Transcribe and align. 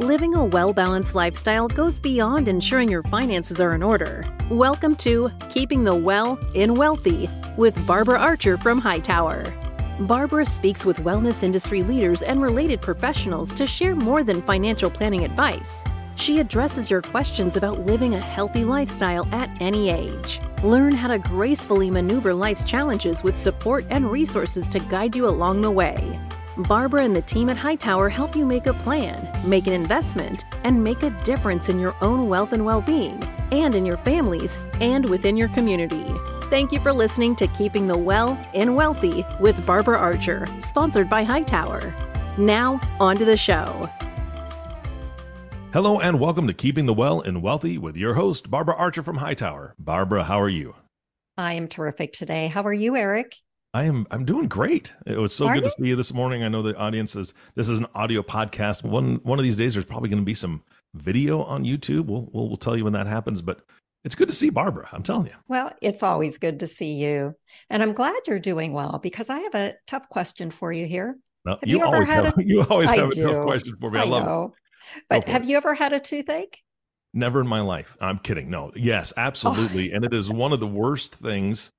Living 0.00 0.34
a 0.34 0.42
well 0.42 0.72
balanced 0.72 1.14
lifestyle 1.14 1.68
goes 1.68 2.00
beyond 2.00 2.48
ensuring 2.48 2.88
your 2.88 3.02
finances 3.02 3.60
are 3.60 3.74
in 3.74 3.82
order. 3.82 4.24
Welcome 4.48 4.96
to 4.96 5.30
Keeping 5.50 5.84
the 5.84 5.94
Well 5.94 6.38
in 6.54 6.74
Wealthy 6.74 7.28
with 7.58 7.86
Barbara 7.86 8.18
Archer 8.18 8.56
from 8.56 8.78
Hightower. 8.78 9.44
Barbara 10.00 10.46
speaks 10.46 10.86
with 10.86 11.00
wellness 11.00 11.42
industry 11.42 11.82
leaders 11.82 12.22
and 12.22 12.40
related 12.40 12.80
professionals 12.80 13.52
to 13.52 13.66
share 13.66 13.94
more 13.94 14.24
than 14.24 14.40
financial 14.40 14.88
planning 14.90 15.22
advice. 15.22 15.84
She 16.14 16.38
addresses 16.38 16.90
your 16.90 17.02
questions 17.02 17.58
about 17.58 17.80
living 17.80 18.14
a 18.14 18.20
healthy 18.20 18.64
lifestyle 18.64 19.28
at 19.34 19.54
any 19.60 19.90
age. 19.90 20.40
Learn 20.64 20.92
how 20.92 21.08
to 21.08 21.18
gracefully 21.18 21.90
maneuver 21.90 22.32
life's 22.32 22.64
challenges 22.64 23.22
with 23.22 23.36
support 23.36 23.84
and 23.90 24.10
resources 24.10 24.66
to 24.68 24.80
guide 24.80 25.14
you 25.14 25.26
along 25.26 25.60
the 25.60 25.70
way. 25.70 26.18
Barbara 26.56 27.04
and 27.04 27.14
the 27.14 27.22
team 27.22 27.48
at 27.48 27.56
Hightower 27.56 28.08
help 28.08 28.34
you 28.34 28.44
make 28.44 28.66
a 28.66 28.74
plan, 28.74 29.30
make 29.48 29.68
an 29.68 29.72
investment, 29.72 30.46
and 30.64 30.82
make 30.82 31.02
a 31.04 31.10
difference 31.22 31.68
in 31.68 31.78
your 31.78 31.94
own 32.02 32.28
wealth 32.28 32.52
and 32.52 32.64
well 32.64 32.80
being, 32.80 33.22
and 33.52 33.74
in 33.74 33.86
your 33.86 33.96
families, 33.96 34.58
and 34.80 35.08
within 35.08 35.36
your 35.36 35.48
community. 35.48 36.04
Thank 36.50 36.72
you 36.72 36.80
for 36.80 36.92
listening 36.92 37.36
to 37.36 37.46
Keeping 37.46 37.86
the 37.86 37.96
Well 37.96 38.40
in 38.52 38.74
Wealthy 38.74 39.24
with 39.38 39.64
Barbara 39.64 39.98
Archer, 39.98 40.48
sponsored 40.58 41.08
by 41.08 41.22
Hightower. 41.22 41.94
Now, 42.36 42.80
on 42.98 43.16
to 43.18 43.24
the 43.24 43.36
show. 43.36 43.88
Hello, 45.72 46.00
and 46.00 46.18
welcome 46.18 46.48
to 46.48 46.52
Keeping 46.52 46.86
the 46.86 46.94
Well 46.94 47.20
in 47.20 47.42
Wealthy 47.42 47.78
with 47.78 47.96
your 47.96 48.14
host, 48.14 48.50
Barbara 48.50 48.74
Archer 48.74 49.04
from 49.04 49.18
Hightower. 49.18 49.76
Barbara, 49.78 50.24
how 50.24 50.40
are 50.40 50.48
you? 50.48 50.74
I 51.38 51.52
am 51.52 51.68
terrific 51.68 52.12
today. 52.12 52.48
How 52.48 52.64
are 52.64 52.72
you, 52.72 52.96
Eric? 52.96 53.36
I 53.72 53.84
am 53.84 54.06
I'm 54.10 54.24
doing 54.24 54.48
great. 54.48 54.92
It 55.06 55.18
was 55.18 55.34
so 55.34 55.46
Are 55.46 55.54
good 55.54 55.62
you? 55.64 55.70
to 55.70 55.76
see 55.78 55.88
you 55.88 55.96
this 55.96 56.12
morning. 56.12 56.42
I 56.42 56.48
know 56.48 56.62
the 56.62 56.76
audience 56.76 57.14
is 57.14 57.34
this 57.54 57.68
is 57.68 57.78
an 57.78 57.86
audio 57.94 58.22
podcast. 58.22 58.82
One 58.82 59.16
one 59.22 59.38
of 59.38 59.44
these 59.44 59.56
days 59.56 59.74
there's 59.74 59.86
probably 59.86 60.08
going 60.08 60.22
to 60.22 60.26
be 60.26 60.34
some 60.34 60.62
video 60.94 61.42
on 61.42 61.64
YouTube. 61.64 62.06
We'll, 62.06 62.28
we'll 62.32 62.48
we'll 62.48 62.56
tell 62.56 62.76
you 62.76 62.82
when 62.82 62.94
that 62.94 63.06
happens, 63.06 63.42
but 63.42 63.60
it's 64.04 64.16
good 64.16 64.28
to 64.28 64.34
see 64.34 64.50
Barbara. 64.50 64.88
I'm 64.92 65.04
telling 65.04 65.26
you. 65.26 65.34
Well, 65.46 65.72
it's 65.80 66.02
always 66.02 66.38
good 66.38 66.60
to 66.60 66.66
see 66.66 66.94
you. 66.94 67.34
And 67.68 67.82
I'm 67.82 67.92
glad 67.92 68.16
you're 68.26 68.40
doing 68.40 68.72
well 68.72 68.98
because 69.00 69.30
I 69.30 69.38
have 69.40 69.54
a 69.54 69.74
tough 69.86 70.08
question 70.08 70.50
for 70.50 70.72
you 70.72 70.86
here. 70.86 71.16
No, 71.44 71.52
Have 71.52 71.68
you, 71.68 71.78
you 71.78 71.84
always 71.84 72.08
have 72.08 72.26
a- 72.26 72.34
you 72.44 72.62
always 72.62 72.90
I 72.90 72.96
have 72.96 73.10
a 73.10 73.14
tough 73.14 73.46
question 73.46 73.76
for 73.80 73.90
me. 73.90 74.00
I, 74.00 74.04
love 74.04 74.50
it. 74.50 75.02
But 75.08 75.28
have 75.28 75.42
it. 75.42 75.48
you 75.48 75.56
ever 75.56 75.74
had 75.74 75.92
a 75.92 76.00
toothache? 76.00 76.60
Never 77.14 77.40
in 77.40 77.46
my 77.46 77.60
life. 77.60 77.96
I'm 78.00 78.18
kidding. 78.18 78.50
No. 78.50 78.72
Yes, 78.74 79.12
oh. 79.16 79.20
absolutely. 79.20 79.92
And 79.92 80.04
it 80.04 80.14
is 80.14 80.30
one 80.30 80.52
of 80.52 80.60
the 80.60 80.66
worst 80.66 81.14
things 81.14 81.70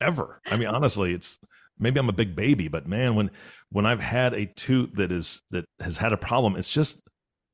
ever. 0.00 0.40
I 0.46 0.56
mean, 0.56 0.68
honestly, 0.68 1.12
it's 1.12 1.38
maybe 1.78 1.98
I'm 2.00 2.08
a 2.08 2.12
big 2.12 2.34
baby, 2.36 2.68
but 2.68 2.86
man, 2.86 3.14
when 3.14 3.30
when 3.70 3.86
I've 3.86 4.00
had 4.00 4.34
a 4.34 4.46
tooth 4.46 4.92
that 4.94 5.12
is 5.12 5.42
that 5.50 5.64
has 5.80 5.96
had 5.98 6.12
a 6.12 6.16
problem, 6.16 6.56
it's 6.56 6.70
just 6.70 7.00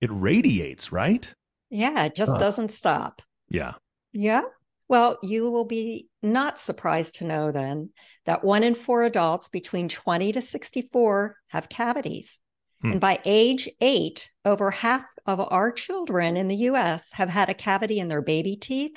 it 0.00 0.10
radiates, 0.12 0.92
right? 0.92 1.32
Yeah, 1.70 2.04
it 2.04 2.14
just 2.14 2.32
Huh. 2.32 2.38
doesn't 2.38 2.70
stop. 2.70 3.22
Yeah. 3.48 3.74
Yeah. 4.12 4.42
Well, 4.88 5.18
you 5.22 5.50
will 5.50 5.64
be 5.64 6.06
not 6.22 6.58
surprised 6.58 7.16
to 7.16 7.24
know 7.24 7.50
then 7.50 7.90
that 8.24 8.44
one 8.44 8.62
in 8.62 8.74
four 8.74 9.02
adults 9.02 9.48
between 9.48 9.88
20 9.88 10.32
to 10.32 10.42
64 10.42 11.36
have 11.48 11.68
cavities. 11.68 12.38
Hmm. 12.82 12.92
And 12.92 13.00
by 13.00 13.20
age 13.24 13.68
eight, 13.80 14.30
over 14.44 14.70
half 14.70 15.04
of 15.26 15.40
our 15.40 15.72
children 15.72 16.36
in 16.36 16.46
the 16.46 16.56
US 16.70 17.12
have 17.14 17.28
had 17.28 17.48
a 17.48 17.54
cavity 17.54 17.98
in 17.98 18.06
their 18.06 18.22
baby 18.22 18.54
teeth. 18.56 18.96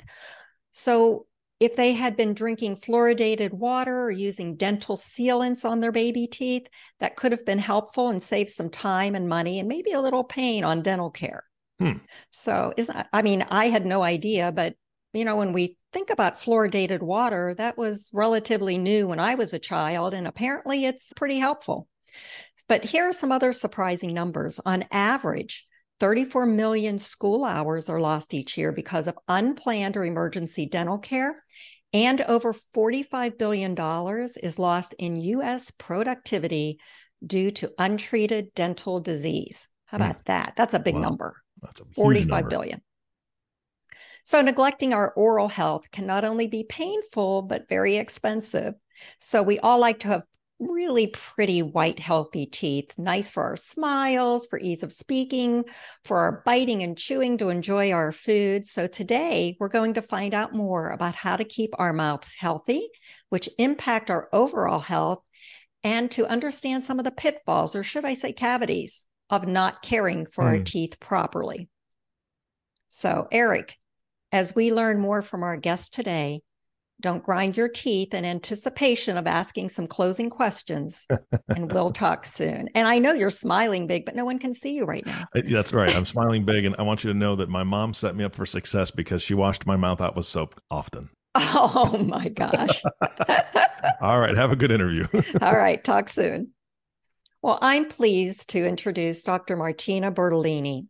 So 0.72 1.26
if 1.60 1.76
they 1.76 1.92
had 1.92 2.16
been 2.16 2.32
drinking 2.32 2.76
fluoridated 2.76 3.52
water 3.52 4.04
or 4.04 4.10
using 4.10 4.56
dental 4.56 4.96
sealants 4.96 5.64
on 5.64 5.80
their 5.80 5.92
baby 5.92 6.26
teeth, 6.26 6.66
that 6.98 7.16
could 7.16 7.32
have 7.32 7.44
been 7.44 7.58
helpful 7.58 8.08
and 8.08 8.22
saved 8.22 8.50
some 8.50 8.70
time 8.70 9.14
and 9.14 9.28
money 9.28 9.60
and 9.60 9.68
maybe 9.68 9.92
a 9.92 10.00
little 10.00 10.24
pain 10.24 10.64
on 10.64 10.82
dental 10.82 11.10
care. 11.10 11.44
Hmm. 11.78 11.98
So 12.30 12.72
is 12.76 12.90
I 13.12 13.22
mean, 13.22 13.42
I 13.50 13.66
had 13.66 13.84
no 13.84 14.02
idea, 14.02 14.50
but 14.52 14.74
you 15.12 15.24
know, 15.24 15.36
when 15.36 15.52
we 15.52 15.76
think 15.92 16.10
about 16.10 16.36
fluoridated 16.36 17.00
water, 17.00 17.54
that 17.58 17.76
was 17.76 18.10
relatively 18.12 18.78
new 18.78 19.08
when 19.08 19.20
I 19.20 19.34
was 19.34 19.52
a 19.52 19.58
child, 19.58 20.14
and 20.14 20.26
apparently 20.26 20.84
it's 20.84 21.12
pretty 21.12 21.38
helpful. 21.38 21.88
But 22.68 22.84
here 22.84 23.08
are 23.08 23.12
some 23.12 23.32
other 23.32 23.52
surprising 23.52 24.14
numbers. 24.14 24.60
On 24.64 24.84
average, 24.92 25.66
34 25.98 26.46
million 26.46 26.98
school 26.98 27.44
hours 27.44 27.88
are 27.88 28.00
lost 28.00 28.32
each 28.32 28.56
year 28.56 28.72
because 28.72 29.08
of 29.08 29.18
unplanned 29.28 29.96
or 29.96 30.04
emergency 30.04 30.66
dental 30.66 30.98
care. 30.98 31.44
And 31.92 32.20
over 32.22 32.52
$45 32.52 33.36
billion 33.38 33.74
is 34.42 34.58
lost 34.58 34.94
in 34.98 35.16
US 35.16 35.70
productivity 35.70 36.78
due 37.24 37.50
to 37.52 37.72
untreated 37.78 38.54
dental 38.54 39.00
disease. 39.00 39.68
How 39.86 39.98
Hmm. 39.98 40.04
about 40.04 40.24
that? 40.26 40.54
That's 40.56 40.74
a 40.74 40.78
big 40.78 40.94
Wow. 40.94 41.02
number. 41.02 41.34
That's 41.62 41.80
a 41.80 41.84
Forty-five 41.94 42.30
number. 42.30 42.50
billion. 42.50 42.82
So, 44.24 44.40
neglecting 44.42 44.94
our 44.94 45.12
oral 45.14 45.48
health 45.48 45.90
can 45.90 46.06
not 46.06 46.24
only 46.24 46.46
be 46.46 46.64
painful, 46.64 47.42
but 47.42 47.68
very 47.68 47.96
expensive. 47.96 48.74
So, 49.18 49.42
we 49.42 49.58
all 49.58 49.78
like 49.78 50.00
to 50.00 50.08
have 50.08 50.24
really 50.60 51.08
pretty 51.08 51.62
white, 51.62 51.98
healthy 51.98 52.46
teeth, 52.46 52.92
nice 52.98 53.30
for 53.30 53.42
our 53.42 53.56
smiles, 53.56 54.46
for 54.46 54.58
ease 54.58 54.82
of 54.82 54.92
speaking, 54.92 55.64
for 56.04 56.18
our 56.18 56.42
biting 56.44 56.82
and 56.82 56.96
chewing 56.96 57.38
to 57.38 57.48
enjoy 57.48 57.90
our 57.90 58.12
food. 58.12 58.66
So, 58.66 58.86
today 58.86 59.56
we're 59.58 59.68
going 59.68 59.94
to 59.94 60.02
find 60.02 60.34
out 60.34 60.54
more 60.54 60.90
about 60.90 61.14
how 61.14 61.36
to 61.36 61.44
keep 61.44 61.70
our 61.78 61.92
mouths 61.92 62.34
healthy, 62.38 62.90
which 63.30 63.48
impact 63.58 64.10
our 64.10 64.28
overall 64.32 64.80
health, 64.80 65.22
and 65.82 66.10
to 66.12 66.26
understand 66.26 66.84
some 66.84 66.98
of 66.98 67.04
the 67.04 67.10
pitfalls, 67.10 67.74
or 67.74 67.82
should 67.82 68.04
I 68.04 68.14
say 68.14 68.32
cavities, 68.32 69.06
of 69.30 69.48
not 69.48 69.82
caring 69.82 70.26
for 70.26 70.44
our 70.44 70.58
Hmm. 70.58 70.64
teeth 70.64 71.00
properly. 71.00 71.68
So, 72.88 73.28
Eric, 73.32 73.78
as 74.32 74.54
we 74.54 74.72
learn 74.72 75.00
more 75.00 75.22
from 75.22 75.42
our 75.42 75.56
guest 75.56 75.94
today, 75.94 76.42
don't 77.00 77.24
grind 77.24 77.56
your 77.56 77.68
teeth 77.68 78.14
in 78.14 78.24
anticipation 78.24 79.16
of 79.16 79.26
asking 79.26 79.70
some 79.70 79.86
closing 79.86 80.30
questions, 80.30 81.06
and 81.48 81.72
we'll 81.72 81.92
talk 81.92 82.26
soon. 82.26 82.68
And 82.74 82.86
I 82.86 82.98
know 82.98 83.12
you're 83.12 83.30
smiling 83.30 83.86
big, 83.86 84.04
but 84.04 84.14
no 84.14 84.24
one 84.24 84.38
can 84.38 84.54
see 84.54 84.74
you 84.74 84.84
right 84.84 85.04
now. 85.04 85.26
That's 85.34 85.72
right. 85.72 85.94
I'm 85.94 86.04
smiling 86.06 86.44
big, 86.44 86.64
and 86.64 86.76
I 86.78 86.82
want 86.82 87.04
you 87.04 87.12
to 87.12 87.18
know 87.18 87.36
that 87.36 87.48
my 87.48 87.64
mom 87.64 87.94
set 87.94 88.14
me 88.14 88.24
up 88.24 88.34
for 88.34 88.46
success 88.46 88.90
because 88.90 89.22
she 89.22 89.34
washed 89.34 89.66
my 89.66 89.76
mouth 89.76 90.00
out 90.00 90.16
with 90.16 90.26
soap 90.26 90.60
often. 90.70 91.10
Oh 91.34 91.96
my 92.06 92.28
gosh. 92.28 92.82
All 94.00 94.18
right, 94.18 94.36
have 94.36 94.52
a 94.52 94.56
good 94.56 94.70
interview. 94.70 95.06
All 95.40 95.56
right, 95.56 95.82
talk 95.82 96.08
soon. 96.08 96.52
Well, 97.42 97.58
I'm 97.62 97.88
pleased 97.88 98.50
to 98.50 98.66
introduce 98.66 99.22
Dr. 99.22 99.56
Martinna 99.56 100.12
Bertolini. 100.12 100.86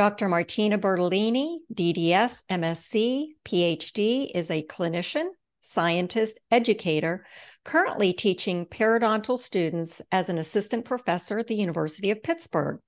Dr. 0.00 0.28
Martinna 0.30 0.78
Bertolini, 0.78 1.58
DDS, 1.74 2.42
MSc, 2.48 3.34
PhD, 3.44 4.30
is 4.34 4.50
a 4.50 4.62
clinician, 4.62 5.26
scientist, 5.60 6.40
educator, 6.50 7.26
currently 7.66 8.14
teaching 8.14 8.64
periodontal 8.64 9.36
students 9.36 10.00
as 10.10 10.30
an 10.30 10.38
assistant 10.38 10.86
professor 10.86 11.38
at 11.38 11.48
the 11.48 11.54
University 11.54 12.10
of 12.10 12.22
Pittsburgh. 12.22 12.78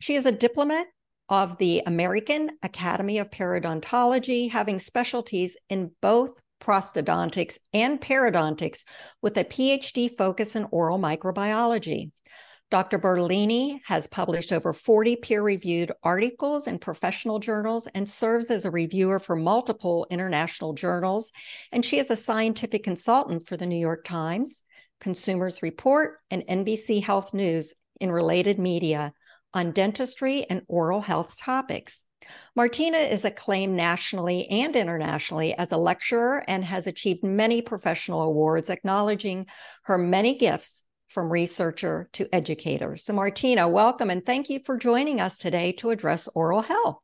She 0.00 0.16
is 0.16 0.26
a 0.26 0.32
diplomat 0.32 0.88
of 1.28 1.56
the 1.58 1.84
American 1.86 2.58
Academy 2.64 3.18
of 3.18 3.30
Periodontology, 3.30 4.50
having 4.50 4.80
specialties 4.80 5.56
in 5.70 5.92
both 6.02 6.40
prosthodontics 6.60 7.58
and 7.74 8.00
periodontics 8.00 8.82
with 9.22 9.38
a 9.38 9.44
PhD 9.44 10.10
focus 10.10 10.56
in 10.56 10.66
oral 10.72 10.98
microbiology. 10.98 12.10
Dr. 12.68 12.98
Bertolini 12.98 13.80
has 13.84 14.08
published 14.08 14.52
over 14.52 14.72
40 14.72 15.16
peer 15.16 15.40
reviewed 15.40 15.92
articles 16.02 16.66
in 16.66 16.80
professional 16.80 17.38
journals 17.38 17.86
and 17.94 18.08
serves 18.08 18.50
as 18.50 18.64
a 18.64 18.72
reviewer 18.72 19.20
for 19.20 19.36
multiple 19.36 20.04
international 20.10 20.72
journals. 20.72 21.30
And 21.70 21.84
she 21.84 22.00
is 22.00 22.10
a 22.10 22.16
scientific 22.16 22.82
consultant 22.82 23.46
for 23.46 23.56
the 23.56 23.66
New 23.66 23.78
York 23.78 24.04
Times, 24.04 24.62
Consumers 25.00 25.62
Report, 25.62 26.18
and 26.28 26.42
NBC 26.48 27.04
Health 27.04 27.32
News 27.32 27.72
in 28.00 28.10
related 28.10 28.58
media 28.58 29.12
on 29.54 29.70
dentistry 29.70 30.44
and 30.50 30.62
oral 30.66 31.00
health 31.00 31.38
topics. 31.38 32.02
Martinna 32.56 32.98
is 32.98 33.24
acclaimed 33.24 33.76
nationally 33.76 34.48
and 34.48 34.74
internationally 34.74 35.54
as 35.54 35.70
a 35.70 35.76
lecturer 35.76 36.42
and 36.48 36.64
has 36.64 36.88
achieved 36.88 37.22
many 37.22 37.62
professional 37.62 38.22
awards 38.22 38.70
acknowledging 38.70 39.46
her 39.84 39.96
many 39.96 40.36
gifts 40.36 40.82
from 41.08 41.30
researcher 41.30 42.08
to 42.12 42.28
educator. 42.34 42.96
So, 42.96 43.12
Martinna, 43.12 43.68
welcome 43.68 44.10
and 44.10 44.24
thank 44.24 44.50
you 44.50 44.60
for 44.64 44.76
joining 44.76 45.20
us 45.20 45.38
today 45.38 45.72
to 45.72 45.90
address 45.90 46.28
oral 46.34 46.62
health. 46.62 46.98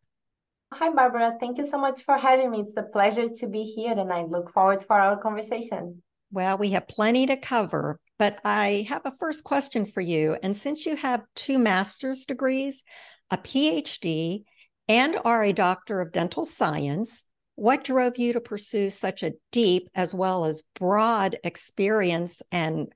Hi, 0.73 0.91
Barbara. 0.91 1.37
Thank 1.39 1.59
you 1.59 1.67
so 1.67 1.79
much 1.79 2.03
for 2.03 2.17
having 2.17 2.51
me. 2.51 2.61
It's 2.61 2.77
a 2.77 2.83
pleasure 2.83 3.29
to 3.29 3.47
be 3.47 3.63
here, 3.65 3.93
and 3.93 4.11
I 4.13 4.23
look 4.23 4.53
forward 4.53 4.83
for 4.83 4.99
our 4.99 5.21
conversation. 5.21 6.03
Well, 6.31 6.57
we 6.57 6.71
have 6.71 6.89
plenty 6.89 7.27
to 7.27 7.37
cover, 7.37 8.01
but 8.19 8.41
I 8.43 8.87
have 8.89 9.03
a 9.05 9.11
first 9.11 9.45
question 9.45 9.85
for 9.85 10.01
you. 10.01 10.39
And 10.43 10.57
since 10.57 10.87
you 10.87 10.97
have 10.97 11.25
two 11.35 11.59
master's 11.59 12.25
degrees, 12.25 12.85
a 13.31 13.37
PhD, 13.37 14.45
and 14.89 15.19
are 15.27 15.45
a 15.45 15.53
doctor 15.53 16.01
of 16.01 16.11
dental 16.11 16.47
science, 16.47 17.25
what 17.55 17.85
drove 17.85 18.17
you 18.17 18.33
to 18.33 18.41
pursue 18.41 18.89
such 18.89 19.23
a 19.23 19.35
deep 19.51 19.89
as 19.95 20.15
well 20.15 20.47
as 20.47 20.63
broad 20.75 21.37
experience 21.45 22.41
and 22.51 22.89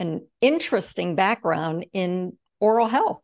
an 0.00 0.26
interesting 0.40 1.14
background 1.14 1.86
in 1.92 2.36
oral 2.60 2.86
health? 2.86 3.22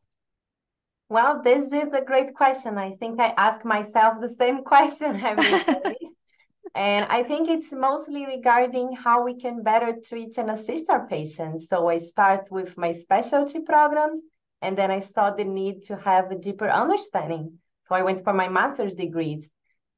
Well, 1.09 1.43
this 1.43 1.71
is 1.73 1.93
a 1.93 2.01
great 2.01 2.35
question. 2.35 2.79
I 2.79 2.97
think 2.97 3.21
I 3.21 3.35
ask 3.37 3.65
myself 3.65 4.21
the 4.21 4.29
same 4.29 4.65
question 4.73 5.21
every 5.23 5.51
day. 5.51 5.97
and 6.75 7.07
I 7.09 7.23
think 7.23 7.49
it's 7.49 7.73
mostly 7.73 8.27
regarding 8.27 8.95
how 8.95 9.23
we 9.23 9.39
can 9.39 9.63
better 9.63 9.95
treat 10.05 10.39
and 10.39 10.51
assist 10.51 10.91
our 10.91 11.07
patients. 11.07 11.69
So 11.69 11.89
I 11.89 11.99
start 11.99 12.51
with 12.51 12.77
my 12.77 12.93
specialty 12.93 13.61
programs, 13.61 14.19
and 14.63 14.77
then 14.77 14.91
I 14.91 15.01
saw 15.01 15.31
the 15.31 15.45
need 15.45 15.85
to 15.85 15.97
have 15.97 16.31
a 16.31 16.39
deeper 16.39 16.69
understanding. 16.69 17.59
So 17.89 17.95
I 17.95 18.03
went 18.03 18.25
for 18.25 18.33
my 18.33 18.49
master's 18.49 18.95
degrees. 18.95 19.51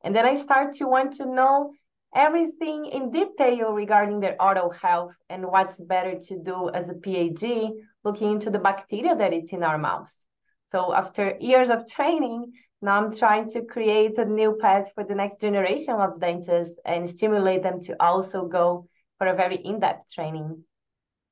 And 0.03 0.15
then 0.15 0.27
I 0.27 0.35
start 0.35 0.75
to 0.77 0.87
want 0.87 1.15
to 1.15 1.25
know 1.25 1.73
everything 2.15 2.87
in 2.87 3.11
detail 3.11 3.73
regarding 3.73 4.21
their 4.21 4.41
oral 4.41 4.71
health 4.71 5.15
and 5.29 5.45
what's 5.45 5.77
better 5.79 6.19
to 6.19 6.39
do 6.39 6.71
as 6.71 6.89
a 6.89 6.95
PhD, 6.95 7.73
looking 8.05 8.33
into 8.33 8.51
the 8.51 8.59
bacteria 8.59 9.15
that 9.17 9.33
it's 9.33 9.53
in 9.53 9.63
our 9.63 9.79
mouths. 9.79 10.27
So 10.71 10.95
after 10.95 11.37
years 11.41 11.71
of 11.71 11.91
training, 11.91 12.53
now 12.83 12.97
I'm 12.97 13.13
trying 13.13 13.49
to 13.51 13.63
create 13.63 14.19
a 14.19 14.25
new 14.25 14.59
path 14.61 14.93
for 14.95 15.05
the 15.05 15.15
next 15.15 15.41
generation 15.41 15.95
of 15.95 16.21
dentists 16.21 16.79
and 16.85 17.09
stimulate 17.09 17.63
them 17.63 17.81
to 17.83 17.97
also 18.03 18.47
go 18.47 18.89
for 19.19 19.27
a 19.29 19.37
very 19.37 19.57
in-depth 19.57 20.13
training. 20.13 20.63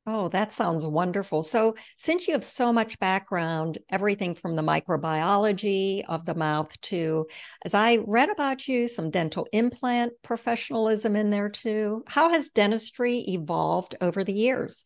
Oh, 0.06 0.28
that 0.28 0.52
sounds 0.52 0.86
wonderful. 0.86 1.42
So, 1.42 1.76
since 1.96 2.28
you 2.28 2.34
have 2.34 2.44
so 2.44 2.74
much 2.74 2.98
background, 2.98 3.78
everything 3.88 4.34
from 4.34 4.54
the 4.54 4.62
microbiology 4.62 6.04
of 6.06 6.26
the 6.26 6.34
mouth 6.34 6.78
to, 6.82 7.26
as 7.64 7.72
I 7.72 8.00
read 8.06 8.28
about 8.28 8.68
you, 8.68 8.86
some 8.86 9.08
dental 9.08 9.48
implant 9.52 10.12
professionalism 10.22 11.16
in 11.16 11.30
there 11.30 11.48
too. 11.48 12.04
How 12.06 12.28
has 12.28 12.50
dentistry 12.50 13.20
evolved 13.28 13.96
over 14.02 14.24
the 14.24 14.34
years? 14.34 14.84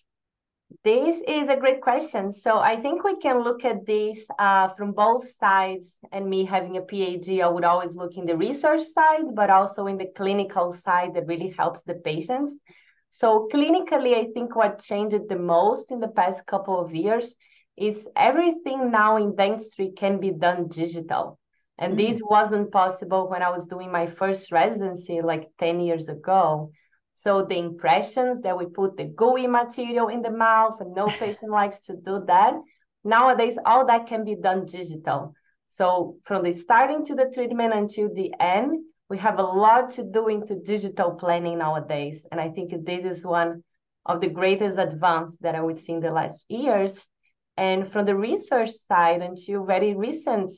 This 0.85 1.21
is 1.27 1.49
a 1.49 1.57
great 1.57 1.81
question. 1.81 2.33
So 2.33 2.59
I 2.59 2.77
think 2.77 3.03
we 3.03 3.17
can 3.17 3.43
look 3.43 3.65
at 3.65 3.87
this 3.87 4.25
uh, 4.39 4.69
from 4.69 4.93
both 4.93 5.29
sides. 5.29 5.97
And 6.13 6.31
me 6.31 6.45
having 6.45 6.77
a 6.77 6.83
PhD, 6.83 7.43
I 7.43 7.49
would 7.49 7.65
always 7.65 7.97
look 7.97 8.17
in 8.17 8.27
the 8.27 8.37
research 8.37 8.83
side, 8.83 9.35
but 9.35 9.51
also 9.51 9.87
in 9.87 9.97
the 9.97 10.13
clinical 10.15 10.75
side 10.75 11.15
that 11.15 11.27
really 11.27 11.55
helps 11.59 11.83
the 11.83 11.95
patients. 11.95 12.57
So 13.11 13.49
clinically, 13.53 14.15
I 14.15 14.31
think 14.33 14.55
what 14.55 14.83
changed 14.83 15.29
the 15.29 15.39
most 15.39 15.91
in 15.91 16.01
the 16.01 16.09
past 16.09 16.47
couple 16.47 16.79
of 16.79 16.95
years 16.95 17.35
is 17.77 18.07
everything 18.17 18.91
now 18.91 19.17
in 19.17 19.35
dentistry 19.35 19.93
can 19.97 20.19
be 20.19 20.31
done 20.31 20.69
digital. 20.69 21.39
And 21.79 21.97
mm-hmm. 21.97 22.11
this 22.11 22.21
wasn't 22.23 22.73
possible 22.73 23.29
when 23.29 23.43
I 23.43 23.51
was 23.51 23.67
doing 23.67 23.91
my 23.91 24.07
first 24.07 24.51
residency 24.51 25.21
like 25.23 25.49
10 25.59 25.81
years 25.81 26.09
ago. 26.09 26.73
So 27.15 27.45
the 27.45 27.59
impressions 27.59 28.41
that 28.43 28.57
we 28.57 28.67
put 28.67 28.97
the 28.97 29.05
gooey 29.05 29.47
material 29.47 30.09
in 30.09 30.23
the 30.23 30.31
mouth, 30.31 30.81
and 30.81 30.95
no 30.95 31.07
patient 31.19 31.51
likes 31.51 31.81
to 31.83 31.95
do 31.97 32.25
that. 32.27 32.55
Nowadays, 33.05 33.59
all 33.65 33.87
that 33.87 34.07
can 34.07 34.25
be 34.25 34.35
done 34.35 34.67
digital. 34.67 35.35
So 35.69 36.17
from 36.25 36.43
the 36.43 36.53
starting 36.53 37.05
to 37.07 37.15
the 37.15 37.31
treatment 37.33 37.73
until 37.73 38.13
the 38.13 38.33
end, 38.41 38.85
we 39.09 39.19
have 39.19 39.39
a 39.39 39.43
lot 39.43 39.91
to 39.95 40.05
do 40.05 40.29
into 40.29 40.55
digital 40.57 41.13
planning 41.13 41.59
nowadays. 41.59 42.21
And 42.31 42.41
I 42.41 42.51
think 42.51 42.73
this 42.85 43.05
is 43.05 43.25
one 43.25 43.63
of 44.05 44.21
the 44.21 44.29
greatest 44.29 44.79
advance 44.79 45.37
that 45.39 45.55
I 45.55 45.61
would 45.61 45.79
see 45.79 45.93
in 45.93 46.01
the 46.01 46.11
last 46.11 46.45
years. 46.49 47.09
And 47.57 47.91
from 47.91 48.05
the 48.05 48.15
research 48.15 48.71
side, 48.89 49.23
until 49.23 49.65
very 49.65 49.95
recent, 49.95 50.53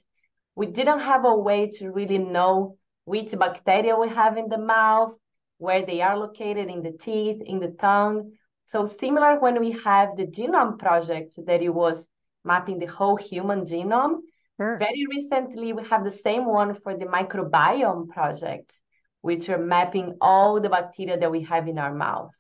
we 0.54 0.66
didn't 0.66 1.00
have 1.00 1.24
a 1.24 1.34
way 1.34 1.70
to 1.78 1.90
really 1.90 2.18
know 2.18 2.76
which 3.04 3.36
bacteria 3.38 3.96
we 3.96 4.08
have 4.08 4.36
in 4.36 4.48
the 4.48 4.58
mouth, 4.58 5.14
where 5.58 5.84
they 5.84 6.00
are 6.00 6.16
located 6.16 6.68
in 6.68 6.82
the 6.82 6.92
teeth, 6.92 7.40
in 7.42 7.60
the 7.60 7.74
tongue. 7.80 8.32
So 8.66 8.86
similar 9.00 9.40
when 9.40 9.58
we 9.60 9.72
have 9.84 10.16
the 10.16 10.26
genome 10.26 10.78
project 10.78 11.34
that 11.46 11.62
it 11.62 11.70
was 11.70 12.04
mapping 12.44 12.78
the 12.78 12.86
whole 12.86 13.16
human 13.16 13.64
genome. 13.64 14.20
Sure. 14.60 14.78
Very 14.78 15.06
recently, 15.08 15.72
we 15.72 15.86
have 15.88 16.04
the 16.04 16.10
same 16.10 16.44
one 16.44 16.74
for 16.82 16.94
the 16.94 17.06
microbiome 17.06 18.08
project, 18.08 18.78
which 19.22 19.48
are 19.48 19.56
mapping 19.56 20.18
all 20.20 20.60
the 20.60 20.68
bacteria 20.68 21.18
that 21.18 21.30
we 21.30 21.42
have 21.44 21.66
in 21.66 21.78
our 21.78 21.94
mouth. 21.94 22.30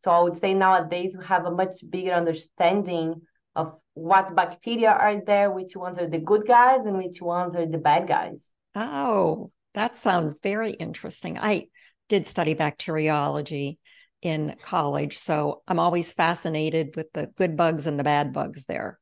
So 0.00 0.10
I 0.10 0.20
would 0.22 0.40
say 0.40 0.52
nowadays 0.52 1.14
we 1.16 1.24
have 1.26 1.46
a 1.46 1.50
much 1.50 1.76
bigger 1.88 2.12
understanding 2.12 3.22
of 3.54 3.74
what 3.94 4.34
bacteria 4.34 4.90
are 4.90 5.20
there, 5.24 5.52
which 5.52 5.76
ones 5.76 5.98
are 5.98 6.08
the 6.08 6.18
good 6.18 6.44
guys 6.44 6.80
and 6.86 6.96
which 6.96 7.22
ones 7.22 7.54
are 7.54 7.66
the 7.66 7.78
bad 7.78 8.08
guys. 8.08 8.52
Oh, 8.74 9.52
that 9.74 9.96
sounds 9.96 10.34
very 10.42 10.70
interesting. 10.70 11.38
I 11.38 11.68
did 12.08 12.26
study 12.26 12.54
bacteriology 12.54 13.78
in 14.22 14.56
college. 14.62 15.18
So 15.18 15.62
I'm 15.68 15.78
always 15.78 16.12
fascinated 16.12 16.96
with 16.96 17.12
the 17.12 17.28
good 17.36 17.56
bugs 17.56 17.86
and 17.86 17.96
the 17.98 18.04
bad 18.04 18.32
bugs 18.32 18.64
there. 18.64 18.99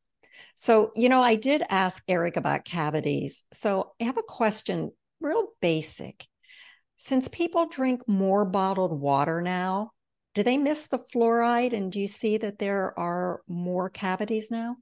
So, 0.61 0.91
you 0.97 1.09
know, 1.09 1.23
I 1.23 1.37
did 1.37 1.63
ask 1.71 2.03
Eric 2.09 2.37
about 2.37 2.65
cavities. 2.65 3.45
So 3.53 3.93
I 4.01 4.05
have 4.07 4.19
a 4.19 4.25
question, 4.25 4.91
real 5.21 5.51
basic. 5.61 6.27
Since 6.97 7.29
people 7.29 7.67
drink 7.67 8.03
more 8.09 8.45
bottled 8.45 9.01
water 9.01 9.41
now, 9.41 9.93
do 10.35 10.43
they 10.43 10.59
miss 10.59 10.87
the 10.87 10.99
fluoride? 10.99 11.75
And 11.75 11.93
do 11.93 12.01
you 12.01 12.09
see 12.09 12.39
that 12.39 12.59
there 12.59 12.93
are 12.99 13.41
more 13.47 13.89
cavities 13.89 14.51
now? 14.51 14.79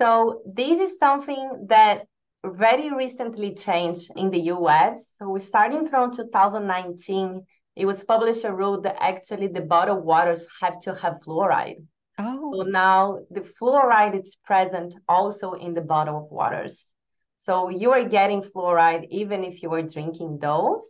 So, 0.00 0.42
this 0.46 0.78
is 0.78 0.96
something 0.96 1.66
that 1.68 2.06
very 2.44 2.94
recently 2.94 3.56
changed 3.56 4.12
in 4.14 4.30
the 4.30 4.42
US. 4.54 5.12
So 5.18 5.36
starting 5.38 5.88
from 5.88 6.12
2019, 6.12 7.44
it 7.74 7.84
was 7.84 8.04
published 8.04 8.44
a 8.44 8.54
rule 8.54 8.80
that 8.82 8.94
actually 9.00 9.48
the 9.48 9.62
bottled 9.62 10.04
waters 10.04 10.46
have 10.60 10.80
to 10.82 10.94
have 10.94 11.14
fluoride. 11.26 11.82
Oh. 12.18 12.52
So 12.54 12.62
now 12.62 13.20
the 13.30 13.40
fluoride 13.40 14.20
is 14.20 14.36
present 14.44 14.94
also 15.08 15.52
in 15.52 15.74
the 15.74 15.80
bottled 15.80 16.30
waters. 16.30 16.92
So 17.38 17.68
you 17.70 17.90
are 17.92 18.04
getting 18.04 18.42
fluoride 18.42 19.06
even 19.10 19.42
if 19.44 19.62
you 19.62 19.72
are 19.74 19.82
drinking 19.82 20.38
those. 20.40 20.84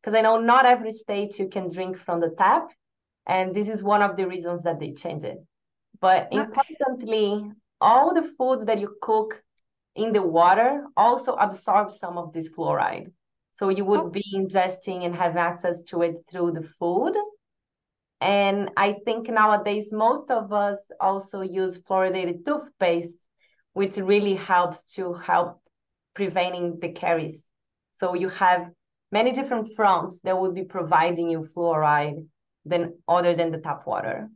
Because 0.00 0.16
I 0.16 0.22
know 0.22 0.40
not 0.40 0.64
every 0.64 0.92
state 0.92 1.38
you 1.38 1.48
can 1.48 1.68
drink 1.68 1.98
from 1.98 2.20
the 2.20 2.30
tap. 2.38 2.70
And 3.26 3.54
this 3.54 3.68
is 3.68 3.82
one 3.82 4.02
of 4.02 4.16
the 4.16 4.26
reasons 4.26 4.62
that 4.62 4.80
they 4.80 4.92
changed 4.92 5.24
it. 5.24 5.38
But 6.00 6.28
importantly, 6.32 7.50
all 7.80 8.14
the 8.14 8.30
foods 8.38 8.64
that 8.66 8.78
you 8.78 8.96
cook 9.02 9.42
in 9.96 10.12
the 10.12 10.22
water 10.22 10.84
also 10.96 11.34
absorb 11.34 11.92
some 11.92 12.16
of 12.16 12.32
this 12.32 12.48
fluoride. 12.48 13.12
So 13.52 13.68
you 13.68 13.84
would 13.84 14.00
oh. 14.00 14.10
be 14.10 14.24
ingesting 14.34 15.04
and 15.04 15.14
have 15.16 15.36
access 15.36 15.82
to 15.90 16.02
it 16.02 16.24
through 16.30 16.52
the 16.52 16.62
food. 16.78 17.16
And 18.20 18.70
I 18.76 18.96
think 19.04 19.28
nowadays 19.28 19.92
most 19.92 20.30
of 20.30 20.52
us 20.52 20.78
also 21.00 21.40
use 21.40 21.80
fluoridated 21.82 22.44
toothpaste, 22.44 23.26
which 23.74 23.96
really 23.96 24.34
helps 24.34 24.94
to 24.94 25.14
help 25.14 25.60
preventing 26.14 26.78
the 26.80 26.92
caries. 26.92 27.44
So 27.94 28.14
you 28.14 28.28
have 28.30 28.70
many 29.12 29.32
different 29.32 29.74
fronts 29.76 30.20
that 30.20 30.38
would 30.38 30.54
be 30.54 30.64
providing 30.64 31.30
you 31.30 31.48
fluoride 31.56 32.26
than 32.64 32.94
other 33.06 33.34
than 33.34 33.52
the 33.52 33.58
tap 33.58 33.86
water. 33.86 34.28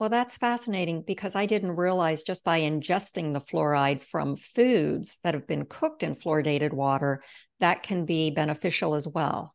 Well, 0.00 0.10
that's 0.10 0.36
fascinating 0.36 1.02
because 1.02 1.36
I 1.36 1.46
didn't 1.46 1.76
realize 1.76 2.24
just 2.24 2.42
by 2.44 2.60
ingesting 2.60 3.32
the 3.32 3.40
fluoride 3.40 4.02
from 4.02 4.36
foods 4.36 5.18
that 5.22 5.34
have 5.34 5.46
been 5.46 5.66
cooked 5.66 6.02
in 6.02 6.16
fluoridated 6.16 6.72
water, 6.72 7.22
that 7.60 7.84
can 7.84 8.04
be 8.04 8.32
beneficial 8.32 8.96
as 8.96 9.06
well. 9.06 9.54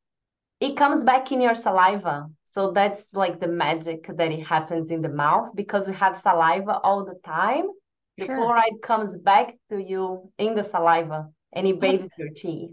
It 0.62 0.77
comes 0.77 1.03
back 1.03 1.31
in 1.34 1.41
your 1.41 1.55
saliva. 1.55 2.27
So 2.51 2.72
that's 2.72 3.13
like 3.13 3.39
the 3.39 3.48
magic 3.48 4.08
that 4.08 4.32
it 4.32 4.46
happens 4.46 4.89
in 4.89 5.01
the 5.01 5.10
mouth 5.10 5.51
because 5.56 5.88
we 5.88 5.94
have 5.94 6.18
saliva 6.18 6.79
all 6.79 7.06
the 7.06 7.20
time. 7.24 7.65
The 8.18 8.25
sure. 8.25 8.38
fluoride 8.38 8.82
comes 8.82 9.18
back 9.18 9.56
to 9.70 9.82
you 9.82 10.32
in 10.38 10.56
the 10.56 10.63
saliva 10.63 11.29
and 11.53 11.68
it 11.68 11.79
bathes 11.79 12.12
your 12.18 12.29
teeth. 12.36 12.72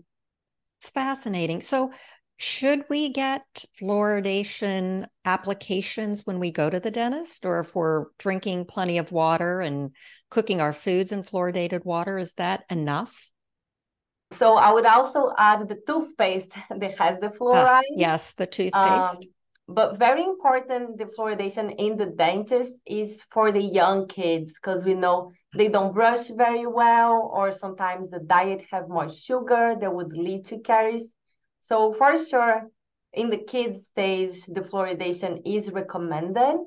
It's 0.79 0.91
fascinating. 0.91 1.61
So, 1.61 1.93
should 2.39 2.85
we 2.91 3.11
get 3.11 3.65
fluoridation 3.81 5.07
applications 5.25 6.27
when 6.27 6.39
we 6.39 6.51
go 6.51 6.69
to 6.69 6.79
the 6.79 6.91
dentist, 6.91 7.47
or 7.47 7.61
if 7.61 7.75
we're 7.75 8.07
drinking 8.19 8.67
plenty 8.67 8.99
of 8.99 9.11
water 9.11 9.63
and 9.63 9.93
cooking 10.29 10.61
our 10.61 10.75
foods 10.75 11.13
in 11.13 11.23
fluoridated 11.23 11.87
water? 11.87 12.19
Is 12.19 12.35
that 12.35 12.65
enough? 12.69 13.31
So 14.33 14.57
I 14.57 14.73
would 14.73 14.85
also 14.85 15.33
add 15.39 15.67
the 15.67 15.79
toothpaste 15.87 16.53
that 16.71 16.99
has 16.99 17.19
the 17.21 17.29
ah, 17.29 17.39
fluoride. 17.39 17.79
Uh, 17.79 17.83
yes, 17.97 18.33
the 18.35 18.47
toothpaste. 18.47 18.75
Um, 18.75 19.19
but 19.69 19.99
very 19.99 20.23
important, 20.23 20.97
the 20.99 21.07
fluoridation 21.07 21.75
in 21.79 21.97
the 21.97 22.07
dentist 22.07 22.73
is 22.87 23.23
for 23.33 23.51
the 23.51 23.63
young 23.63 24.07
kids 24.07 24.55
because 24.55 24.85
we 24.85 24.95
know 24.95 25.33
they 25.57 25.69
don't 25.69 25.93
brush 25.93 26.29
very 26.29 26.67
well, 26.67 27.31
or 27.35 27.53
sometimes 27.53 28.11
the 28.11 28.21
diet 28.21 28.63
have 28.71 28.89
more 28.89 29.09
sugar 29.09 29.75
that 29.81 29.95
would 29.95 30.17
lead 30.17 30.45
to 30.47 30.61
caries. 30.61 31.13
So 31.61 31.93
for 31.93 32.17
sure, 32.19 32.71
in 33.13 33.31
the 33.31 33.39
kids 33.39 33.87
stage, 33.87 34.45
the 34.47 34.61
fluoridation 34.61 35.43
is 35.45 35.73
recommended. 35.73 36.59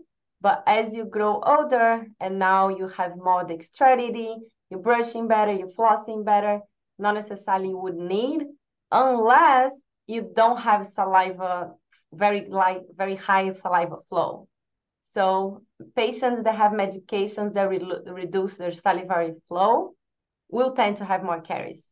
But 0.41 0.63
as 0.67 0.93
you 0.93 1.05
grow 1.05 1.41
older 1.41 2.05
and 2.19 2.39
now 2.39 2.69
you 2.69 2.87
have 2.89 3.17
more 3.17 3.43
dexterity, 3.43 4.35
you're 4.69 4.79
brushing 4.81 5.27
better, 5.27 5.51
you're 5.53 5.67
flossing 5.67 6.25
better, 6.25 6.61
not 6.97 7.15
necessarily 7.15 7.73
would 7.73 7.95
need 7.95 8.45
unless 8.91 9.73
you 10.07 10.31
don't 10.35 10.57
have 10.57 10.85
saliva, 10.85 11.71
very 12.13 12.47
light, 12.49 12.81
very 12.95 13.15
high 13.15 13.51
saliva 13.53 13.97
flow. 14.09 14.47
So 15.03 15.63
patients 15.95 16.43
that 16.43 16.55
have 16.55 16.71
medications 16.71 17.53
that 17.53 17.69
re 17.69 17.79
reduce 18.05 18.57
their 18.57 18.71
salivary 18.71 19.33
flow, 19.47 19.95
will 20.49 20.73
tend 20.75 20.97
to 20.97 21.05
have 21.05 21.23
more 21.23 21.41
caries. 21.41 21.85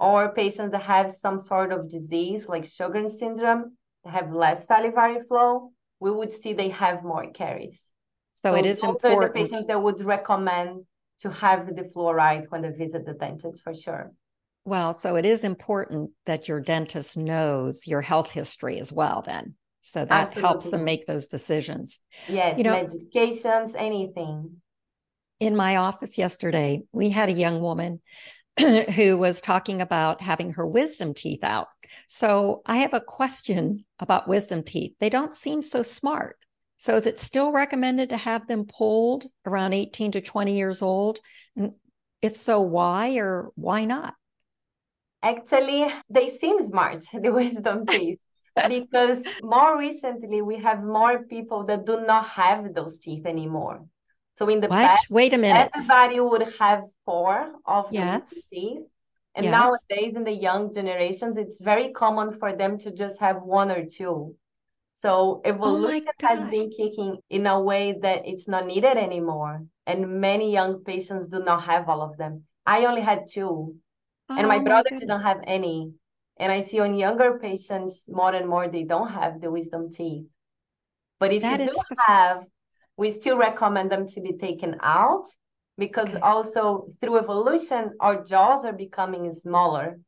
Or 0.00 0.32
patients 0.32 0.72
that 0.72 0.82
have 0.82 1.14
some 1.14 1.38
sort 1.38 1.72
of 1.72 1.88
disease 1.88 2.48
like 2.48 2.64
Sjogren's 2.64 3.18
syndrome, 3.18 3.76
have 4.04 4.32
less 4.32 4.66
salivary 4.66 5.22
flow, 5.28 5.72
we 6.00 6.10
would 6.10 6.32
see 6.32 6.52
they 6.52 6.70
have 6.70 7.02
more 7.02 7.30
caries. 7.32 7.80
So, 8.34 8.52
so 8.52 8.56
it 8.56 8.66
is 8.66 8.82
important. 8.82 9.34
The 9.34 9.40
patients 9.40 9.66
that 9.66 9.82
would 9.82 10.00
recommend 10.04 10.84
to 11.20 11.30
have 11.30 11.74
the 11.74 11.82
fluoride 11.82 12.46
when 12.50 12.62
they 12.62 12.70
visit 12.70 13.04
the 13.04 13.14
dentist 13.14 13.62
for 13.62 13.74
sure. 13.74 14.12
Well, 14.68 14.92
so 14.92 15.16
it 15.16 15.24
is 15.24 15.44
important 15.44 16.10
that 16.26 16.46
your 16.46 16.60
dentist 16.60 17.16
knows 17.16 17.86
your 17.86 18.02
health 18.02 18.28
history 18.28 18.78
as 18.80 18.92
well, 18.92 19.22
then. 19.24 19.54
So 19.80 20.04
that 20.04 20.28
Absolutely. 20.28 20.42
helps 20.42 20.68
them 20.68 20.84
make 20.84 21.06
those 21.06 21.26
decisions. 21.26 22.00
Yes, 22.28 22.58
you 22.58 22.64
know, 22.64 22.74
medications, 22.74 23.74
anything. 23.74 24.60
In 25.40 25.56
my 25.56 25.76
office 25.76 26.18
yesterday, 26.18 26.82
we 26.92 27.08
had 27.08 27.30
a 27.30 27.32
young 27.32 27.62
woman 27.62 28.02
who 28.58 29.16
was 29.16 29.40
talking 29.40 29.80
about 29.80 30.20
having 30.20 30.52
her 30.52 30.66
wisdom 30.66 31.14
teeth 31.14 31.44
out. 31.44 31.68
So 32.06 32.60
I 32.66 32.76
have 32.78 32.92
a 32.92 33.00
question 33.00 33.86
about 33.98 34.28
wisdom 34.28 34.62
teeth. 34.62 34.92
They 35.00 35.08
don't 35.08 35.34
seem 35.34 35.62
so 35.62 35.82
smart. 35.82 36.36
So 36.76 36.94
is 36.94 37.06
it 37.06 37.18
still 37.18 37.52
recommended 37.52 38.10
to 38.10 38.18
have 38.18 38.46
them 38.46 38.66
pulled 38.66 39.24
around 39.46 39.72
18 39.72 40.12
to 40.12 40.20
20 40.20 40.58
years 40.58 40.82
old? 40.82 41.20
And 41.56 41.72
if 42.20 42.36
so, 42.36 42.60
why 42.60 43.16
or 43.16 43.48
why 43.54 43.86
not? 43.86 44.12
Actually, 45.22 45.92
they 46.08 46.30
seem 46.30 46.64
smart, 46.66 47.04
the 47.12 47.32
wisdom 47.32 47.86
teeth, 47.86 48.18
because 48.68 49.22
more 49.42 49.78
recently 49.78 50.42
we 50.42 50.58
have 50.58 50.82
more 50.82 51.24
people 51.24 51.64
that 51.64 51.86
do 51.86 52.00
not 52.06 52.26
have 52.28 52.74
those 52.74 52.98
teeth 52.98 53.26
anymore. 53.26 53.84
So 54.38 54.48
in 54.48 54.60
the 54.60 54.68
what? 54.68 54.86
past, 54.86 55.10
wait 55.10 55.34
a 55.34 55.38
minute, 55.38 55.70
everybody 55.74 56.20
would 56.20 56.54
have 56.60 56.84
four 57.04 57.52
of 57.66 57.86
yes. 57.90 58.30
the 58.30 58.42
teeth. 58.56 58.82
And 59.34 59.44
yes. 59.44 59.52
nowadays, 59.52 60.14
in 60.16 60.24
the 60.24 60.32
young 60.32 60.72
generations, 60.74 61.36
it's 61.36 61.60
very 61.60 61.92
common 61.92 62.38
for 62.38 62.56
them 62.56 62.78
to 62.78 62.90
just 62.90 63.20
have 63.20 63.42
one 63.42 63.70
or 63.70 63.84
two. 63.86 64.36
So 64.94 65.10
oh 65.10 65.42
evolution 65.44 66.10
oh 66.22 66.26
has 66.26 66.50
been 66.50 66.70
kicking 66.70 67.18
in 67.30 67.46
a 67.46 67.60
way 67.60 67.98
that 68.02 68.26
it's 68.26 68.48
not 68.48 68.66
needed 68.66 68.96
anymore. 68.96 69.64
And 69.86 70.20
many 70.20 70.52
young 70.52 70.82
patients 70.82 71.28
do 71.28 71.38
not 71.38 71.62
have 71.64 71.88
all 71.88 72.02
of 72.02 72.16
them. 72.16 72.44
I 72.66 72.84
only 72.86 73.00
had 73.00 73.28
two. 73.28 73.76
Oh, 74.28 74.36
and 74.36 74.48
my 74.48 74.58
brother 74.58 74.90
my 74.90 74.98
didn't 74.98 75.22
have 75.22 75.40
any. 75.46 75.92
And 76.38 76.52
I 76.52 76.62
see 76.62 76.80
on 76.80 76.94
younger 76.94 77.38
patients 77.38 78.04
more 78.08 78.34
and 78.34 78.48
more 78.48 78.68
they 78.68 78.84
don't 78.84 79.10
have 79.10 79.40
the 79.40 79.50
wisdom 79.50 79.90
teeth. 79.90 80.26
But 81.18 81.32
if 81.32 81.42
that 81.42 81.60
you 81.60 81.66
do 81.66 81.76
have, 82.06 82.44
we 82.96 83.10
still 83.10 83.36
recommend 83.36 83.90
them 83.90 84.06
to 84.08 84.20
be 84.20 84.34
taken 84.34 84.76
out 84.82 85.26
because 85.76 86.08
okay. 86.10 86.20
also 86.20 86.92
through 87.00 87.18
evolution, 87.18 87.92
our 88.00 88.22
jaws 88.22 88.64
are 88.64 88.72
becoming 88.72 89.32
smaller. 89.42 89.98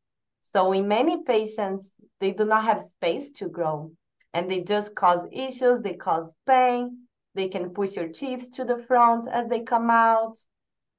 So 0.43 0.73
in 0.73 0.89
many 0.89 1.23
patients, 1.23 1.91
they 2.21 2.33
do 2.33 2.45
not 2.45 2.65
have 2.65 2.81
space 2.81 3.33
to 3.33 3.49
grow 3.49 3.93
and 4.35 4.51
they 4.51 4.61
just 4.61 4.95
cause 4.95 5.27
issues, 5.33 5.81
they 5.81 5.95
cause 5.95 6.33
pain, 6.47 7.07
they 7.35 7.49
can 7.49 7.71
push 7.71 7.97
your 7.97 8.09
teeth 8.09 8.53
to 8.53 8.65
the 8.65 8.85
front 8.87 9.29
as 9.29 9.49
they 9.49 9.61
come 9.61 9.91
out. 9.91 10.37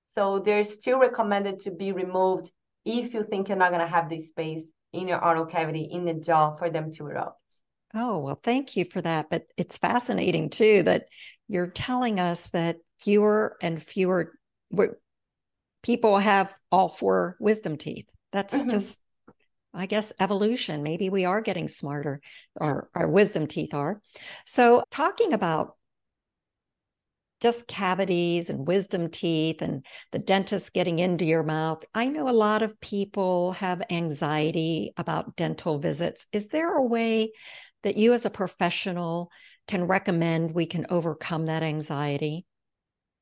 So 0.08 0.40
they're 0.40 0.64
still 0.64 1.00
recommended 1.00 1.62
to 1.62 1.72
be 1.72 1.92
removed 1.92 2.52
if 2.86 3.14
you 3.14 3.24
think 3.24 3.48
you're 3.48 3.58
not 3.58 3.72
going 3.72 3.82
to 3.82 3.88
have 3.88 4.10
this 4.10 4.30
space 4.30 4.64
in 4.94 5.08
your 5.08 5.24
oral 5.24 5.46
cavity 5.46 5.88
in 5.92 6.06
the 6.06 6.14
jaw 6.14 6.56
for 6.56 6.70
them 6.70 6.92
to 6.94 7.08
erupt. 7.08 7.38
Oh, 7.94 8.20
well, 8.20 8.40
thank 8.42 8.78
you 8.78 8.86
for 8.86 9.02
that. 9.02 9.30
But 9.30 9.46
it's 9.58 9.78
fascinating 9.78 10.50
too 10.50 10.84
that 10.84 11.06
you're 11.48 11.68
telling 11.68 12.20
us 12.20 12.48
that 12.50 12.78
fewer 13.00 13.58
and 13.62 13.82
fewer 13.82 14.34
people 15.84 16.18
have 16.18 16.58
all 16.72 16.88
four 16.88 17.36
wisdom 17.40 17.78
teeth. 17.78 18.08
That's 18.32 18.54
mm-hmm. 18.54 18.70
just 18.70 19.00
I 19.74 19.86
guess 19.86 20.12
evolution. 20.20 20.84
Maybe 20.84 21.10
we 21.10 21.26
are 21.26 21.42
getting 21.42 21.68
smarter, 21.70 22.20
or 22.60 22.90
our 22.94 23.08
wisdom 23.08 23.48
teeth 23.48 23.74
are. 23.74 24.02
So, 24.46 24.84
talking 24.92 25.32
about 25.32 25.76
just 27.42 27.68
cavities 27.68 28.50
and 28.50 28.68
wisdom 28.68 29.10
teeth 29.10 29.62
and 29.62 29.84
the 30.12 30.20
dentist 30.20 30.74
getting 30.74 31.00
into 31.00 31.26
your 31.26 31.44
mouth. 31.44 31.84
I 31.94 32.06
know 32.06 32.30
a 32.30 32.32
lot 32.32 32.62
of 32.62 32.80
people 32.80 33.54
have 33.54 33.82
anxiety 33.90 34.94
about 34.96 35.36
dental 35.36 35.80
visits. 35.80 36.28
Is 36.32 36.50
there 36.50 36.76
a 36.78 36.86
way 36.86 37.32
that 37.84 37.98
you, 37.98 38.14
as 38.14 38.26
a 38.26 38.30
professional, 38.30 39.32
can 39.68 39.88
recommend 39.88 40.54
we 40.54 40.68
can 40.68 40.86
overcome 40.90 41.48
that 41.48 41.64
anxiety? 41.64 42.46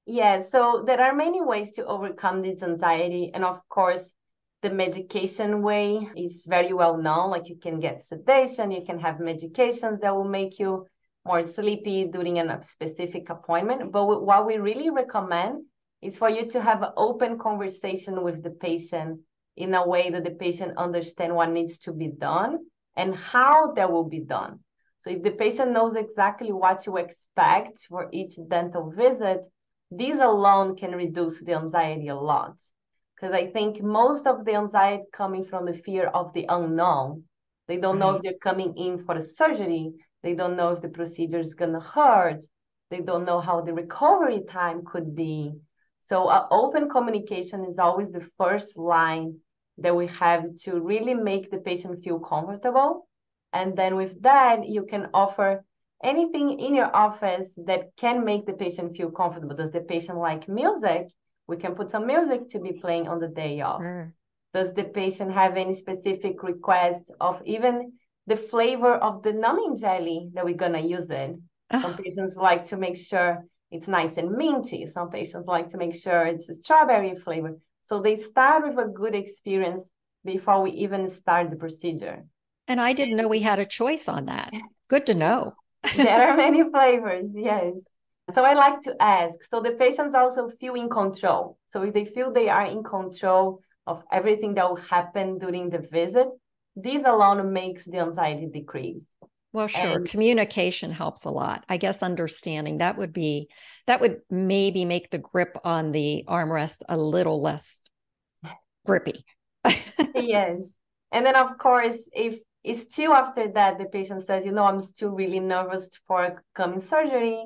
Yeah, 0.06 0.42
so 0.42 0.84
there 0.86 1.02
are 1.02 1.14
many 1.14 1.42
ways 1.42 1.72
to 1.74 1.86
overcome 1.86 2.42
this 2.42 2.62
anxiety. 2.62 3.32
And 3.34 3.46
of 3.46 3.60
course, 3.70 4.14
the 4.62 4.70
medication 4.70 5.62
way 5.62 6.10
is 6.18 6.44
very 6.46 6.74
well 6.74 6.98
known. 6.98 7.30
Like 7.30 7.48
you 7.48 7.58
can 7.58 7.80
get 7.80 8.06
sedation, 8.08 8.72
you 8.72 8.84
can 8.86 9.00
have 9.00 9.18
medications 9.18 10.02
that 10.02 10.16
will 10.16 10.28
make 10.28 10.60
you 10.60 10.88
more 11.30 11.44
sleepy 11.44 12.00
during 12.16 12.40
a 12.40 12.64
specific 12.64 13.30
appointment. 13.30 13.92
But 13.92 14.06
what 14.30 14.48
we 14.48 14.58
really 14.58 14.90
recommend 14.90 15.66
is 16.02 16.18
for 16.18 16.30
you 16.30 16.48
to 16.54 16.60
have 16.60 16.82
an 16.82 16.94
open 16.98 17.38
conversation 17.38 18.24
with 18.24 18.42
the 18.42 18.50
patient 18.50 19.20
in 19.56 19.76
a 19.76 19.88
way 19.88 20.10
that 20.10 20.24
the 20.24 20.36
patient 20.46 20.78
understand 20.86 21.36
what 21.36 21.52
needs 21.52 21.78
to 21.86 21.92
be 21.92 22.08
done 22.08 22.58
and 22.96 23.16
how 23.16 23.74
that 23.76 23.92
will 23.92 24.10
be 24.18 24.22
done. 24.38 24.60
So 25.02 25.12
if 25.12 25.22
the 25.22 25.36
patient 25.44 25.72
knows 25.72 25.96
exactly 25.96 26.52
what 26.52 26.80
to 26.86 26.98
expect 26.98 27.76
for 27.90 28.10
each 28.12 28.34
dental 28.48 28.90
visit, 28.90 29.42
these 29.92 30.20
alone 30.32 30.76
can 30.76 30.94
reduce 31.04 31.40
the 31.42 31.54
anxiety 31.54 32.08
a 32.08 32.16
lot 32.16 32.56
because 33.16 33.34
I 33.36 33.48
think 33.48 33.84
most 33.84 34.26
of 34.28 34.46
the 34.46 34.56
anxiety 34.56 35.04
coming 35.12 35.44
from 35.44 35.66
the 35.66 35.74
fear 35.74 36.08
of 36.08 36.34
the 36.34 36.46
unknown. 36.50 37.24
They 37.68 37.78
don't 37.78 38.00
know 38.00 38.14
mm-hmm. 38.14 38.18
if 38.18 38.22
they're 38.24 38.50
coming 38.52 38.72
in 38.78 39.04
for 39.06 39.16
a 39.16 39.22
surgery. 39.22 39.92
They 40.24 40.34
don't 40.34 40.58
know 40.58 40.72
if 40.72 40.82
the 40.82 40.90
procedure 40.90 41.40
is 41.40 41.54
going 41.54 41.74
to 41.74 41.80
hurt. 41.80 42.44
They 42.90 43.02
don't 43.02 43.26
know 43.26 43.40
how 43.40 43.62
the 43.62 43.74
recovery 43.74 44.44
time 44.50 44.84
could 44.86 45.16
be. 45.16 45.54
So, 46.04 46.28
uh, 46.28 46.48
open 46.50 46.90
communication 46.90 47.66
is 47.66 47.78
always 47.78 48.12
the 48.12 48.28
first 48.38 48.78
line 48.78 49.38
that 49.78 49.96
we 49.96 50.08
have 50.08 50.44
to 50.64 50.80
really 50.80 51.14
make 51.14 51.52
the 51.52 51.60
patient 51.60 52.04
feel 52.04 52.20
comfortable. 52.20 53.08
And 53.54 53.78
then, 53.78 53.96
with 53.96 54.22
that, 54.24 54.68
you 54.68 54.84
can 54.86 55.10
offer 55.14 55.64
anything 56.04 56.60
in 56.60 56.74
your 56.74 56.94
office 56.96 57.50
that 57.66 57.96
can 57.96 58.26
make 58.26 58.46
the 58.46 58.54
patient 58.54 58.98
feel 58.98 59.12
comfortable. 59.12 59.56
Does 59.56 59.72
the 59.72 59.82
patient 59.82 60.18
like 60.18 60.48
music? 60.48 61.10
we 61.50 61.58
can 61.58 61.74
put 61.74 61.90
some 61.90 62.06
music 62.06 62.48
to 62.50 62.60
be 62.60 62.74
playing 62.74 63.08
on 63.08 63.20
the 63.20 63.28
day 63.28 63.60
off. 63.60 63.82
Mm. 63.82 64.14
Does 64.54 64.74
the 64.74 64.84
patient 64.84 65.34
have 65.34 65.58
any 65.58 65.74
specific 65.74 66.44
request 66.44 67.04
of 67.20 67.42
even 67.44 67.94
the 68.30 68.38
flavor 68.38 68.94
of 68.94 69.24
the 69.24 69.34
numbing 69.34 69.76
jelly 69.76 70.30
that 70.34 70.46
we're 70.46 70.64
gonna 70.66 70.80
use 70.80 71.10
it? 71.10 71.36
Oh. 71.72 71.82
Some 71.82 71.98
patients 71.98 72.38
like 72.38 72.66
to 72.68 72.78
make 72.78 72.96
sure 72.96 73.44
it's 73.72 73.88
nice 73.88 74.18
and 74.18 74.32
minty. 74.32 74.86
Some 74.86 75.10
patients 75.10 75.48
like 75.48 75.70
to 75.70 75.78
make 75.78 75.96
sure 75.96 76.22
it's 76.26 76.48
a 76.48 76.54
strawberry 76.54 77.16
flavor. 77.16 77.58
So 77.84 78.00
they 78.02 78.16
start 78.16 78.64
with 78.64 78.78
a 78.78 78.88
good 78.88 79.16
experience 79.16 79.84
before 80.24 80.62
we 80.62 80.72
even 80.72 81.08
start 81.08 81.50
the 81.50 81.56
procedure. 81.56 82.24
And 82.68 82.80
I 82.80 82.94
didn't 82.94 83.18
know 83.18 83.28
we 83.28 83.40
had 83.40 83.58
a 83.58 83.66
choice 83.66 84.08
on 84.08 84.26
that. 84.26 84.54
Good 84.88 85.08
to 85.08 85.16
know. 85.16 85.54
there 85.96 86.30
are 86.30 86.38
many 86.38 86.64
flavors, 86.70 87.32
yes. 87.34 87.74
So 88.36 88.44
I 88.44 88.54
like 88.54 88.82
to 88.82 88.96
ask, 89.02 89.44
so 89.50 89.60
the 89.60 89.72
patients 89.72 90.14
also 90.14 90.50
feel 90.60 90.76
in 90.76 90.88
control. 90.88 91.58
So 91.70 91.82
if 91.82 91.96
they 91.96 92.06
feel 92.06 92.32
they 92.32 92.48
are 92.48 92.66
in 92.66 92.84
control 92.84 93.62
of 93.88 94.04
everything 94.12 94.54
that 94.54 94.70
will 94.70 94.76
happen 94.76 95.40
during 95.40 95.72
the 95.72 95.80
visit, 95.80 96.28
this 96.84 97.04
alone 97.06 97.52
makes 97.54 97.86
the 97.86 98.00
anxiety 98.00 98.48
decrease. 98.48 99.04
Well, 99.52 99.68
sure. 99.68 99.98
And, 99.98 100.10
Communication 100.10 100.92
helps 100.92 101.26
a 101.26 101.32
lot. 101.32 101.66
I 101.68 101.78
guess 101.78 102.04
understanding 102.04 102.80
that 102.80 102.98
would 102.98 103.14
be 103.14 103.50
that 103.88 104.02
would 104.02 104.22
maybe 104.30 104.86
make 104.86 105.10
the 105.10 105.18
grip 105.18 105.58
on 105.64 105.92
the 105.92 106.24
armrest 106.28 106.82
a 106.88 106.98
little 106.98 107.42
less 107.42 107.80
grippy. 108.86 109.26
yes. 110.16 110.62
And 111.12 111.26
then 111.26 111.36
of 111.36 111.58
course, 111.58 111.98
if 112.14 112.40
it's 112.64 112.82
still 112.82 113.14
after 113.14 113.52
that 113.54 113.80
the 113.80 113.86
patient 113.86 114.24
says, 114.24 114.46
you 114.46 114.52
know, 114.52 114.66
I'm 114.66 114.82
still 114.82 115.10
really 115.10 115.40
nervous 115.40 115.90
for 116.08 116.44
coming 116.54 116.82
surgery, 116.82 117.44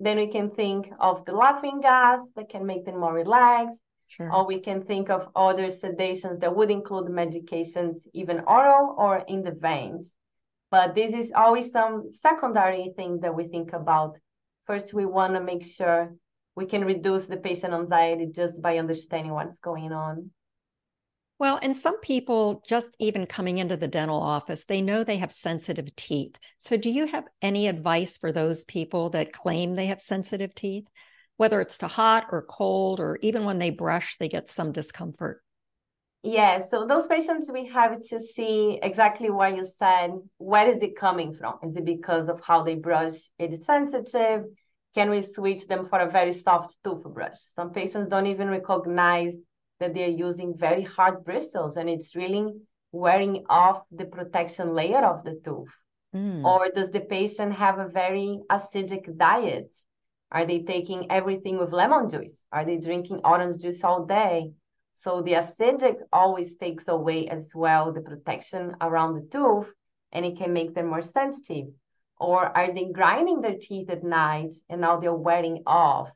then 0.00 0.16
we 0.16 0.28
can 0.28 0.50
think 0.50 0.90
of 0.98 1.24
the 1.26 1.32
laughing 1.32 1.80
gas 1.80 2.20
that 2.34 2.48
can 2.48 2.64
make 2.64 2.86
them 2.86 2.98
more 2.98 3.12
relaxed. 3.12 3.78
Sure. 4.12 4.30
Or 4.30 4.46
we 4.46 4.60
can 4.60 4.82
think 4.82 5.08
of 5.08 5.30
other 5.34 5.68
sedations 5.68 6.40
that 6.40 6.54
would 6.54 6.70
include 6.70 7.06
medications, 7.06 7.94
even 8.12 8.40
oral 8.40 8.94
or 8.98 9.24
in 9.26 9.42
the 9.42 9.52
veins. 9.52 10.12
But 10.70 10.94
this 10.94 11.14
is 11.14 11.32
always 11.34 11.72
some 11.72 12.10
secondary 12.20 12.92
thing 12.94 13.20
that 13.20 13.34
we 13.34 13.48
think 13.48 13.72
about. 13.72 14.18
First, 14.66 14.92
we 14.92 15.06
want 15.06 15.32
to 15.32 15.40
make 15.40 15.64
sure 15.64 16.14
we 16.54 16.66
can 16.66 16.84
reduce 16.84 17.26
the 17.26 17.38
patient 17.38 17.72
anxiety 17.72 18.26
just 18.26 18.60
by 18.60 18.76
understanding 18.76 19.32
what's 19.32 19.58
going 19.60 19.92
on. 19.92 20.30
Well, 21.38 21.58
and 21.62 21.74
some 21.74 21.98
people 22.00 22.62
just 22.68 22.94
even 22.98 23.24
coming 23.24 23.56
into 23.56 23.78
the 23.78 23.88
dental 23.88 24.20
office, 24.20 24.66
they 24.66 24.82
know 24.82 25.04
they 25.04 25.16
have 25.16 25.32
sensitive 25.32 25.96
teeth. 25.96 26.36
So, 26.58 26.76
do 26.76 26.90
you 26.90 27.06
have 27.06 27.24
any 27.40 27.66
advice 27.66 28.18
for 28.18 28.30
those 28.30 28.66
people 28.66 29.08
that 29.10 29.32
claim 29.32 29.74
they 29.74 29.86
have 29.86 30.02
sensitive 30.02 30.54
teeth, 30.54 30.86
whether 31.36 31.60
it's 31.60 31.78
to 31.78 31.86
hot 31.86 32.26
or 32.30 32.42
cold, 32.42 33.00
or 33.00 33.18
even 33.22 33.44
when 33.44 33.58
they 33.58 33.70
brush, 33.70 34.16
they 34.18 34.28
get 34.28 34.48
some 34.48 34.72
discomfort? 34.72 35.42
Yeah, 36.22 36.60
so 36.60 36.86
those 36.86 37.08
patients 37.08 37.50
we 37.52 37.66
have 37.66 38.00
to 38.10 38.20
see 38.20 38.78
exactly 38.80 39.28
what 39.28 39.56
you 39.56 39.66
said. 39.78 40.12
Where 40.38 40.68
is 40.72 40.80
it 40.80 40.96
coming 40.96 41.34
from? 41.34 41.58
Is 41.64 41.76
it 41.76 41.84
because 41.84 42.28
of 42.28 42.40
how 42.44 42.62
they 42.62 42.76
brush? 42.76 43.16
It 43.38 43.52
is 43.52 43.66
sensitive. 43.66 44.44
Can 44.94 45.10
we 45.10 45.22
switch 45.22 45.66
them 45.66 45.84
for 45.86 45.98
a 45.98 46.10
very 46.10 46.32
soft 46.32 46.76
toothbrush? 46.84 47.38
Some 47.56 47.72
patients 47.72 48.08
don't 48.08 48.26
even 48.26 48.48
recognize 48.48 49.34
that 49.80 49.94
they're 49.94 50.08
using 50.08 50.56
very 50.56 50.82
hard 50.82 51.24
bristles 51.24 51.76
and 51.76 51.90
it's 51.90 52.14
really 52.14 52.52
wearing 52.92 53.44
off 53.48 53.82
the 53.90 54.04
protection 54.04 54.74
layer 54.74 55.04
of 55.04 55.24
the 55.24 55.40
tooth. 55.44 55.74
Mm. 56.14 56.44
Or 56.44 56.68
does 56.72 56.90
the 56.90 57.00
patient 57.00 57.54
have 57.54 57.78
a 57.80 57.88
very 57.88 58.38
acidic 58.48 59.16
diet? 59.16 59.74
Are 60.32 60.46
they 60.46 60.62
taking 60.62 61.10
everything 61.10 61.58
with 61.58 61.72
lemon 61.72 62.08
juice? 62.08 62.46
Are 62.50 62.64
they 62.64 62.78
drinking 62.78 63.20
orange 63.22 63.60
juice 63.60 63.84
all 63.84 64.06
day? 64.06 64.52
So 64.94 65.20
the 65.20 65.32
acidic 65.32 65.96
always 66.10 66.56
takes 66.56 66.88
away 66.88 67.28
as 67.28 67.54
well 67.54 67.92
the 67.92 68.00
protection 68.00 68.74
around 68.80 69.14
the 69.14 69.28
tooth 69.30 69.70
and 70.10 70.24
it 70.24 70.38
can 70.38 70.54
make 70.54 70.74
them 70.74 70.86
more 70.86 71.02
sensitive. 71.02 71.66
Or 72.18 72.56
are 72.56 72.72
they 72.72 72.92
grinding 72.92 73.42
their 73.42 73.58
teeth 73.60 73.90
at 73.90 74.04
night 74.04 74.54
and 74.70 74.80
now 74.80 74.98
they're 74.98 75.14
wearing 75.14 75.62
off? 75.66 76.10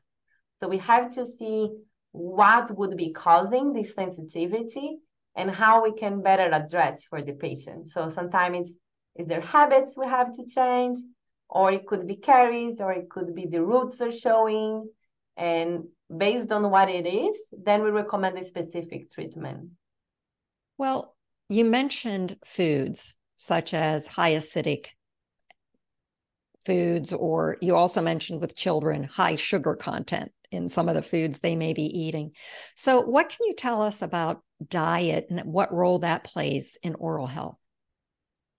So 0.59 0.67
we 0.67 0.79
have 0.79 1.13
to 1.13 1.25
see 1.25 1.69
what 2.11 2.75
would 2.75 2.97
be 2.97 3.11
causing 3.11 3.71
this 3.71 3.93
sensitivity 3.93 4.97
and 5.35 5.51
how 5.51 5.83
we 5.83 5.93
can 5.93 6.23
better 6.23 6.49
address 6.51 7.03
for 7.03 7.21
the 7.21 7.33
patient. 7.33 7.89
So 7.89 8.09
sometimes 8.09 8.57
it's, 8.57 8.71
it's 9.15 9.29
their 9.29 9.41
habits 9.41 9.95
we 9.95 10.07
have 10.07 10.33
to 10.33 10.45
change, 10.45 10.97
or 11.49 11.71
it 11.71 11.85
could 11.87 12.07
be 12.07 12.15
caries, 12.15 12.81
or 12.81 12.91
it 12.91 13.09
could 13.09 13.33
be 13.33 13.45
the 13.45 13.63
roots 13.63 14.01
are 14.01 14.11
showing. 14.11 14.89
And 15.35 15.85
based 16.15 16.51
on 16.51 16.69
what 16.69 16.89
it 16.89 17.05
is, 17.05 17.37
then 17.51 17.83
we 17.83 17.89
recommend 17.89 18.37
a 18.37 18.43
specific 18.43 19.11
treatment. 19.11 19.69
Well, 20.77 21.15
you 21.49 21.65
mentioned 21.65 22.37
foods 22.43 23.15
such 23.37 23.73
as 23.73 24.07
high 24.07 24.31
acidic 24.31 24.87
foods, 26.65 27.13
or 27.13 27.57
you 27.61 27.75
also 27.75 28.01
mentioned 28.01 28.41
with 28.41 28.55
children 28.55 29.03
high 29.03 29.35
sugar 29.35 29.75
content 29.75 30.31
in 30.51 30.69
some 30.69 30.89
of 30.89 30.95
the 30.95 31.01
foods 31.01 31.39
they 31.39 31.55
may 31.55 31.73
be 31.73 31.83
eating. 31.83 32.31
So, 32.75 33.01
what 33.01 33.29
can 33.29 33.47
you 33.47 33.53
tell 33.53 33.81
us 33.81 34.01
about 34.01 34.41
diet 34.67 35.27
and 35.29 35.41
what 35.41 35.73
role 35.73 35.99
that 35.99 36.23
plays 36.23 36.77
in 36.83 36.95
oral 36.95 37.27
health? 37.27 37.57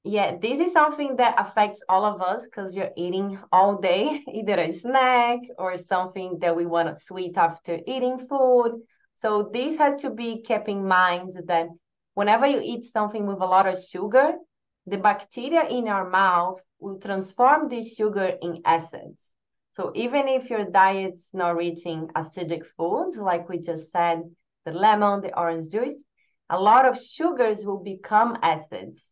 Yeah, 0.08 0.38
this 0.40 0.58
is 0.58 0.72
something 0.72 1.16
that 1.16 1.34
affects 1.36 1.82
all 1.86 2.06
of 2.06 2.22
us 2.22 2.44
because 2.44 2.74
you're 2.74 2.92
eating 2.96 3.38
all 3.52 3.76
day, 3.76 4.24
either 4.32 4.58
a 4.58 4.72
snack 4.72 5.40
or 5.58 5.76
something 5.76 6.38
that 6.38 6.56
we 6.56 6.64
want 6.64 6.88
to 6.88 7.04
sweet 7.04 7.36
after 7.36 7.78
eating 7.86 8.26
food. 8.26 8.80
So 9.16 9.50
this 9.52 9.76
has 9.76 10.00
to 10.00 10.08
be 10.08 10.40
kept 10.40 10.66
in 10.66 10.88
mind 10.88 11.34
that 11.48 11.66
whenever 12.14 12.46
you 12.46 12.58
eat 12.64 12.86
something 12.86 13.26
with 13.26 13.42
a 13.42 13.44
lot 13.44 13.68
of 13.68 13.78
sugar, 13.84 14.32
the 14.86 14.96
bacteria 14.96 15.68
in 15.68 15.88
our 15.88 16.08
mouth 16.08 16.58
will 16.80 16.98
transform 16.98 17.68
this 17.68 17.94
sugar 17.94 18.32
in 18.40 18.62
acids. 18.64 19.34
So 19.72 19.92
even 19.94 20.26
if 20.26 20.48
your 20.48 20.64
diet's 20.64 21.28
not 21.34 21.54
reaching 21.54 22.08
acidic 22.16 22.64
foods, 22.78 23.18
like 23.18 23.50
we 23.50 23.58
just 23.58 23.92
said, 23.92 24.22
the 24.64 24.72
lemon, 24.72 25.20
the 25.20 25.38
orange 25.38 25.68
juice, 25.68 26.02
a 26.48 26.58
lot 26.58 26.86
of 26.86 26.98
sugars 26.98 27.66
will 27.66 27.82
become 27.84 28.38
acids. 28.40 29.02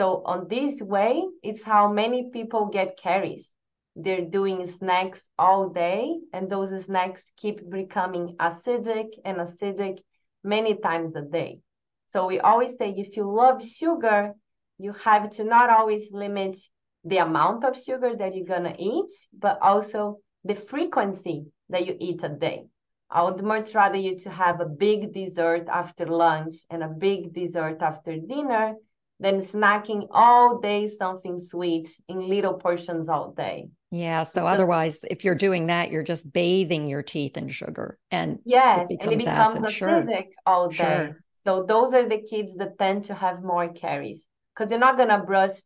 So 0.00 0.22
on 0.24 0.48
this 0.48 0.80
way, 0.80 1.28
it's 1.42 1.62
how 1.62 1.92
many 1.92 2.30
people 2.30 2.68
get 2.68 2.96
caries. 2.96 3.52
They're 3.94 4.24
doing 4.24 4.66
snacks 4.66 5.28
all 5.38 5.68
day, 5.68 6.18
and 6.32 6.48
those 6.48 6.70
snacks 6.86 7.30
keep 7.36 7.68
becoming 7.68 8.34
acidic 8.38 9.08
and 9.26 9.36
acidic 9.36 9.98
many 10.42 10.76
times 10.76 11.14
a 11.16 11.20
day. 11.20 11.60
So 12.08 12.26
we 12.26 12.40
always 12.40 12.78
say 12.78 12.94
if 12.96 13.14
you 13.14 13.30
love 13.30 13.62
sugar, 13.62 14.32
you 14.78 14.92
have 15.04 15.28
to 15.32 15.44
not 15.44 15.68
always 15.68 16.10
limit 16.12 16.56
the 17.04 17.18
amount 17.18 17.64
of 17.64 17.76
sugar 17.76 18.16
that 18.16 18.34
you're 18.34 18.46
gonna 18.46 18.76
eat, 18.78 19.12
but 19.38 19.58
also 19.60 20.20
the 20.44 20.54
frequency 20.54 21.44
that 21.68 21.84
you 21.86 21.94
eat 22.00 22.22
a 22.22 22.30
day. 22.30 22.64
I 23.10 23.24
would 23.24 23.42
much 23.42 23.74
rather 23.74 23.98
you 23.98 24.18
to 24.20 24.30
have 24.30 24.62
a 24.62 24.74
big 24.86 25.12
dessert 25.12 25.68
after 25.68 26.06
lunch 26.06 26.54
and 26.70 26.82
a 26.82 26.88
big 26.88 27.34
dessert 27.34 27.82
after 27.82 28.16
dinner 28.16 28.76
than 29.20 29.40
snacking 29.40 30.08
all 30.10 30.58
day 30.58 30.88
something 30.88 31.38
sweet 31.38 31.88
in 32.08 32.28
little 32.28 32.54
portions 32.54 33.08
all 33.08 33.32
day. 33.32 33.68
Yeah. 33.90 34.24
So 34.24 34.46
otherwise, 34.46 35.04
if 35.10 35.24
you're 35.24 35.34
doing 35.34 35.66
that, 35.66 35.90
you're 35.90 36.02
just 36.02 36.32
bathing 36.32 36.88
your 36.88 37.02
teeth 37.02 37.36
in 37.36 37.48
sugar, 37.48 37.98
and 38.10 38.38
yes, 38.44 38.86
it 38.88 38.98
and 39.00 39.12
it 39.12 39.18
becomes 39.18 39.56
acid. 39.56 39.62
acidic 39.62 40.08
sure. 40.08 40.32
all 40.46 40.68
day. 40.68 40.76
Sure. 40.76 41.24
So 41.44 41.64
those 41.64 41.92
are 41.94 42.08
the 42.08 42.18
kids 42.18 42.56
that 42.56 42.78
tend 42.78 43.04
to 43.04 43.14
have 43.14 43.42
more 43.42 43.68
caries 43.72 44.26
because 44.54 44.70
you're 44.70 44.80
not 44.80 44.96
gonna 44.96 45.22
brush 45.24 45.56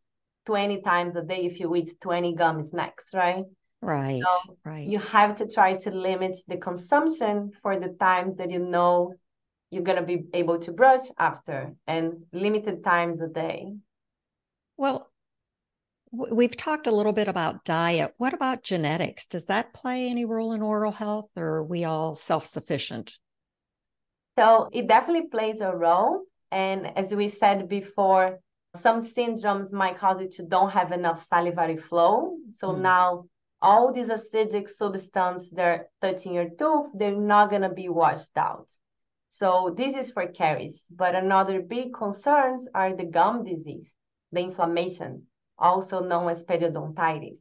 20 0.45 0.81
times 0.81 1.15
a 1.15 1.21
day 1.21 1.45
if 1.45 1.59
you 1.59 1.75
eat 1.75 1.99
20 2.01 2.35
gum 2.35 2.63
snacks, 2.63 3.13
right? 3.13 3.45
Right. 3.81 4.21
So 4.21 4.57
right. 4.65 4.87
You 4.87 4.99
have 4.99 5.35
to 5.35 5.47
try 5.47 5.75
to 5.77 5.91
limit 5.91 6.37
the 6.47 6.57
consumption 6.57 7.51
for 7.61 7.79
the 7.79 7.95
times 7.99 8.37
that 8.37 8.49
you 8.49 8.59
know 8.59 9.13
you're 9.71 9.83
going 9.83 9.97
to 9.97 10.05
be 10.05 10.25
able 10.33 10.59
to 10.59 10.71
brush 10.71 11.07
after 11.17 11.75
and 11.87 12.23
limited 12.31 12.83
times 12.83 13.21
a 13.21 13.27
day. 13.27 13.73
Well, 14.77 15.09
we've 16.11 16.55
talked 16.55 16.87
a 16.87 16.95
little 16.95 17.13
bit 17.13 17.27
about 17.27 17.65
diet. 17.65 18.13
What 18.17 18.33
about 18.33 18.63
genetics? 18.63 19.25
Does 19.25 19.45
that 19.45 19.73
play 19.73 20.09
any 20.09 20.25
role 20.25 20.53
in 20.53 20.61
oral 20.61 20.91
health 20.91 21.29
or 21.35 21.57
are 21.57 21.63
we 21.63 21.83
all 21.83 22.15
self 22.15 22.45
sufficient? 22.45 23.17
So 24.37 24.69
it 24.71 24.87
definitely 24.87 25.29
plays 25.29 25.61
a 25.61 25.71
role. 25.71 26.23
And 26.51 26.97
as 26.97 27.13
we 27.13 27.29
said 27.29 27.67
before, 27.67 28.39
some 28.81 29.05
syndromes 29.05 29.71
might 29.71 29.95
cause 29.95 30.21
you 30.21 30.29
to 30.31 30.43
don't 30.43 30.71
have 30.71 30.91
enough 30.91 31.25
salivary 31.27 31.77
flow. 31.77 32.37
So 32.57 32.69
mm. 32.69 32.81
now 32.81 33.25
all 33.61 33.93
these 33.93 34.07
acidic 34.07 34.69
substances 34.69 35.49
that 35.51 35.65
are 35.65 35.87
touching 36.01 36.33
your 36.33 36.49
tooth, 36.49 36.87
they're 36.93 37.15
not 37.15 37.49
going 37.49 37.61
to 37.61 37.69
be 37.69 37.89
washed 37.89 38.37
out. 38.37 38.69
So 39.35 39.73
this 39.75 39.97
is 39.97 40.13
for 40.13 40.27
caries. 40.27 40.85
But 40.89 41.13
another 41.13 41.61
big 41.61 41.93
concerns 41.93 42.69
are 42.73 42.95
the 42.95 43.03
gum 43.03 43.43
disease, 43.43 43.93
the 44.31 44.39
inflammation, 44.39 45.23
also 45.59 45.99
known 45.99 46.29
as 46.29 46.45
periodontitis. 46.45 47.39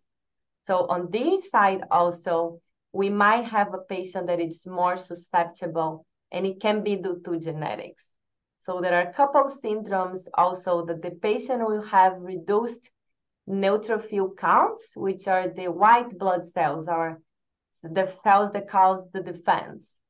So 0.62 0.88
on 0.88 1.08
this 1.12 1.50
side 1.50 1.84
also, 1.92 2.60
we 2.92 3.10
might 3.10 3.44
have 3.44 3.72
a 3.72 3.78
patient 3.78 4.26
that 4.26 4.40
is 4.40 4.66
more 4.66 4.96
susceptible 4.96 6.04
and 6.32 6.44
it 6.44 6.60
can 6.60 6.82
be 6.82 6.96
due 6.96 7.20
to 7.26 7.38
genetics. 7.38 8.04
So 8.58 8.80
there 8.80 8.94
are 8.94 9.08
a 9.08 9.12
couple 9.12 9.44
of 9.44 9.52
syndromes 9.52 10.26
also 10.34 10.84
that 10.86 11.00
the 11.00 11.12
patient 11.12 11.64
will 11.64 11.82
have 11.82 12.14
reduced 12.18 12.90
neutrophil 13.48 14.36
counts, 14.36 14.96
which 14.96 15.28
are 15.28 15.48
the 15.48 15.68
white 15.68 16.18
blood 16.18 16.48
cells 16.48 16.88
or 16.88 17.20
the 17.84 18.06
cells 18.24 18.50
that 18.50 18.68
cause 18.68 19.08
the 19.12 19.22
defense. 19.22 20.00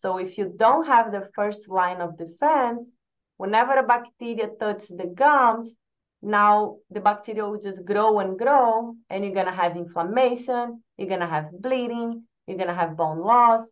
So 0.00 0.18
if 0.18 0.38
you 0.38 0.52
don't 0.56 0.86
have 0.86 1.12
the 1.12 1.28
first 1.34 1.68
line 1.68 2.00
of 2.00 2.16
defense, 2.16 2.88
whenever 3.36 3.74
a 3.74 3.86
bacteria 3.86 4.48
touches 4.58 4.96
the 4.96 5.06
gums, 5.06 5.76
now 6.22 6.76
the 6.90 7.00
bacteria 7.00 7.46
will 7.46 7.60
just 7.60 7.84
grow 7.84 8.18
and 8.18 8.38
grow, 8.38 8.94
and 9.08 9.24
you're 9.24 9.34
gonna 9.34 9.54
have 9.54 9.76
inflammation, 9.76 10.82
you're 10.96 11.08
gonna 11.08 11.26
have 11.26 11.50
bleeding, 11.52 12.24
you're 12.46 12.58
gonna 12.58 12.74
have 12.74 12.96
bone 12.96 13.20
loss. 13.20 13.68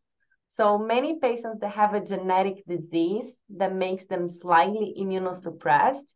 So 0.48 0.78
many 0.78 1.18
patients 1.18 1.60
that 1.60 1.72
have 1.72 1.94
a 1.94 2.00
genetic 2.00 2.64
disease 2.66 3.38
that 3.56 3.74
makes 3.74 4.06
them 4.06 4.28
slightly 4.28 4.94
immunosuppressed 4.98 6.14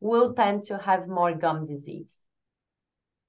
will 0.00 0.34
tend 0.34 0.64
to 0.64 0.78
have 0.78 1.08
more 1.08 1.34
gum 1.34 1.64
disease. 1.66 2.14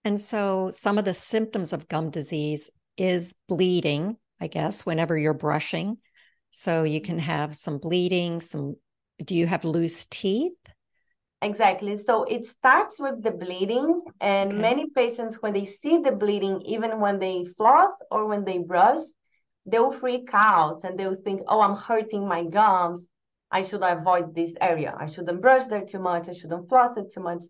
And 0.03 0.19
so 0.19 0.71
some 0.71 0.97
of 0.97 1.05
the 1.05 1.13
symptoms 1.13 1.73
of 1.73 1.87
gum 1.87 2.09
disease 2.09 2.69
is 2.97 3.33
bleeding, 3.47 4.17
I 4.39 4.47
guess, 4.47 4.85
whenever 4.85 5.17
you're 5.17 5.33
brushing. 5.33 5.97
So 6.51 6.83
you 6.83 7.01
can 7.01 7.17
have 7.19 7.55
some 7.55 7.77
bleeding, 7.77 8.41
some 8.41 8.75
do 9.23 9.35
you 9.35 9.47
have 9.47 9.63
loose 9.63 10.05
teeth? 10.05 10.53
Exactly. 11.41 11.97
So 11.97 12.23
it 12.25 12.45
starts 12.45 12.99
with 12.99 13.23
the 13.23 13.31
bleeding, 13.31 14.01
and 14.19 14.53
okay. 14.53 14.61
many 14.61 14.89
patients, 14.89 15.41
when 15.41 15.53
they 15.53 15.65
see 15.65 15.97
the 15.97 16.11
bleeding, 16.11 16.61
even 16.61 16.99
when 16.99 17.17
they 17.17 17.45
floss 17.57 17.97
or 18.11 18.27
when 18.27 18.45
they 18.45 18.59
brush, 18.59 18.99
they'll 19.65 19.91
freak 19.91 20.29
out 20.33 20.83
and 20.83 20.99
they'll 20.99 21.21
think, 21.23 21.41
oh, 21.47 21.61
I'm 21.61 21.75
hurting 21.75 22.27
my 22.27 22.43
gums. 22.43 23.07
I 23.49 23.63
should 23.63 23.81
avoid 23.81 24.35
this 24.35 24.53
area. 24.61 24.95
I 24.97 25.07
shouldn't 25.07 25.41
brush 25.41 25.65
there 25.65 25.85
too 25.85 25.99
much. 25.99 26.29
I 26.29 26.33
shouldn't 26.33 26.69
floss 26.69 26.95
it 26.97 27.11
too 27.11 27.21
much. 27.21 27.43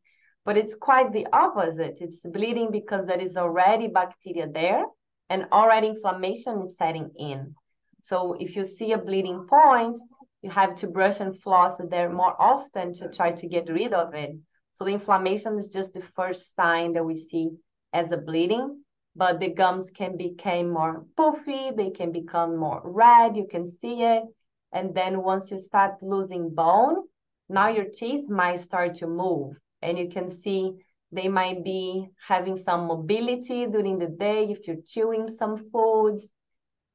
But 0.46 0.58
it's 0.58 0.74
quite 0.74 1.12
the 1.12 1.28
opposite. 1.32 2.00
It's 2.02 2.20
bleeding 2.20 2.72
because 2.72 3.06
there 3.06 3.22
is 3.22 3.38
already 3.38 3.88
bacteria 3.88 4.48
there 4.52 4.84
and 5.30 5.46
already 5.52 5.88
inflammation 5.88 6.64
is 6.66 6.76
setting 6.78 7.12
in. 7.18 7.56
So 8.02 8.34
if 8.40 8.56
you 8.56 8.64
see 8.64 8.92
a 8.94 8.98
bleeding 8.98 9.46
point, 9.48 10.00
you 10.42 10.50
have 10.50 10.76
to 10.76 10.88
brush 10.88 11.20
and 11.20 11.40
floss 11.40 11.78
there 11.90 12.10
more 12.10 12.36
often 12.40 12.94
to 12.96 13.10
try 13.10 13.32
to 13.32 13.48
get 13.48 13.70
rid 13.70 13.94
of 13.94 14.14
it. 14.16 14.36
So 14.74 14.86
the 14.86 14.92
inflammation 14.94 15.58
is 15.60 15.70
just 15.70 15.94
the 15.94 16.02
first 16.02 16.56
sign 16.56 16.94
that 16.94 17.06
we 17.06 17.18
see 17.18 17.50
as 17.94 18.12
a 18.12 18.18
bleeding, 18.18 18.84
but 19.16 19.40
the 19.40 19.50
gums 19.50 19.92
can 19.92 20.18
become 20.18 20.70
more 20.70 21.06
puffy, 21.16 21.72
they 21.72 21.92
can 21.92 22.12
become 22.12 22.58
more 22.58 22.82
red, 22.84 23.38
you 23.38 23.46
can 23.48 23.72
see 23.80 24.02
it. 24.04 24.24
And 24.72 24.96
then 24.96 25.22
once 25.22 25.52
you 25.52 25.60
start 25.60 26.02
losing 26.02 26.50
bone, 26.56 27.04
now 27.50 27.68
your 27.68 27.86
teeth 27.86 28.30
might 28.30 28.60
start 28.60 28.96
to 28.96 29.08
move. 29.08 29.58
And 29.82 29.98
you 29.98 30.10
can 30.10 30.30
see 30.30 30.74
they 31.12 31.28
might 31.28 31.64
be 31.64 32.08
having 32.26 32.58
some 32.58 32.88
mobility 32.88 33.66
during 33.66 34.00
the 34.00 34.08
day 34.08 34.46
if 34.46 34.66
you're 34.66 34.82
chewing 34.88 35.28
some 35.28 35.70
foods. 35.72 36.30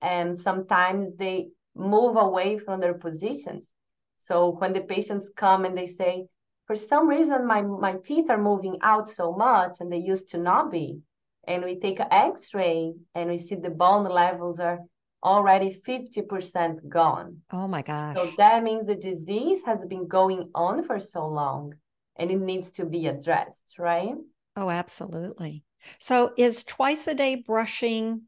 And 0.03 0.39
sometimes 0.41 1.17
they 1.17 1.49
move 1.75 2.17
away 2.17 2.59
from 2.59 2.81
their 2.81 2.95
positions. 2.95 3.73
So 4.17 4.51
when 4.51 4.73
the 4.73 4.81
patients 4.81 5.31
come 5.37 5.65
and 5.65 5.77
they 5.77 5.87
say, 5.87 6.27
for 6.67 6.75
some 6.75 7.09
reason, 7.09 7.47
my, 7.47 7.63
my 7.63 7.95
teeth 8.05 8.29
are 8.29 8.43
moving 8.43 8.79
out 8.83 9.09
so 9.09 9.33
much 9.33 9.81
and 9.81 9.93
they 9.93 9.99
used 9.99 10.31
to 10.31 10.39
not 10.39 10.73
be. 10.73 11.01
And 11.47 11.63
we 11.63 11.79
take 11.79 12.01
an 12.01 12.09
x 12.11 12.55
ray 12.55 12.95
and 13.15 13.31
we 13.31 13.39
see 13.39 13.55
the 13.55 13.71
bone 13.71 14.05
levels 14.05 14.59
are 14.59 14.81
already 15.23 15.81
50% 15.87 16.89
gone. 16.89 17.39
Oh 17.53 17.69
my 17.69 17.83
gosh. 17.83 18.17
So 18.17 18.33
that 18.37 18.63
means 18.63 18.87
the 18.87 18.97
disease 18.97 19.61
has 19.65 19.79
been 19.87 20.09
going 20.09 20.51
on 20.55 20.85
for 20.85 20.99
so 20.99 21.27
long 21.27 21.75
and 22.17 22.31
it 22.31 22.41
needs 22.41 22.73
to 22.73 22.85
be 22.85 23.07
addressed, 23.07 23.75
right? 23.79 24.15
Oh, 24.57 24.71
absolutely. 24.71 25.63
So 25.99 26.33
is 26.37 26.65
twice 26.65 27.07
a 27.07 27.15
day 27.15 27.37
brushing 27.37 28.23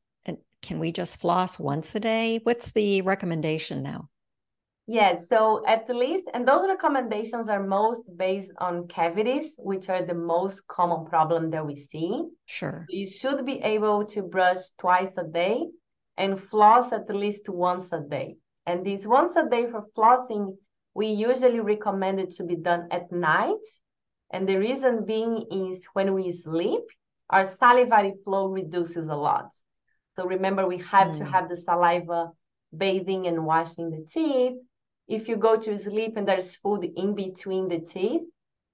can 0.62 0.79
we 0.79 0.92
just 0.92 1.21
floss 1.21 1.59
once 1.59 1.94
a 1.94 2.01
day? 2.01 2.40
What's 2.42 2.71
the 2.73 3.03
recommendation 3.03 3.83
now? 3.83 4.09
Yes, 4.90 5.29
so 5.29 5.62
at 5.66 5.87
least, 5.90 6.25
and 6.33 6.49
those 6.49 6.66
recommendations 6.66 7.51
are 7.51 7.62
most 7.62 8.03
based 8.16 8.53
on 8.57 8.88
cavities, 8.88 9.55
which 9.59 9.90
are 9.90 10.03
the 10.03 10.14
most 10.14 10.66
common 10.66 11.05
problem 11.05 11.51
that 11.51 11.66
we 11.66 11.77
see. 11.77 12.23
Sure. 12.47 12.87
You 12.88 13.07
should 13.07 13.44
be 13.44 13.61
able 13.61 14.07
to 14.07 14.23
brush 14.23 14.61
twice 14.79 15.12
a 15.18 15.25
day 15.25 15.66
and 16.16 16.40
floss 16.40 16.92
at 16.92 17.14
least 17.14 17.51
once 17.51 17.92
a 17.92 18.01
day. 18.01 18.37
And 18.64 18.85
this 18.85 19.07
once 19.07 19.37
a 19.37 19.47
day 19.47 19.71
for 19.71 19.85
flossing, 19.94 20.57
we 20.94 21.09
usually 21.09 21.61
recommend 21.61 22.18
it 22.18 22.31
to 22.37 22.44
be 22.44 22.57
done 22.57 22.88
at 22.90 23.12
night. 23.12 23.64
And 24.33 24.49
the 24.49 24.57
reason 24.57 25.05
being 25.05 25.44
is 25.51 25.87
when 25.92 26.14
we 26.14 26.33
sleep, 26.33 26.83
our 27.29 27.44
salivary 27.44 28.14
flow 28.25 28.49
reduces 28.49 29.09
a 29.09 29.14
lot. 29.14 29.51
So 30.18 30.26
remember, 30.26 30.66
we 30.66 30.78
have 30.78 31.09
mm. 31.09 31.18
to 31.18 31.24
hmm. 31.24 31.33
have 31.33 31.48
the 31.48 31.57
saliva 31.57 32.33
bathing 32.76 33.26
and 33.28 33.46
washing 33.46 33.90
the 33.90 34.04
teeth 34.04 34.59
if 35.09 35.26
you 35.26 35.37
go 35.37 35.57
to 35.57 35.78
sleep 35.78 36.16
and 36.16 36.28
there's 36.28 36.54
food 36.57 36.85
in 36.96 37.14
between 37.14 37.68
the 37.68 37.81
teeth, 37.81 38.22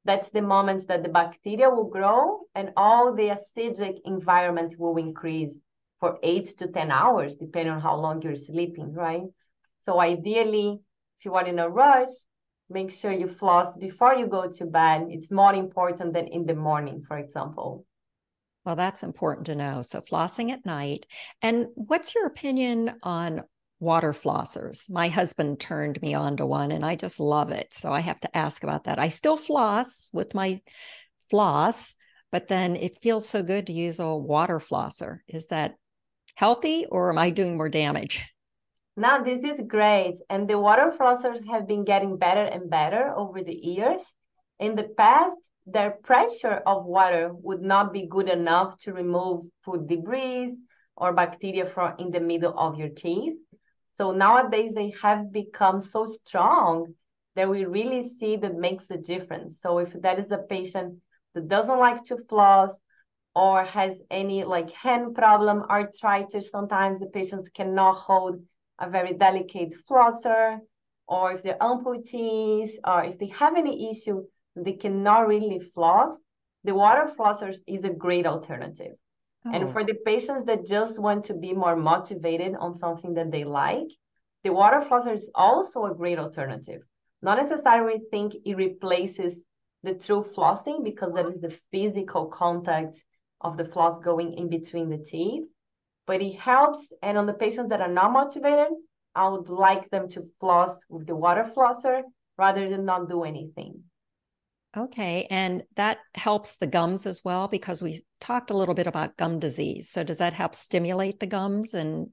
that's 0.05 0.29
the 0.31 0.43
moment 0.43 0.87
that 0.89 1.03
the 1.03 1.09
bacteria 1.09 1.71
will 1.71 1.89
grow 1.89 2.41
and 2.55 2.73
all 2.77 3.15
the 3.15 3.37
acidic 3.37 4.01
environment 4.05 4.75
will 4.79 4.97
increase 4.97 5.57
for 6.01 6.19
eight 6.23 6.47
to 6.59 6.67
10 6.67 6.91
hours, 6.91 7.37
depending 7.37 7.73
on 7.73 7.81
how 7.81 7.95
long 7.97 8.21
you're 8.21 8.37
sleeping, 8.37 8.93
right? 8.93 9.23
So 9.79 10.01
ideally, 10.01 10.81
if 11.19 11.25
you 11.25 11.35
are 11.35 11.47
in 11.47 11.61
a 11.61 11.69
rush, 11.69 12.09
make 12.69 12.91
sure 12.91 13.13
you 13.13 13.29
floss 13.29 13.77
before 13.77 14.15
you 14.15 14.27
go 14.27 14.51
to 14.51 14.67
bed. 14.67 15.07
It's 15.11 15.31
more 15.31 15.55
important 15.55 16.13
than 16.13 16.27
in 16.27 16.45
the 16.45 16.55
morning, 16.55 17.05
for 17.07 17.17
example. 17.17 17.87
Well, 18.65 18.77
that's 18.77 19.03
important 19.03 19.47
to 19.47 19.55
know. 19.55 19.83
So, 19.83 20.01
flossing 20.01 20.51
at 20.51 20.65
night. 20.65 21.07
And 21.43 21.67
what's 21.75 22.15
your 22.15 22.27
opinion 22.27 22.97
on 23.03 23.43
water 23.85 24.13
flossers. 24.13 24.91
My 24.91 25.09
husband 25.09 25.61
turned 25.61 26.01
me 26.01 26.15
on 26.15 26.39
to 26.39 26.47
one 26.47 26.73
and 26.73 26.85
I 26.85 26.97
just 26.97 27.21
love 27.21 27.51
it. 27.51 27.75
So 27.75 27.93
I 27.93 28.01
have 28.01 28.19
to 28.21 28.37
ask 28.37 28.65
about 28.65 28.85
that. 28.85 28.99
I 28.99 29.09
still 29.11 29.37
floss 29.37 30.11
with 30.13 30.35
my 30.35 30.61
floss, 31.31 31.95
but 32.33 32.49
then 32.49 32.77
it 32.77 33.03
feels 33.03 33.29
so 33.29 33.43
good 33.43 33.67
to 33.67 33.73
use 33.73 33.99
a 33.99 34.17
water 34.17 34.59
flosser. 34.59 35.19
Is 35.29 35.49
that 35.49 35.75
healthy 36.35 36.87
or 36.91 37.11
am 37.11 37.19
I 37.19 37.31
doing 37.31 37.57
more 37.57 37.69
damage? 37.69 38.25
Now, 38.97 39.23
this 39.23 39.43
is 39.45 39.61
great. 39.67 40.21
And 40.31 40.49
the 40.49 40.59
water 40.59 40.93
flossers 40.99 41.47
have 41.49 41.67
been 41.67 41.85
getting 41.85 42.17
better 42.17 42.45
and 42.45 42.71
better 42.71 43.13
over 43.15 43.43
the 43.43 43.55
years. 43.55 44.03
In 44.61 44.77
the 44.77 44.85
past, 44.97 45.51
their 45.67 45.91
pressure 45.91 46.63
of 46.67 46.85
water 46.85 47.31
would 47.33 47.63
not 47.63 47.93
be 47.93 48.07
good 48.07 48.29
enough 48.29 48.79
to 48.81 48.93
remove 48.93 49.47
food 49.65 49.89
debris 49.89 50.57
or 50.97 51.13
bacteria 51.13 51.67
from 51.67 51.95
in 51.99 52.11
the 52.11 52.21
middle 52.21 52.57
of 52.59 52.79
your 52.79 52.91
teeth. 52.91 53.35
So 53.95 54.13
nowadays 54.13 54.73
they 54.75 54.93
have 55.03 55.33
become 55.33 55.81
so 55.81 56.05
strong 56.05 56.95
that 57.37 57.49
we 57.49 57.65
really 57.65 58.09
see 58.09 58.37
that 58.37 58.57
makes 58.57 58.91
a 58.91 58.97
difference. 58.97 59.61
So 59.61 59.79
if 59.79 59.93
that 60.03 60.19
is 60.19 60.31
a 60.31 60.39
patient 60.39 61.01
that 61.35 61.49
doesn't 61.49 61.79
like 61.79 62.05
to 62.05 62.19
floss 62.29 62.79
or 63.35 63.65
has 63.65 64.01
any 64.11 64.45
like 64.45 64.71
hand 64.71 65.15
problem, 65.15 65.65
arthritis, 65.69 66.51
sometimes 66.51 67.01
the 67.01 67.07
patients 67.07 67.49
cannot 67.49 67.95
hold 67.95 68.43
a 68.79 68.89
very 68.89 69.15
delicate 69.15 69.75
flosser, 69.89 70.59
or 71.07 71.33
if 71.33 71.43
they're 71.43 71.59
amputees, 71.59 72.73
or 72.85 73.05
if 73.05 73.19
they 73.19 73.29
have 73.29 73.57
any 73.57 73.91
issue, 73.91 74.25
they 74.57 74.73
cannot 74.73 75.29
really 75.29 75.59
floss, 75.59 76.17
the 76.65 76.75
water 76.75 77.11
flossers 77.17 77.59
is 77.67 77.85
a 77.85 77.91
great 77.91 78.27
alternative. 78.27 78.95
And 79.45 79.65
oh. 79.65 79.73
for 79.73 79.85
the 79.85 79.95
patients 80.07 80.45
that 80.45 80.65
just 80.65 80.99
want 80.99 81.27
to 81.27 81.35
be 81.35 81.53
more 81.53 81.77
motivated 81.77 82.55
on 82.55 82.73
something 82.73 83.15
that 83.15 83.31
they 83.31 83.45
like, 83.45 83.89
the 84.43 84.53
water 84.53 84.81
flosser 84.81 85.15
is 85.15 85.31
also 85.35 85.85
a 85.85 85.95
great 85.95 86.19
alternative. 86.19 86.83
Not 87.21 87.39
necessarily 87.39 88.01
think 88.11 88.35
it 88.45 88.55
replaces 88.55 89.45
the 89.83 89.95
true 89.95 90.25
flossing 90.35 90.83
because 90.83 91.13
that 91.15 91.27
is 91.27 91.41
the 91.41 91.57
physical 91.71 92.27
contact 92.27 93.05
of 93.41 93.57
the 93.59 93.67
floss 93.67 94.01
going 94.01 94.33
in 94.35 94.49
between 94.49 94.89
the 94.89 94.99
teeth, 94.99 95.45
but 96.07 96.23
it 96.23 96.35
helps. 96.37 96.93
And 97.03 97.19
on 97.19 97.27
the 97.27 97.35
patients 97.35 97.69
that 97.69 97.83
are 97.83 97.89
not 97.89 98.13
motivated, 98.13 98.73
I 99.15 99.29
would 99.29 99.49
like 99.49 99.91
them 99.91 100.09
to 100.11 100.29
floss 100.41 100.79
with 100.89 101.07
the 101.07 101.15
water 101.15 101.51
flosser 101.55 102.03
rather 102.39 102.69
than 102.69 102.85
not 102.85 103.09
do 103.09 103.25
anything. 103.25 103.85
Okay. 104.77 105.27
And 105.31 105.63
that 105.77 105.99
helps 106.15 106.57
the 106.57 106.67
gums 106.67 107.07
as 107.07 107.23
well 107.25 107.49
because 107.49 107.83
we 107.83 108.03
talked 108.21 108.51
a 108.51 108.57
little 108.57 108.75
bit 108.75 108.87
about 108.87 109.17
gum 109.17 109.39
disease. 109.39 109.91
So 109.91 110.03
does 110.03 110.19
that 110.19 110.33
help 110.33 110.55
stimulate 110.55 111.21
the 111.21 111.27
gums 111.27 111.75
and 111.75 112.09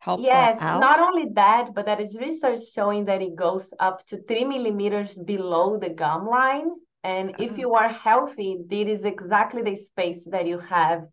help? 0.00 0.20
Yes, 0.20 0.60
not 0.60 1.00
only 1.00 1.30
that, 1.34 1.74
but 1.74 1.86
there 1.86 2.00
is 2.00 2.18
research 2.20 2.60
showing 2.74 3.06
that 3.06 3.22
it 3.22 3.34
goes 3.34 3.72
up 3.80 4.06
to 4.08 4.22
three 4.28 4.44
millimeters 4.44 5.16
below 5.16 5.78
the 5.78 5.90
gum 5.90 6.26
line. 6.26 6.70
And 7.02 7.30
if 7.38 7.52
uh-huh. 7.52 7.60
you 7.60 7.74
are 7.74 7.88
healthy, 7.88 8.58
this 8.68 8.88
is 8.88 9.04
exactly 9.04 9.62
the 9.62 9.76
space 9.76 10.24
that 10.30 10.46
you 10.46 10.58
have 10.58 11.04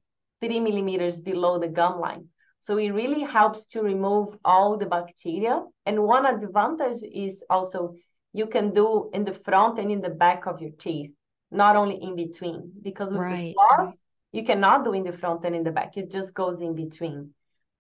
three 0.42 0.60
millimeters 0.60 1.22
below 1.22 1.60
the 1.60 1.68
gum 1.68 2.00
line. 2.00 2.28
So 2.62 2.78
it 2.78 2.92
really 2.92 3.24
helps 3.24 3.66
to 3.68 3.82
remove 3.82 4.38
all 4.46 4.78
the 4.78 4.86
bacteria. 4.86 5.64
And 5.86 6.04
one 6.04 6.26
advantage 6.26 7.02
is 7.04 7.44
also 7.50 7.96
you 8.34 8.48
can 8.48 8.72
do 8.72 9.10
in 9.14 9.26
the 9.26 9.34
front 9.34 9.80
and 9.80 9.92
in 9.92 10.02
the 10.02 10.10
back 10.10 10.46
of 10.48 10.62
your 10.62 10.72
teeth, 10.72 11.12
not 11.52 11.76
only 11.76 11.96
in 11.96 12.16
between. 12.16 12.72
Because 12.82 13.12
with 13.12 13.22
right. 13.22 13.54
the 13.54 13.54
floss, 13.54 13.96
you 14.32 14.44
cannot 14.44 14.84
do 14.84 14.94
in 14.94 15.04
the 15.04 15.12
front 15.12 15.46
and 15.46 15.56
in 15.56 15.64
the 15.64 15.72
back. 15.72 15.98
It 15.98 16.10
just 16.10 16.34
goes 16.34 16.62
in 16.62 16.76
between. 16.76 17.34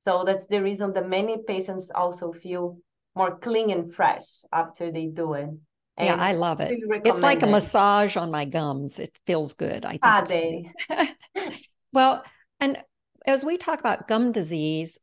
So 0.03 0.23
that's 0.25 0.47
the 0.47 0.61
reason 0.61 0.93
that 0.93 1.07
many 1.07 1.37
patients 1.47 1.91
also 1.93 2.33
feel 2.33 2.77
more 3.15 3.37
clean 3.37 3.69
and 3.69 3.93
fresh 3.93 4.43
after 4.51 4.91
they 4.91 5.05
do 5.05 5.33
it. 5.33 5.49
And 5.97 6.07
yeah, 6.07 6.15
I 6.15 6.33
love 6.33 6.61
it. 6.61 6.73
It's 7.05 7.21
like 7.21 7.43
a 7.43 7.47
massage 7.47 8.17
on 8.17 8.31
my 8.31 8.45
gums. 8.45 8.97
It 8.97 9.19
feels 9.25 9.53
good. 9.53 9.85
I 9.85 9.99
think. 10.25 10.67
Ah, 10.89 11.13
well, 11.93 12.23
and 12.59 12.81
as 13.25 13.45
we 13.45 13.57
talk 13.57 13.79
about 13.79 14.07
gum 14.07 14.31
disease, 14.31 14.97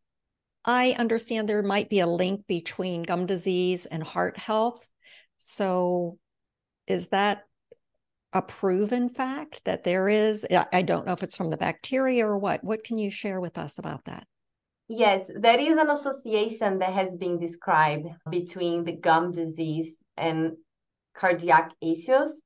I 0.64 0.96
understand 0.98 1.48
there 1.48 1.62
might 1.62 1.88
be 1.88 2.00
a 2.00 2.06
link 2.06 2.46
between 2.46 3.02
gum 3.02 3.26
disease 3.26 3.86
and 3.86 4.02
heart 4.02 4.36
health. 4.36 4.88
So 5.38 6.18
is 6.86 7.08
that 7.08 7.44
a 8.32 8.42
proven 8.42 9.08
fact 9.08 9.64
that 9.64 9.84
there 9.84 10.08
is? 10.08 10.46
I 10.72 10.82
don't 10.82 11.06
know 11.06 11.12
if 11.12 11.22
it's 11.22 11.36
from 11.36 11.50
the 11.50 11.56
bacteria 11.56 12.26
or 12.26 12.38
what. 12.38 12.62
What 12.62 12.84
can 12.84 12.98
you 12.98 13.10
share 13.10 13.40
with 13.40 13.56
us 13.56 13.78
about 13.78 14.04
that? 14.04 14.26
Yes, 14.88 15.30
there 15.34 15.60
is 15.60 15.76
an 15.76 15.90
association 15.90 16.78
that 16.78 16.92
has 16.94 17.14
been 17.14 17.38
described 17.38 18.08
between 18.30 18.84
the 18.84 18.92
gum 18.92 19.32
disease 19.32 19.96
and 20.16 20.52
cardiac 21.14 21.72
issues. 21.82 22.40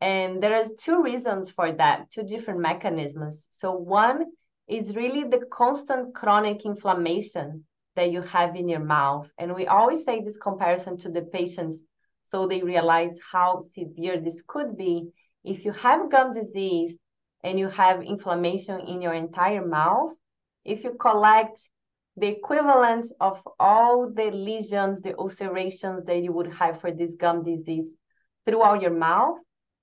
And 0.00 0.40
there 0.40 0.54
are 0.54 0.64
two 0.78 1.02
reasons 1.02 1.50
for 1.50 1.72
that, 1.72 2.10
two 2.12 2.22
different 2.22 2.60
mechanisms. 2.60 3.46
So, 3.50 3.72
one 3.72 4.26
is 4.68 4.94
really 4.94 5.24
the 5.24 5.44
constant 5.50 6.14
chronic 6.14 6.64
inflammation 6.64 7.64
that 7.96 8.12
you 8.12 8.22
have 8.22 8.54
in 8.54 8.68
your 8.68 8.84
mouth. 8.84 9.28
And 9.38 9.54
we 9.54 9.66
always 9.66 10.04
say 10.04 10.20
this 10.20 10.36
comparison 10.36 10.98
to 10.98 11.08
the 11.08 11.22
patients 11.22 11.82
so 12.30 12.46
they 12.46 12.62
realize 12.62 13.18
how 13.32 13.62
severe 13.74 14.20
this 14.20 14.42
could 14.46 14.76
be. 14.76 15.10
If 15.44 15.64
you 15.64 15.72
have 15.72 16.10
gum 16.10 16.32
disease 16.32 16.94
and 17.42 17.58
you 17.58 17.68
have 17.68 18.02
inflammation 18.02 18.80
in 18.80 19.00
your 19.00 19.14
entire 19.14 19.66
mouth, 19.66 20.12
if 20.64 20.84
you 20.84 20.94
collect 20.94 21.60
the 22.16 22.26
equivalent 22.26 23.06
of 23.20 23.40
all 23.58 24.10
the 24.10 24.30
lesions, 24.30 25.00
the 25.00 25.16
ulcerations 25.18 26.04
that 26.06 26.22
you 26.22 26.32
would 26.32 26.52
have 26.52 26.80
for 26.80 26.90
this 26.90 27.14
gum 27.14 27.44
disease 27.44 27.94
throughout 28.44 28.82
your 28.82 28.92
mouth, 28.92 29.38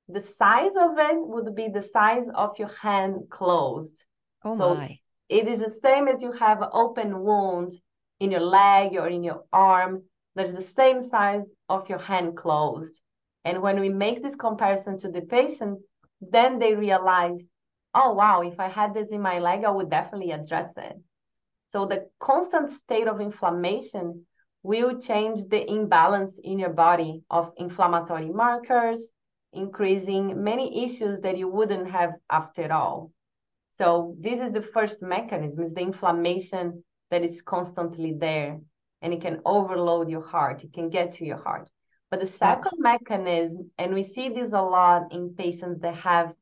the 0.07 0.21
size 0.21 0.71
of 0.77 0.97
it 0.97 1.17
would 1.17 1.55
be 1.55 1.69
the 1.69 1.81
size 1.81 2.27
of 2.35 2.59
your 2.59 2.71
hand 2.81 3.29
closed. 3.29 4.05
Oh 4.43 4.57
so 4.57 4.75
my. 4.75 4.99
It 5.27 5.47
is 5.47 5.59
the 5.59 5.75
same 5.83 6.07
as 6.07 6.21
you 6.21 6.31
have 6.33 6.61
an 6.61 6.69
open 6.71 7.19
wound 7.19 7.73
in 8.19 8.29
your 8.29 8.41
leg 8.41 8.95
or 8.95 9.07
in 9.07 9.23
your 9.23 9.43
arm 9.51 10.03
that's 10.35 10.53
the 10.53 10.61
same 10.61 11.01
size 11.01 11.45
of 11.69 11.89
your 11.89 11.99
hand 11.99 12.35
closed. 12.35 13.01
And 13.45 13.61
when 13.61 13.79
we 13.79 13.89
make 13.89 14.21
this 14.21 14.35
comparison 14.35 14.97
to 14.99 15.09
the 15.09 15.21
patient, 15.21 15.79
then 16.19 16.59
they 16.59 16.75
realize, 16.75 17.41
oh, 17.93 18.13
wow, 18.13 18.41
if 18.41 18.59
I 18.59 18.67
had 18.67 18.93
this 18.93 19.11
in 19.11 19.21
my 19.21 19.39
leg, 19.39 19.63
I 19.63 19.69
would 19.69 19.89
definitely 19.89 20.31
address 20.31 20.71
it. 20.77 20.97
So 21.67 21.85
the 21.85 22.09
constant 22.19 22.71
state 22.71 23.07
of 23.07 23.21
inflammation 23.21 24.25
will 24.63 24.99
change 24.99 25.45
the 25.45 25.69
imbalance 25.71 26.39
in 26.43 26.59
your 26.59 26.73
body 26.73 27.23
of 27.29 27.53
inflammatory 27.57 28.29
markers, 28.29 29.09
increasing 29.53 30.43
many 30.43 30.83
issues 30.83 31.21
that 31.21 31.37
you 31.37 31.47
wouldn't 31.47 31.89
have 31.89 32.13
after 32.29 32.71
all. 32.73 33.11
So 33.73 34.15
this 34.19 34.39
is 34.39 34.51
the 34.51 34.61
first 34.61 35.01
mechanism, 35.01 35.63
is 35.65 35.73
the 35.73 35.81
inflammation 35.81 36.83
that 37.11 37.23
is 37.23 37.41
constantly 37.41 38.13
there 38.17 38.59
and 39.05 39.13
it 39.13 39.21
can 39.21 39.39
overload 39.45 40.09
your 40.09 40.23
heart. 40.23 40.63
It 40.63 40.73
can 40.73 40.89
get 40.89 41.11
to 41.13 41.25
your 41.25 41.37
heart. 41.37 41.69
But 42.09 42.21
the 42.21 42.25
second 42.25 42.79
mechanism, 42.79 43.69
and 43.77 43.93
we 43.93 44.03
see 44.03 44.29
this 44.29 44.51
a 44.51 44.63
lot 44.63 45.13
in 45.13 45.35
patients 45.35 45.81
that 45.81 45.93
have 45.97 46.33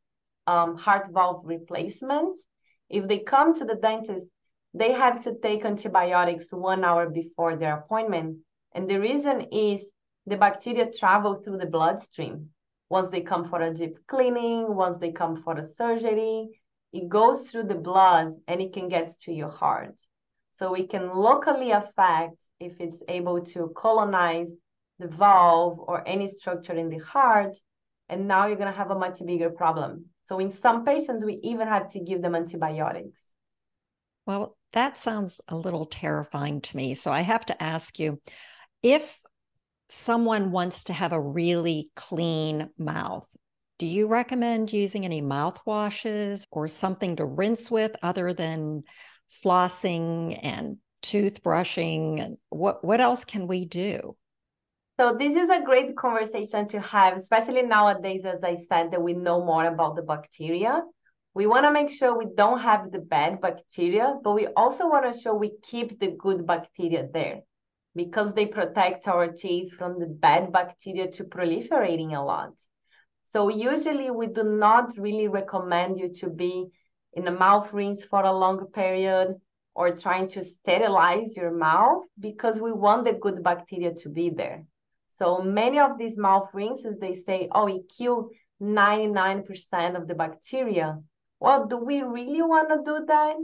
um, 0.48 0.78
heart 0.78 1.10
valve 1.12 1.42
replacements, 1.44 2.46
if 2.90 3.06
they 3.06 3.20
come 3.20 3.54
to 3.56 3.66
the 3.66 3.76
dentist, 3.76 4.26
they 4.74 4.94
have 4.94 5.22
to 5.26 5.36
take 5.44 5.66
antibiotics 5.66 6.54
one 6.54 6.86
hour 6.86 7.10
before 7.10 7.58
their 7.58 7.80
appointment. 7.80 8.38
And 8.74 8.90
the 8.90 9.02
reason 9.02 9.42
is 9.52 9.92
the 10.26 10.38
bacteria 10.38 10.90
travel 10.90 11.36
through 11.36 11.58
the 11.58 11.66
bloodstream. 11.66 12.48
Once 12.90 13.10
they 13.10 13.22
come 13.22 13.44
for 13.44 13.60
a 13.60 13.74
deep 13.74 13.98
cleaning, 14.08 14.74
once 14.74 15.00
they 15.00 15.12
come 15.12 15.36
for 15.44 15.58
a 15.58 15.68
surgery, 15.68 16.48
it 16.94 17.10
goes 17.10 17.50
through 17.50 17.64
the 17.64 17.84
blood 17.90 18.30
and 18.48 18.62
it 18.62 18.72
can 18.72 18.88
get 18.88 19.20
to 19.24 19.34
your 19.34 19.50
heart. 19.50 20.00
So 20.56 20.72
we 20.72 20.88
can 20.88 21.14
locally 21.14 21.72
affect 21.72 22.42
if 22.60 22.80
it's 22.80 23.02
able 23.08 23.42
to 23.48 23.74
colonize 23.76 24.52
the 25.00 25.08
valve 25.08 25.80
or 25.80 26.08
any 26.08 26.28
structure 26.28 26.74
in 26.74 26.90
the 26.90 27.00
heart. 27.00 27.58
And 28.10 28.28
now 28.28 28.48
you're 28.48 28.58
going 28.58 28.72
to 28.72 28.78
have 28.78 28.92
a 28.92 29.00
much 29.00 29.26
bigger 29.26 29.50
problem. 29.50 30.06
So 30.26 30.40
in 30.40 30.52
some 30.52 30.86
patients, 30.86 31.26
we 31.26 31.40
even 31.44 31.68
have 31.68 31.92
to 31.94 32.00
give 32.00 32.22
them 32.22 32.36
antibiotics. 32.36 33.20
Well, 34.26 34.56
that 34.74 34.98
sounds 34.98 35.42
a 35.48 35.56
little 35.56 35.86
terrifying 35.86 36.62
to 36.62 36.78
me. 36.78 36.94
So 36.94 37.12
I 37.12 37.22
have 37.22 37.46
to 37.48 37.64
ask 37.64 38.00
you 38.00 38.22
if 38.82 39.20
someone 39.90 40.52
wants 40.52 40.86
to 40.86 40.94
have 40.94 41.12
a 41.12 41.22
really 41.22 41.90
clean 41.96 42.70
mouth, 42.78 43.28
do 43.80 43.86
you 43.86 44.08
recommend 44.08 44.72
using 44.72 45.04
any 45.04 45.22
mouthwashes 45.22 46.46
or 46.52 46.68
something 46.68 47.16
to 47.18 47.26
rinse 47.26 47.70
with 47.70 47.96
other 48.02 48.34
than 48.34 48.84
flossing 49.32 50.40
and 50.42 50.78
toothbrushing? 51.04 52.22
And 52.22 52.38
what, 52.50 52.84
what 52.84 53.02
else 53.02 53.26
can 53.26 53.48
we 53.48 53.66
do? 53.66 54.16
So 55.00 55.16
this 55.16 55.36
is 55.36 55.50
a 55.50 55.62
great 55.62 55.96
conversation 55.96 56.68
to 56.68 56.80
have, 56.80 57.18
especially 57.18 57.64
nowadays, 57.64 58.26
as 58.26 58.44
I 58.44 58.58
said, 58.70 58.92
that 58.92 59.02
we 59.02 59.14
know 59.14 59.44
more 59.44 59.66
about 59.66 59.96
the 59.96 60.04
bacteria. 60.04 60.84
We 61.34 61.48
want 61.48 61.66
to 61.66 61.72
make 61.72 61.90
sure 61.90 62.16
we 62.16 62.28
don't 62.36 62.60
have 62.60 62.92
the 62.92 63.00
bad 63.00 63.42
bacteria, 63.42 64.16
but 64.24 64.34
we 64.34 64.48
also 64.48 64.88
want 64.88 65.12
to 65.12 65.20
show 65.20 65.34
we 65.34 65.54
keep 65.64 66.00
the 66.00 66.10
good 66.10 66.46
bacteria 66.46 67.08
there 67.12 67.42
because 67.96 68.34
they 68.34 68.46
protect 68.46 69.08
our 69.08 69.28
teeth 69.28 69.74
from 69.74 70.00
the 70.00 70.06
bad 70.06 70.52
bacteria 70.52 71.10
to 71.12 71.24
proliferating 71.24 72.16
a 72.16 72.22
lot. 72.22 72.54
So 73.24 73.50
usually 73.50 74.12
we 74.12 74.28
do 74.28 74.44
not 74.44 74.96
really 74.96 75.28
recommend 75.28 75.98
you 75.98 76.14
to 76.20 76.30
be 76.30 76.68
in 77.16 77.28
a 77.28 77.32
mouth 77.32 77.72
rinse 77.74 78.04
for 78.04 78.24
a 78.24 78.32
long 78.32 78.66
period 78.68 79.36
or 79.76 79.96
trying 79.96 80.28
to 80.30 80.44
sterilize 80.44 81.36
your 81.36 81.52
mouth 81.52 82.04
because 82.20 82.62
we 82.62 82.72
want 82.72 83.06
the 83.06 83.14
good 83.14 83.44
bacteria 83.44 83.94
to 83.94 84.10
be 84.10 84.30
there. 84.30 84.64
So 85.10 85.42
many 85.42 85.80
of 85.80 85.98
these 85.98 86.18
mouth 86.18 86.50
rinses, 86.54 87.00
they 87.00 87.16
say, 87.16 87.48
oh, 87.52 87.68
it 87.68 87.84
killed 87.90 88.32
99% 88.62 89.96
of 89.96 90.08
the 90.08 90.16
bacteria. 90.16 91.00
Well, 91.40 91.68
do 91.68 91.78
we 91.78 92.02
really 92.02 92.42
want 92.42 92.70
to 92.70 92.82
do 92.84 93.06
that? 93.06 93.36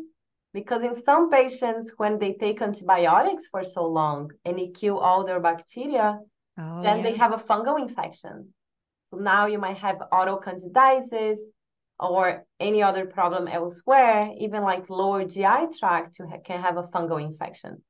Because 0.54 0.82
in 0.84 1.04
some 1.04 1.30
patients, 1.30 1.94
when 1.98 2.18
they 2.18 2.34
take 2.34 2.62
antibiotics 2.62 3.48
for 3.48 3.64
so 3.64 3.86
long 3.86 4.32
and 4.46 4.60
it 4.60 4.74
kill 4.74 4.98
all 4.98 5.24
their 5.24 5.40
bacteria, 5.40 6.20
oh, 6.58 6.82
then 6.82 6.98
yes. 6.98 7.04
they 7.04 7.16
have 7.18 7.34
a 7.34 7.38
fungal 7.38 7.80
infection. 7.80 8.54
So 9.06 9.18
now 9.18 9.46
you 9.46 9.60
might 9.60 9.78
have 9.78 10.02
oral 10.12 10.40
candidiasis 10.40 11.38
or 12.00 12.46
any 12.60 12.82
other 12.82 13.06
problem 13.06 13.48
elsewhere, 13.48 14.32
even 14.38 14.64
like 14.64 14.90
lower 14.90 15.26
GI 15.26 15.78
tract, 15.78 16.20
you 16.20 16.32
can 16.46 16.62
have 16.62 16.78
a 16.78 16.84
fungal 16.84 17.22
infection. 17.22 17.82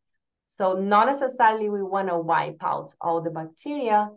So 0.47 0.73
not 0.73 1.07
necessarily 1.07 1.69
we 1.69 1.83
want 1.83 2.09
to 2.09 2.17
wipe 2.17 2.61
out 2.61 2.93
all 2.99 3.21
the 3.21 3.29
bacteria, 3.29 4.09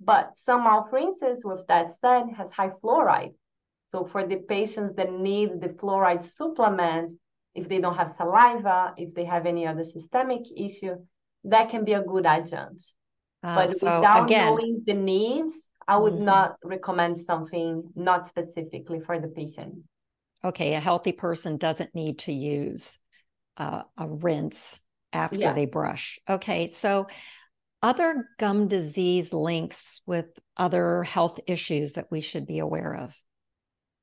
but 0.00 0.32
some 0.44 0.64
mouth 0.64 0.88
rinses, 0.92 1.44
with 1.44 1.66
that 1.68 1.98
said, 2.00 2.24
has 2.36 2.50
high 2.50 2.70
fluoride. 2.82 3.34
So 3.88 4.04
for 4.04 4.26
the 4.26 4.36
patients 4.36 4.96
that 4.96 5.12
need 5.12 5.60
the 5.60 5.68
fluoride 5.68 6.24
supplement, 6.24 7.12
if 7.54 7.68
they 7.68 7.80
don't 7.80 7.96
have 7.96 8.10
saliva, 8.10 8.94
if 8.96 9.14
they 9.14 9.24
have 9.24 9.46
any 9.46 9.66
other 9.66 9.84
systemic 9.84 10.42
issue, 10.54 10.96
that 11.44 11.70
can 11.70 11.84
be 11.84 11.92
a 11.92 12.02
good 12.02 12.26
adjunct. 12.26 12.92
Uh, 13.42 13.54
but 13.54 13.78
so 13.78 13.96
without 13.96 14.24
again, 14.24 14.48
knowing 14.48 14.82
the 14.86 14.94
needs, 14.94 15.70
I 15.88 15.96
would 15.96 16.14
mm-hmm. 16.14 16.24
not 16.24 16.56
recommend 16.64 17.24
something 17.24 17.90
not 17.94 18.26
specifically 18.26 19.00
for 19.00 19.20
the 19.20 19.28
patient. 19.28 19.74
Okay, 20.44 20.74
a 20.74 20.80
healthy 20.80 21.12
person 21.12 21.56
doesn't 21.56 21.94
need 21.94 22.18
to 22.20 22.32
use 22.32 22.98
uh, 23.56 23.82
a 23.96 24.08
rinse 24.08 24.80
after 25.12 25.38
yeah. 25.38 25.52
they 25.52 25.66
brush. 25.66 26.18
Okay, 26.28 26.70
so 26.70 27.06
other 27.82 28.28
gum 28.38 28.68
disease 28.68 29.32
links 29.32 30.02
with 30.06 30.26
other 30.56 31.02
health 31.02 31.40
issues 31.46 31.94
that 31.94 32.10
we 32.10 32.20
should 32.20 32.46
be 32.46 32.58
aware 32.58 32.94
of? 32.94 33.16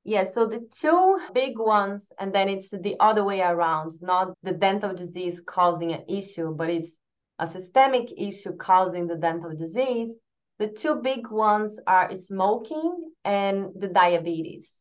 Yeah, 0.05 0.25
so 0.29 0.45
the 0.45 0.67
two 0.71 1.19
big 1.33 1.57
ones, 1.57 2.05
and 2.19 2.33
then 2.33 2.49
it's 2.49 2.69
the 2.69 2.95
other 2.99 3.23
way 3.23 3.41
around, 3.41 3.93
not 4.01 4.33
the 4.43 4.51
dental 4.51 4.93
disease 4.93 5.41
causing 5.45 5.93
an 5.93 6.03
issue, 6.09 6.53
but 6.53 6.69
it's 6.69 6.97
a 7.39 7.47
systemic 7.47 8.11
issue 8.17 8.55
causing 8.57 9.07
the 9.07 9.15
dental 9.15 9.55
disease. 9.55 10.11
The 10.59 10.67
two 10.67 10.95
big 10.95 11.29
ones 11.29 11.79
are 11.87 12.13
smoking 12.13 13.11
and 13.25 13.69
the 13.77 13.87
diabetes. 13.87 14.71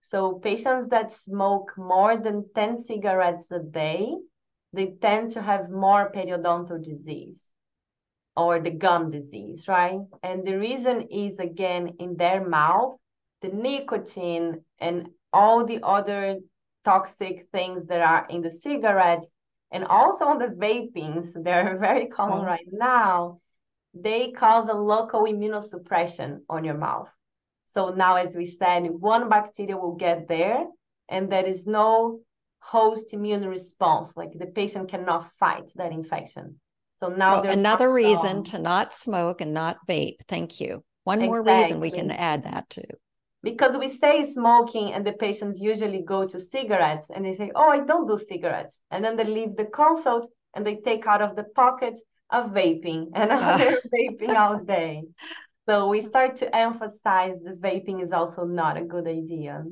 So 0.00 0.34
patients 0.34 0.88
that 0.88 1.12
smoke 1.12 1.74
more 1.76 2.16
than 2.16 2.48
10 2.54 2.80
cigarettes 2.82 3.50
a 3.50 3.60
day 3.60 4.14
they 4.72 4.94
tend 5.02 5.32
to 5.32 5.42
have 5.42 5.70
more 5.70 6.10
periodontal 6.10 6.82
disease 6.82 7.42
or 8.36 8.58
the 8.60 8.70
gum 8.70 9.10
disease, 9.10 9.68
right? 9.68 10.00
And 10.22 10.46
the 10.46 10.58
reason 10.58 11.02
is 11.10 11.38
again 11.38 11.96
in 11.98 12.16
their 12.16 12.46
mouth, 12.46 12.96
the 13.42 13.48
nicotine 13.48 14.64
and 14.78 15.08
all 15.32 15.66
the 15.66 15.80
other 15.82 16.38
toxic 16.84 17.46
things 17.52 17.86
that 17.88 18.00
are 18.00 18.26
in 18.28 18.40
the 18.40 18.50
cigarette 18.50 19.26
and 19.70 19.84
also 19.84 20.26
on 20.26 20.38
the 20.38 20.46
vapings, 20.46 21.32
they're 21.44 21.78
very 21.78 22.06
common 22.06 22.40
oh. 22.40 22.44
right 22.44 22.68
now. 22.70 23.40
They 23.94 24.32
cause 24.32 24.68
a 24.68 24.74
local 24.74 25.24
immunosuppression 25.24 26.40
on 26.48 26.64
your 26.64 26.78
mouth. 26.78 27.10
So 27.70 27.90
now, 27.90 28.16
as 28.16 28.36
we 28.36 28.46
said, 28.46 28.90
one 28.90 29.28
bacteria 29.28 29.76
will 29.76 29.94
get 29.94 30.28
there, 30.28 30.66
and 31.08 31.30
there 31.30 31.46
is 31.46 31.66
no 31.66 32.20
host 32.60 33.12
immune 33.12 33.46
response. 33.46 34.16
Like 34.16 34.38
the 34.38 34.46
patient 34.46 34.88
cannot 34.88 35.30
fight 35.38 35.70
that 35.76 35.92
infection. 35.92 36.60
So 36.98 37.08
now 37.08 37.42
so 37.42 37.48
another 37.48 37.92
reason 37.92 38.44
to 38.44 38.58
not 38.58 38.94
smoke 38.94 39.40
and 39.40 39.52
not 39.52 39.78
vape. 39.88 40.18
Thank 40.28 40.60
you. 40.60 40.84
One 41.04 41.20
exactly. 41.20 41.28
more 41.28 41.42
reason 41.42 41.80
we 41.80 41.90
can 41.90 42.10
add 42.10 42.44
that 42.44 42.70
to. 42.70 42.84
Because 43.42 43.76
we 43.76 43.88
say 43.88 44.32
smoking 44.32 44.92
and 44.92 45.04
the 45.04 45.12
patients 45.12 45.60
usually 45.60 46.02
go 46.02 46.28
to 46.28 46.38
cigarettes 46.38 47.08
and 47.12 47.24
they 47.24 47.34
say, 47.34 47.50
Oh, 47.56 47.70
I 47.70 47.80
don't 47.80 48.06
do 48.06 48.16
cigarettes. 48.16 48.80
And 48.92 49.04
then 49.04 49.16
they 49.16 49.24
leave 49.24 49.56
the 49.56 49.64
consult 49.64 50.30
and 50.54 50.64
they 50.64 50.76
take 50.76 51.08
out 51.08 51.22
of 51.22 51.34
the 51.34 51.44
pocket 51.56 51.98
a 52.32 52.42
vaping 52.48 53.10
and 53.14 53.30
they're 53.60 53.80
vaping 53.94 54.36
all 54.36 54.58
day. 54.58 55.04
So 55.68 55.88
we 55.88 56.00
start 56.00 56.36
to 56.36 56.56
emphasize 56.56 57.36
the 57.44 57.52
vaping 57.52 58.02
is 58.02 58.10
also 58.10 58.44
not 58.44 58.76
a 58.76 58.82
good 58.82 59.06
idea. 59.06 59.64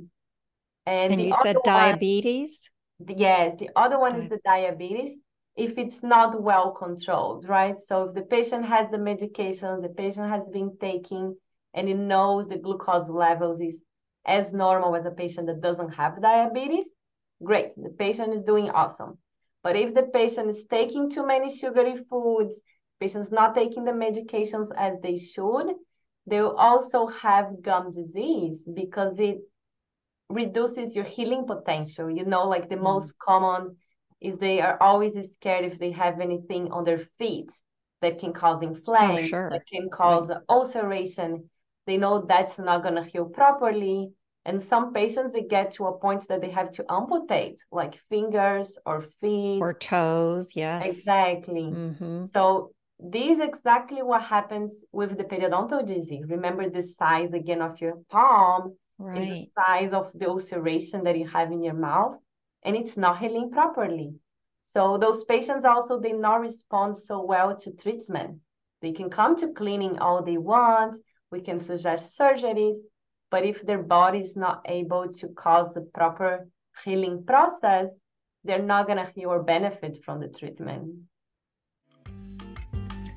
And, 0.86 1.12
and 1.12 1.20
you 1.20 1.34
said 1.42 1.56
diabetes? 1.64 2.70
Yes, 3.08 3.58
the 3.58 3.70
other 3.74 3.98
one 3.98 4.16
is 4.20 4.28
the 4.28 4.38
diabetes 4.44 5.18
if 5.56 5.76
it's 5.78 6.02
not 6.02 6.40
well 6.42 6.72
controlled, 6.72 7.48
right? 7.48 7.78
So 7.78 8.04
if 8.04 8.14
the 8.14 8.22
patient 8.22 8.64
has 8.66 8.90
the 8.90 8.98
medication, 8.98 9.82
the 9.82 9.88
patient 9.88 10.28
has 10.28 10.42
been 10.52 10.76
taking 10.80 11.36
and 11.74 11.88
he 11.88 11.94
knows 11.94 12.48
the 12.48 12.56
glucose 12.56 13.08
levels 13.08 13.60
is 13.60 13.78
as 14.26 14.52
normal 14.52 14.96
as 14.96 15.06
a 15.06 15.10
patient 15.10 15.46
that 15.48 15.60
doesn't 15.60 15.90
have 15.90 16.22
diabetes, 16.22 16.86
great. 17.42 17.72
The 17.76 17.90
patient 17.90 18.34
is 18.34 18.42
doing 18.42 18.70
awesome. 18.70 19.18
But 19.62 19.76
if 19.76 19.94
the 19.94 20.04
patient 20.04 20.48
is 20.48 20.64
taking 20.64 21.10
too 21.10 21.26
many 21.26 21.54
sugary 21.54 21.96
foods, 22.08 22.58
patient's 22.98 23.30
not 23.30 23.54
taking 23.54 23.84
the 23.84 23.92
medications 23.92 24.68
as 24.76 24.98
they 25.00 25.18
should, 25.18 25.74
they 26.26 26.40
will 26.40 26.56
also 26.56 27.06
have 27.06 27.62
gum 27.62 27.92
disease 27.92 28.62
because 28.62 29.18
it 29.18 29.38
reduces 30.28 30.94
your 30.94 31.04
healing 31.04 31.46
potential. 31.46 32.10
You 32.10 32.24
know, 32.24 32.48
like 32.48 32.68
the 32.68 32.76
mm. 32.76 32.82
most 32.82 33.18
common 33.18 33.76
is 34.20 34.38
they 34.38 34.60
are 34.60 34.80
always 34.80 35.16
scared 35.32 35.64
if 35.64 35.78
they 35.78 35.90
have 35.92 36.20
anything 36.20 36.70
on 36.70 36.84
their 36.84 37.02
feet 37.18 37.50
that 38.02 38.18
can 38.18 38.32
cause 38.32 38.62
inflammation, 38.62 39.24
oh, 39.24 39.28
sure. 39.28 39.50
that 39.50 39.66
can 39.66 39.88
cause 39.90 40.28
right. 40.28 40.38
ulceration. 40.48 41.50
They 41.86 41.96
know 41.96 42.24
that's 42.26 42.58
not 42.58 42.82
going 42.82 42.94
to 42.94 43.04
heal 43.04 43.26
properly. 43.26 44.12
And 44.46 44.62
some 44.62 44.94
patients, 44.94 45.33
they 45.33 45.42
get 45.42 45.72
to 45.72 45.87
a 45.87 45.98
point 45.98 46.26
that 46.29 46.40
they 46.40 46.50
have 46.50 46.70
to 46.72 46.85
amputate, 46.88 47.61
like 47.70 48.00
fingers 48.09 48.79
or 48.87 49.05
feet. 49.20 49.61
Or 49.61 49.74
toes, 49.74 50.57
yes. 50.57 50.87
Exactly. 50.87 51.64
Mm-hmm. 51.64 52.24
So 52.26 52.72
this 52.98 53.33
is 53.33 53.40
exactly 53.40 54.03
what 54.03 54.22
happens 54.22 54.72
with 54.92 55.16
the 55.16 55.24
periodontal 55.24 55.87
disease. 55.87 56.24
Remember 56.29 56.68
the 56.68 56.83
size 56.83 57.33
again 57.33 57.62
of 57.62 57.81
your 57.81 57.96
palm 58.11 58.76
right. 58.98 59.18
is 59.18 59.29
the 59.29 59.48
size 59.57 59.92
of 59.92 60.12
the 60.14 60.29
ulceration 60.29 61.05
that 61.05 61.18
you 61.18 61.26
have 61.29 61.53
in 61.53 61.62
your 61.62 61.74
mouth, 61.74 62.16
and 62.62 62.76
it's 62.76 62.96
not 62.96 63.18
healing 63.18 63.50
properly. 63.50 64.14
So 64.64 64.98
those 64.98 65.24
patients 65.24 65.64
also 65.64 65.98
they 65.98 66.12
not 66.12 66.40
respond 66.40 66.96
so 66.96 67.24
well 67.24 67.57
to 67.57 67.72
treatment. 67.72 68.38
They 68.83 68.92
can 68.92 69.11
come 69.11 69.37
to 69.37 69.53
cleaning 69.53 69.98
all 69.98 70.22
they 70.22 70.38
want. 70.38 70.96
We 71.31 71.40
can 71.40 71.59
suggest 71.59 72.18
surgeries, 72.18 72.76
but 73.30 73.44
if 73.44 73.62
their 73.62 73.82
body 73.82 74.20
is 74.20 74.36
not 74.36 74.62
able 74.66 75.08
to 75.14 75.28
cause 75.28 75.72
the 75.74 75.82
proper 75.94 76.46
healing 76.84 77.24
process, 77.24 77.86
they're 78.44 78.62
not 78.62 78.86
going 78.86 78.98
to 78.98 79.10
heal 79.14 79.30
or 79.30 79.42
benefit 79.42 79.98
from 80.04 80.20
the 80.20 80.28
treatment. 80.28 80.94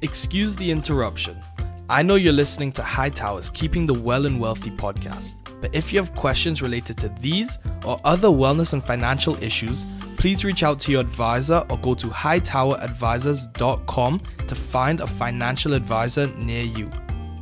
Excuse 0.02 0.56
the 0.56 0.70
interruption. 0.70 1.38
I 1.90 2.02
know 2.02 2.16
you're 2.16 2.34
listening 2.34 2.72
to 2.74 2.82
Hightower's 2.82 3.50
Keeping 3.50 3.86
the 3.86 3.94
Well 3.94 4.26
and 4.26 4.40
Wealthy 4.40 4.72
podcast. 4.72 5.36
But 5.62 5.74
if 5.74 5.94
you 5.94 6.00
have 6.00 6.14
questions 6.14 6.62
related 6.62 6.98
to 6.98 7.08
these 7.22 7.58
or 7.86 7.98
other 8.04 8.28
wellness 8.28 8.74
and 8.74 8.84
financial 8.84 9.42
issues, 9.42 9.86
please 10.18 10.44
reach 10.44 10.62
out 10.62 10.82
to 10.82 10.92
your 10.92 11.00
advisor 11.00 11.64
or 11.70 11.78
go 11.78 11.96
to 11.96 12.08
hightoweradvisors.com 12.08 14.20
to 14.20 14.56
find 14.56 15.00
a 15.00 15.08
financial 15.08 15.74
advisor 15.74 16.28
near 16.36 16.64
you. 16.64 16.92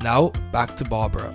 Now, 0.04 0.30
back 0.52 0.76
to 0.76 0.86
Barbara. 0.86 1.34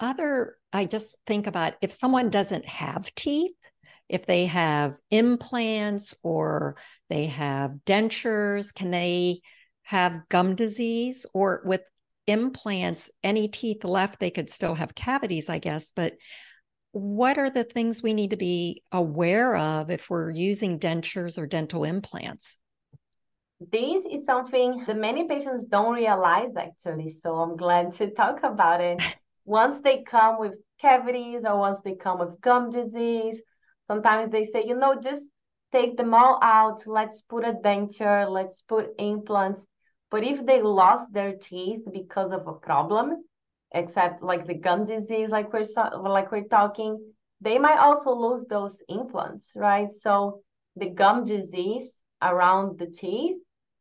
Other, 0.00 0.56
I 0.72 0.86
just 0.86 1.14
think 1.26 1.46
about 1.46 1.74
if 1.82 1.92
someone 1.92 2.30
doesn't 2.30 2.66
have 2.66 3.14
teeth, 3.14 3.52
if 4.08 4.26
they 4.26 4.46
have 4.46 4.98
implants 5.10 6.14
or 6.22 6.76
they 7.10 7.26
have 7.26 7.72
dentures, 7.86 8.74
can 8.74 8.90
they 8.90 9.40
have 9.82 10.28
gum 10.30 10.54
disease? 10.54 11.26
Or 11.34 11.60
with 11.64 11.82
implants, 12.26 13.10
any 13.22 13.46
teeth 13.48 13.84
left, 13.84 14.18
they 14.18 14.30
could 14.30 14.48
still 14.48 14.74
have 14.74 14.94
cavities, 14.94 15.48
I 15.48 15.58
guess. 15.58 15.92
But 15.94 16.14
what 16.92 17.38
are 17.38 17.50
the 17.50 17.64
things 17.64 18.02
we 18.02 18.14
need 18.14 18.30
to 18.30 18.36
be 18.36 18.82
aware 18.90 19.54
of 19.54 19.90
if 19.90 20.08
we're 20.08 20.30
using 20.30 20.78
dentures 20.78 21.38
or 21.38 21.46
dental 21.46 21.84
implants? 21.84 22.56
This 23.60 24.06
is 24.10 24.24
something 24.24 24.84
that 24.86 24.96
many 24.96 25.28
patients 25.28 25.66
don't 25.66 25.92
realize 25.92 26.56
actually. 26.56 27.10
So 27.10 27.36
I'm 27.36 27.56
glad 27.56 27.92
to 27.92 28.10
talk 28.10 28.42
about 28.42 28.80
it. 28.80 29.02
once 29.44 29.80
they 29.80 30.02
come 30.02 30.38
with 30.38 30.54
cavities 30.80 31.44
or 31.44 31.58
once 31.58 31.80
they 31.84 31.94
come 31.94 32.18
with 32.18 32.40
gum 32.40 32.70
disease, 32.70 33.42
sometimes 33.86 34.30
they 34.30 34.44
say, 34.44 34.64
you 34.66 34.74
know, 34.76 35.00
just 35.00 35.22
take 35.72 35.96
them 35.96 36.14
all 36.14 36.38
out. 36.42 36.86
Let's 36.86 37.22
put 37.22 37.44
a 37.44 37.52
denture, 37.52 38.28
let's 38.28 38.62
put 38.62 38.90
implants. 38.98 39.66
But 40.10 40.24
if 40.24 40.44
they 40.44 40.62
lost 40.62 41.12
their 41.12 41.36
teeth 41.36 41.82
because 41.92 42.32
of 42.32 42.46
a 42.46 42.52
problem, 42.54 43.24
except 43.72 44.22
like 44.22 44.46
the 44.46 44.54
gum 44.54 44.84
disease, 44.84 45.30
like 45.30 45.52
we're 45.52 45.64
like 46.02 46.32
we're 46.32 46.48
talking, 46.48 46.98
they 47.40 47.58
might 47.58 47.78
also 47.78 48.12
lose 48.12 48.44
those 48.46 48.76
implants, 48.88 49.52
right? 49.54 49.90
So 49.92 50.42
the 50.76 50.90
gum 50.90 51.24
disease 51.24 51.92
around 52.20 52.78
the 52.78 52.86
teeth 52.86 53.36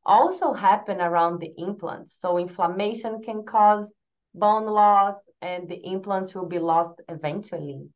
also 0.06 0.54
happen 0.54 1.02
around 1.02 1.40
the 1.40 1.52
implants. 1.58 2.16
So 2.20 2.38
inflammation 2.38 3.22
can 3.22 3.44
cause 3.44 3.92
bone 4.34 4.66
loss, 4.66 5.16
and 5.42 5.68
the 5.68 5.80
implants 5.86 6.36
will 6.36 6.48
be 6.48 6.60
lost 6.60 7.02
eventually. 7.08 7.88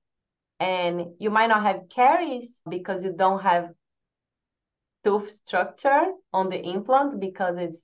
And 0.60 1.08
you 1.20 1.30
might 1.30 1.48
not 1.48 1.64
have 1.64 1.90
caries 1.90 2.54
because 2.70 3.04
you 3.04 3.14
don't 3.14 3.42
have 3.42 3.70
tooth 5.04 5.30
structure 5.30 6.06
on 6.32 6.50
the 6.50 6.60
implant 6.60 7.20
because 7.20 7.58
it's 7.58 7.82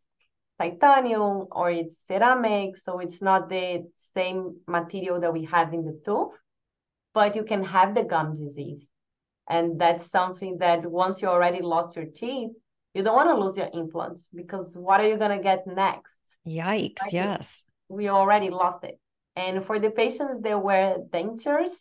titanium 0.59 1.47
or 1.51 1.71
it's 1.71 1.97
ceramic, 2.07 2.77
so 2.77 2.99
it's 2.99 3.21
not 3.21 3.49
the 3.49 3.89
same 4.13 4.57
material 4.67 5.19
that 5.21 5.33
we 5.33 5.45
have 5.45 5.73
in 5.73 5.85
the 5.85 5.99
tooth, 6.05 6.33
but 7.13 7.35
you 7.35 7.43
can 7.43 7.63
have 7.63 7.95
the 7.95 8.03
gum 8.03 8.35
disease. 8.35 8.85
And 9.49 9.79
that's 9.81 10.09
something 10.11 10.59
that 10.59 10.85
once 10.85 11.21
you 11.21 11.27
already 11.27 11.61
lost 11.61 11.95
your 11.95 12.05
teeth, 12.05 12.51
you 12.93 13.03
don't 13.03 13.15
want 13.15 13.29
to 13.29 13.43
lose 13.43 13.57
your 13.57 13.69
implants 13.73 14.29
because 14.33 14.77
what 14.77 14.99
are 14.99 15.07
you 15.07 15.17
going 15.17 15.35
to 15.35 15.43
get 15.43 15.65
next? 15.65 16.37
Yikes, 16.47 17.01
right? 17.01 17.13
yes. 17.13 17.63
We 17.89 18.09
already 18.09 18.49
lost 18.49 18.83
it. 18.83 18.99
And 19.35 19.65
for 19.65 19.79
the 19.79 19.89
patients 19.89 20.41
that 20.43 20.63
wear 20.63 20.97
dentures, 21.09 21.71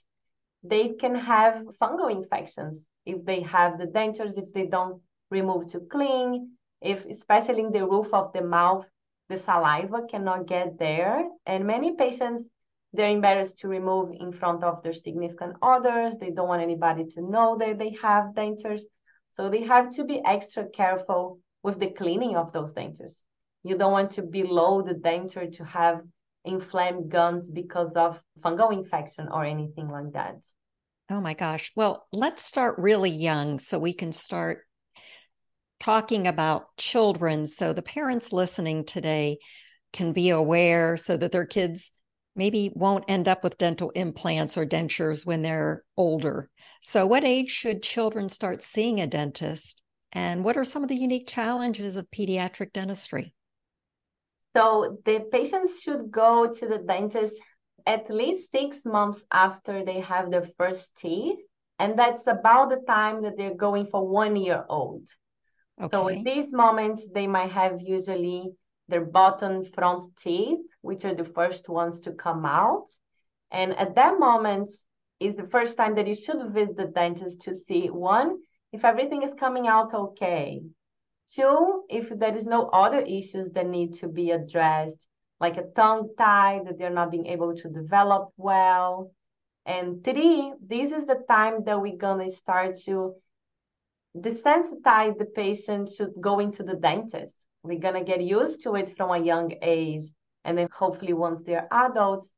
they 0.62 0.90
can 0.90 1.14
have 1.14 1.62
fungal 1.80 2.10
infections 2.10 2.86
if 3.06 3.24
they 3.24 3.40
have 3.42 3.78
the 3.78 3.86
dentures, 3.86 4.38
if 4.38 4.52
they 4.52 4.66
don't 4.66 5.00
remove 5.30 5.68
to 5.72 5.80
clean, 5.80 6.52
if 6.80 7.04
especially 7.06 7.60
in 7.60 7.72
the 7.72 7.86
roof 7.86 8.12
of 8.12 8.32
the 8.32 8.42
mouth, 8.42 8.86
the 9.28 9.38
saliva 9.38 10.02
cannot 10.10 10.46
get 10.46 10.78
there. 10.78 11.24
And 11.46 11.66
many 11.66 11.94
patients, 11.96 12.44
they're 12.92 13.10
embarrassed 13.10 13.58
to 13.58 13.68
remove 13.68 14.10
in 14.18 14.32
front 14.32 14.64
of 14.64 14.82
their 14.82 14.94
significant 14.94 15.56
others. 15.60 16.16
They 16.16 16.30
don't 16.30 16.48
want 16.48 16.62
anybody 16.62 17.04
to 17.06 17.20
know 17.20 17.56
that 17.58 17.78
they 17.78 17.90
have 18.02 18.34
dentures. 18.34 18.82
So 19.34 19.50
they 19.50 19.62
have 19.64 19.90
to 19.96 20.04
be 20.04 20.22
extra 20.24 20.66
careful 20.68 21.40
with 21.62 21.78
the 21.78 21.90
cleaning 21.90 22.36
of 22.36 22.52
those 22.52 22.72
dentures. 22.72 23.22
You 23.62 23.76
don't 23.76 23.92
want 23.92 24.10
to 24.12 24.22
below 24.22 24.82
the 24.82 24.94
denture 24.94 25.52
to 25.56 25.64
have 25.64 26.02
inflamed 26.44 27.10
gums 27.10 27.48
because 27.50 27.92
of 27.96 28.22
fungal 28.40 28.72
infection 28.72 29.28
or 29.28 29.44
anything 29.44 29.88
like 29.88 30.12
that. 30.12 30.36
Oh 31.10 31.20
my 31.20 31.34
gosh. 31.34 31.72
Well, 31.74 32.06
let's 32.12 32.44
start 32.44 32.78
really 32.78 33.10
young 33.10 33.58
so 33.58 33.78
we 33.78 33.94
can 33.94 34.12
start 34.12 34.64
talking 35.80 36.26
about 36.26 36.76
children 36.76 37.46
so 37.46 37.72
the 37.72 37.82
parents 37.82 38.32
listening 38.32 38.84
today 38.84 39.38
can 39.92 40.12
be 40.12 40.28
aware 40.30 40.96
so 40.96 41.16
that 41.16 41.32
their 41.32 41.46
kids 41.46 41.92
maybe 42.36 42.70
won't 42.74 43.04
end 43.08 43.26
up 43.26 43.42
with 43.42 43.58
dental 43.58 43.90
implants 43.90 44.56
or 44.56 44.66
dentures 44.66 45.24
when 45.24 45.42
they're 45.42 45.82
older. 45.96 46.50
So, 46.82 47.06
what 47.06 47.24
age 47.24 47.50
should 47.50 47.82
children 47.82 48.28
start 48.28 48.62
seeing 48.62 49.00
a 49.00 49.06
dentist? 49.06 49.82
And 50.12 50.44
what 50.44 50.56
are 50.56 50.64
some 50.64 50.82
of 50.82 50.88
the 50.88 50.96
unique 50.96 51.26
challenges 51.26 51.96
of 51.96 52.10
pediatric 52.10 52.72
dentistry? 52.72 53.34
So, 54.58 54.98
the 55.04 55.20
patients 55.30 55.80
should 55.82 56.10
go 56.10 56.52
to 56.52 56.66
the 56.66 56.78
dentist 56.78 57.34
at 57.86 58.10
least 58.10 58.50
six 58.50 58.84
months 58.84 59.24
after 59.32 59.84
they 59.84 60.00
have 60.00 60.32
their 60.32 60.48
first 60.58 60.96
teeth. 60.96 61.38
And 61.78 61.96
that's 61.96 62.26
about 62.26 62.70
the 62.70 62.82
time 62.86 63.22
that 63.22 63.36
they're 63.36 63.54
going 63.54 63.86
for 63.86 64.06
one 64.06 64.34
year 64.34 64.64
old. 64.68 65.08
Okay. 65.80 65.88
So 65.92 66.08
at 66.08 66.24
these 66.24 66.52
moments, 66.52 67.06
they 67.14 67.28
might 67.28 67.52
have 67.52 67.80
usually 67.80 68.50
their 68.88 69.04
bottom 69.04 69.64
front 69.64 70.04
teeth, 70.16 70.58
which 70.80 71.04
are 71.04 71.14
the 71.14 71.30
first 71.38 71.68
ones 71.68 72.00
to 72.00 72.12
come 72.12 72.44
out. 72.44 72.88
And 73.52 73.78
at 73.78 73.94
that 73.94 74.18
moment 74.18 74.70
is 75.20 75.36
the 75.36 75.46
first 75.46 75.76
time 75.76 75.94
that 75.94 76.08
you 76.08 76.16
should 76.16 76.52
visit 76.52 76.76
the 76.76 76.86
dentist 76.86 77.42
to 77.42 77.54
see 77.54 77.90
one, 77.90 78.38
if 78.72 78.84
everything 78.84 79.22
is 79.22 79.32
coming 79.38 79.68
out 79.68 79.94
okay. 79.94 80.62
Two, 81.34 81.84
if 81.88 82.08
there 82.08 82.36
is 82.36 82.46
no 82.46 82.68
other 82.68 83.00
issues 83.00 83.50
that 83.50 83.66
need 83.66 83.94
to 83.94 84.08
be 84.08 84.30
addressed, 84.30 85.06
like 85.40 85.56
a 85.56 85.70
tongue 85.74 86.10
tie 86.16 86.62
that 86.64 86.78
they're 86.78 86.90
not 86.90 87.10
being 87.10 87.26
able 87.26 87.54
to 87.54 87.68
develop 87.68 88.32
well. 88.36 89.12
And 89.66 90.02
three, 90.02 90.52
this 90.66 90.92
is 90.92 91.06
the 91.06 91.22
time 91.28 91.64
that 91.64 91.80
we're 91.80 91.96
gonna 91.96 92.30
start 92.30 92.76
to 92.86 93.14
desensitize 94.16 95.18
the 95.18 95.26
patient 95.26 95.90
to 95.96 96.08
going 96.20 96.52
to 96.52 96.62
the 96.62 96.74
dentist. 96.74 97.46
We're 97.62 97.80
going 97.80 97.94
to 97.94 98.04
get 98.04 98.22
used 98.22 98.62
to 98.62 98.76
it 98.76 98.96
from 98.96 99.10
a 99.10 99.18
young 99.18 99.52
age. 99.62 100.04
And 100.44 100.56
then 100.56 100.68
hopefully, 100.72 101.12
once 101.12 101.42
they're 101.44 101.68
adults, 101.70 102.30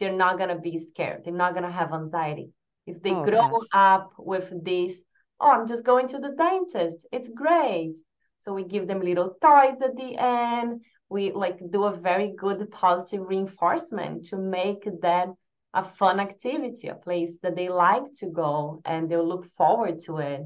they're 0.00 0.16
not 0.16 0.38
going 0.38 0.48
to 0.48 0.58
be 0.58 0.78
scared. 0.78 1.24
They're 1.24 1.34
not 1.34 1.52
going 1.52 1.64
to 1.64 1.70
have 1.70 1.92
anxiety. 1.92 2.50
If 2.86 3.02
they 3.02 3.12
oh, 3.12 3.24
grow 3.24 3.50
yes. 3.52 3.68
up 3.72 4.12
with 4.18 4.64
this, 4.64 5.00
oh, 5.40 5.50
I'm 5.50 5.66
just 5.66 5.84
going 5.84 6.08
to 6.08 6.18
the 6.18 6.34
dentist, 6.36 7.06
it's 7.12 7.28
great. 7.28 7.94
So 8.44 8.52
we 8.52 8.64
give 8.64 8.86
them 8.86 9.00
little 9.00 9.36
toys 9.40 9.78
at 9.82 9.96
the 9.96 10.16
end. 10.18 10.82
We 11.08 11.32
like 11.32 11.58
do 11.70 11.84
a 11.84 11.96
very 11.96 12.34
good 12.36 12.70
positive 12.70 13.26
reinforcement 13.26 14.26
to 14.26 14.36
make 14.36 14.86
that 15.02 15.28
a 15.72 15.82
fun 15.82 16.20
activity, 16.20 16.88
a 16.88 16.94
place 16.94 17.32
that 17.42 17.56
they 17.56 17.68
like 17.68 18.12
to 18.20 18.26
go 18.26 18.80
and 18.84 19.10
they'll 19.10 19.26
look 19.26 19.46
forward 19.56 19.98
to 20.04 20.18
it. 20.18 20.42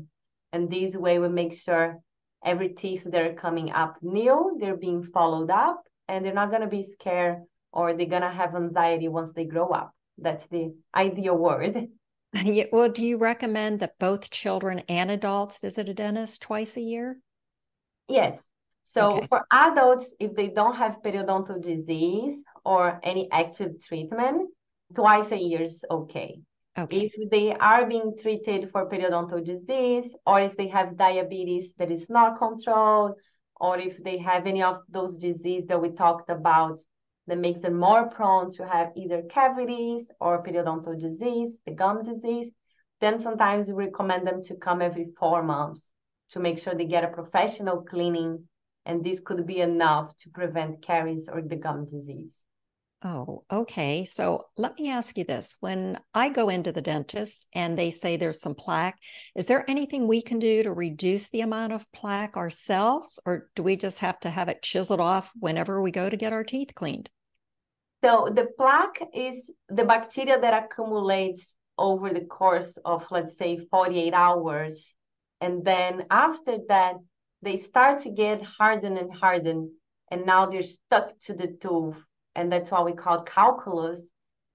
And 0.53 0.70
this 0.70 0.96
way 0.96 1.18
we 1.18 1.28
make 1.28 1.53
sure 1.53 1.99
every 2.44 2.70
teeth 2.70 3.05
that 3.05 3.22
are 3.22 3.34
coming 3.34 3.70
up 3.70 3.96
new, 4.01 4.57
they're 4.59 4.76
being 4.76 5.03
followed 5.03 5.51
up 5.51 5.82
and 6.09 6.24
they're 6.24 6.32
not 6.32 6.51
to 6.62 6.66
be 6.66 6.82
scared 6.82 7.42
or 7.72 7.92
they're 7.92 8.07
to 8.22 8.30
have 8.30 8.55
anxiety 8.55 9.09
once 9.09 9.32
they 9.32 9.44
grow 9.44 9.68
up. 9.68 9.92
That's 10.16 10.46
the 10.49 10.74
ideal 10.94 11.36
word. 11.36 11.88
Yeah, 12.34 12.64
well, 12.70 12.90
do 12.90 13.03
you 13.03 13.16
recommend 13.16 13.80
that 13.80 13.99
both 13.99 14.28
children 14.28 14.80
and 14.80 15.11
adults 15.11 15.59
visit 15.61 15.88
a 15.88 15.94
dentist 15.94 16.42
twice 16.42 16.76
a 16.76 16.82
year? 16.82 17.20
Yes. 18.09 18.48
So 18.84 19.18
Okay. 19.18 19.26
for 19.28 19.46
adults, 19.52 20.12
if 20.18 20.34
they 20.34 20.48
don't 20.48 20.76
have 20.76 21.02
periodontal 21.02 21.61
disease 21.62 22.42
or 22.64 22.98
any 23.02 23.30
active 23.30 23.80
treatment, 23.84 24.50
twice 24.94 25.30
a 25.30 25.36
year 25.36 25.62
is 25.62 25.84
okay. 25.90 26.40
Okay. 26.78 27.06
If 27.06 27.30
they 27.30 27.54
are 27.54 27.86
being 27.86 28.16
treated 28.16 28.70
for 28.70 28.88
periodontal 28.88 29.44
disease, 29.44 30.16
or 30.26 30.40
if 30.40 30.56
they 30.56 30.68
have 30.68 30.96
diabetes 30.96 31.74
that 31.74 31.90
is 31.90 32.09
not 32.09 32.38
controlled, 32.38 33.12
or 33.61 33.78
if 33.78 34.02
they 34.02 34.16
have 34.18 34.46
any 34.46 34.62
of 34.62 34.82
those 34.88 35.18
diseases 35.18 35.66
that 35.68 35.82
we 35.82 35.90
talked 35.90 36.30
about 36.30 36.80
that 37.26 37.38
makes 37.38 37.61
them 37.61 37.78
more 37.78 38.09
prone 38.09 38.50
to 38.52 38.66
have 38.66 38.92
either 38.96 39.22
cavities 39.22 40.09
or 40.20 40.42
periodontal 40.42 40.98
disease, 40.98 41.61
the 41.66 41.72
gum 41.72 42.02
disease, 42.02 42.50
then 43.00 43.18
sometimes 43.18 43.68
we 43.68 43.84
recommend 43.84 44.26
them 44.26 44.42
to 44.44 44.54
come 44.56 44.80
every 44.80 45.09
four 45.18 45.42
months 45.42 45.90
to 46.31 46.41
make 46.41 46.59
sure 46.59 46.74
they 46.74 46.85
get 46.85 47.05
a 47.05 47.09
professional 47.09 47.83
cleaning, 47.83 48.45
and 48.87 49.05
this 49.05 49.20
could 49.20 49.47
be 49.47 49.61
enough 49.61 50.16
to 50.18 50.31
prevent 50.31 50.83
caries 50.83 51.29
or 51.33 51.43
the 51.43 51.57
gum 51.57 51.85
disease. 51.85 52.45
Oh, 53.05 53.45
okay. 53.49 54.05
So 54.05 54.47
let 54.57 54.76
me 54.76 54.91
ask 54.91 55.16
you 55.16 55.22
this. 55.22 55.57
When 55.61 56.01
I 56.14 56.31
go 56.31 56.49
into 56.49 56.72
the 56.72 56.83
dentist 56.83 57.47
and 57.55 57.79
they 57.79 57.93
say 57.93 58.16
there's 58.16 58.41
some 58.41 58.57
plaque, 58.57 58.99
is 59.37 59.47
there 59.47 59.64
anything 59.70 60.09
we 60.09 60.20
can 60.20 60.41
do 60.41 60.64
to 60.64 60.72
reduce 60.72 61.29
the 61.29 61.43
amount 61.43 61.72
of 61.72 61.91
plaque 61.93 62.37
ourselves, 62.37 63.20
or 63.24 63.51
do 63.55 63.62
we 63.62 63.76
just 63.76 64.01
have 64.01 64.18
to 64.20 64.31
have 64.31 64.49
it 64.49 64.62
chiseled 64.62 65.01
off 65.01 65.33
whenever 65.39 65.81
we 65.81 65.93
go 65.93 66.11
to 66.11 66.16
get 66.16 66.33
our 66.33 66.43
teeth 66.43 66.74
cleaned? 66.74 67.09
So 68.03 68.33
the 68.35 68.49
plaque 68.57 69.01
is 69.14 69.49
the 69.68 69.85
bacteria 69.85 70.41
that 70.41 70.64
accumulates 70.64 71.55
over 71.76 72.12
the 72.12 72.24
course 72.24 72.79
of, 72.85 73.07
let's 73.12 73.39
say, 73.39 73.59
48 73.70 74.12
hours. 74.12 74.97
And 75.41 75.64
then 75.64 76.07
after 76.11 76.59
that, 76.68 76.97
they 77.43 77.57
start 77.57 78.01
to 78.01 78.11
get 78.11 78.43
hardened 78.43 78.99
and 78.99 79.12
hardened. 79.12 79.70
And 80.11 80.26
now 80.26 80.47
they're 80.47 80.62
stuck 80.62 81.18
to 81.26 81.34
the 81.34 81.49
tooth. 81.61 81.97
And 82.34 82.51
that's 82.51 82.70
what 82.70 82.84
we 82.84 82.93
call 82.93 83.22
calculus. 83.22 84.01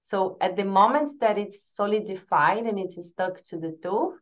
So 0.00 0.36
at 0.40 0.56
the 0.56 0.64
moment 0.64 1.18
that 1.20 1.38
it's 1.38 1.74
solidified 1.74 2.66
and 2.66 2.78
it's 2.78 2.98
stuck 3.08 3.42
to 3.44 3.58
the 3.58 3.76
tooth, 3.82 4.18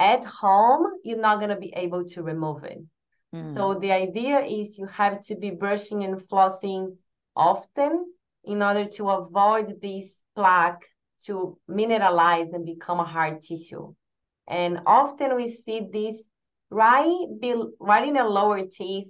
at 0.00 0.24
home, 0.24 0.86
you're 1.04 1.18
not 1.18 1.38
going 1.38 1.50
to 1.50 1.56
be 1.56 1.72
able 1.76 2.04
to 2.06 2.22
remove 2.22 2.64
it. 2.64 2.78
Hmm. 3.32 3.44
So 3.54 3.74
the 3.74 3.92
idea 3.92 4.40
is 4.40 4.78
you 4.78 4.86
have 4.86 5.20
to 5.26 5.36
be 5.36 5.50
brushing 5.50 6.02
and 6.04 6.20
flossing 6.28 6.96
often 7.36 8.06
in 8.44 8.62
order 8.62 8.86
to 8.86 9.10
avoid 9.10 9.80
this 9.80 10.22
plaque 10.34 10.84
to 11.26 11.58
mineralize 11.68 12.52
and 12.52 12.66
become 12.66 13.00
a 13.00 13.04
hard 13.04 13.40
tissue. 13.40 13.94
And 14.52 14.80
often 14.84 15.34
we 15.34 15.48
see 15.48 15.80
this 15.90 16.28
right, 16.70 17.26
be, 17.40 17.54
right 17.80 18.06
in 18.06 18.14
the 18.14 18.24
lower 18.24 18.66
teeth 18.66 19.08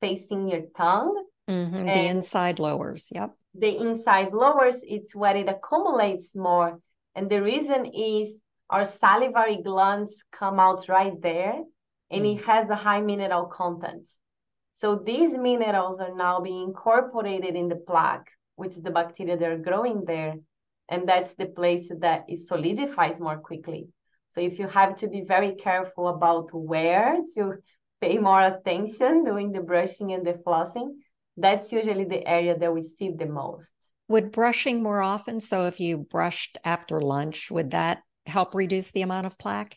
facing 0.00 0.48
your 0.48 0.62
tongue. 0.76 1.14
Mhm, 1.46 1.84
The 1.84 2.06
inside 2.06 2.58
lowers. 2.58 3.10
Yep. 3.12 3.30
The 3.54 3.76
inside 3.76 4.32
lowers, 4.32 4.82
it's 4.82 5.14
where 5.14 5.36
it 5.36 5.48
accumulates 5.48 6.34
more. 6.34 6.80
And 7.14 7.28
the 7.28 7.42
reason 7.42 7.84
is 7.84 8.40
our 8.70 8.84
salivary 8.84 9.60
glands 9.62 10.24
come 10.32 10.58
out 10.58 10.88
right 10.88 11.20
there 11.20 11.56
and 12.10 12.24
it 12.26 12.40
has 12.44 12.70
a 12.70 12.74
high 12.86 13.02
mineral 13.02 13.46
content. 13.46 14.08
So 14.72 14.96
these 14.96 15.36
minerals 15.36 16.00
are 16.00 16.14
now 16.14 16.40
being 16.40 16.68
incorporated 16.68 17.56
in 17.56 17.68
the 17.68 17.76
plaque, 17.76 18.30
which 18.56 18.76
is 18.76 18.82
the 18.82 18.90
bacteria 18.90 19.36
that 19.36 19.50
are 19.50 19.58
growing 19.70 20.04
there. 20.06 20.34
And 20.88 21.06
that's 21.06 21.34
the 21.34 21.46
place 21.46 21.90
that 22.04 22.24
it 22.28 22.38
solidifies 22.38 23.20
more 23.20 23.38
quickly. 23.38 23.88
So 24.38 24.44
if 24.44 24.60
you 24.60 24.68
have 24.68 24.94
to 24.98 25.08
be 25.08 25.22
very 25.22 25.56
careful 25.56 26.06
about 26.06 26.54
where 26.54 27.16
to 27.34 27.54
pay 28.00 28.18
more 28.18 28.40
attention 28.40 29.24
doing 29.24 29.50
the 29.50 29.60
brushing 29.60 30.12
and 30.12 30.24
the 30.24 30.34
flossing, 30.34 30.98
that's 31.36 31.72
usually 31.72 32.04
the 32.04 32.24
area 32.24 32.56
that 32.56 32.72
we 32.72 32.84
see 32.84 33.10
the 33.10 33.26
most. 33.26 33.74
Would 34.06 34.30
brushing 34.30 34.80
more 34.80 35.02
often, 35.02 35.40
so 35.40 35.66
if 35.66 35.80
you 35.80 35.98
brushed 35.98 36.56
after 36.64 37.00
lunch, 37.00 37.50
would 37.50 37.72
that 37.72 38.02
help 38.26 38.54
reduce 38.54 38.92
the 38.92 39.02
amount 39.02 39.26
of 39.26 39.36
plaque? 39.38 39.76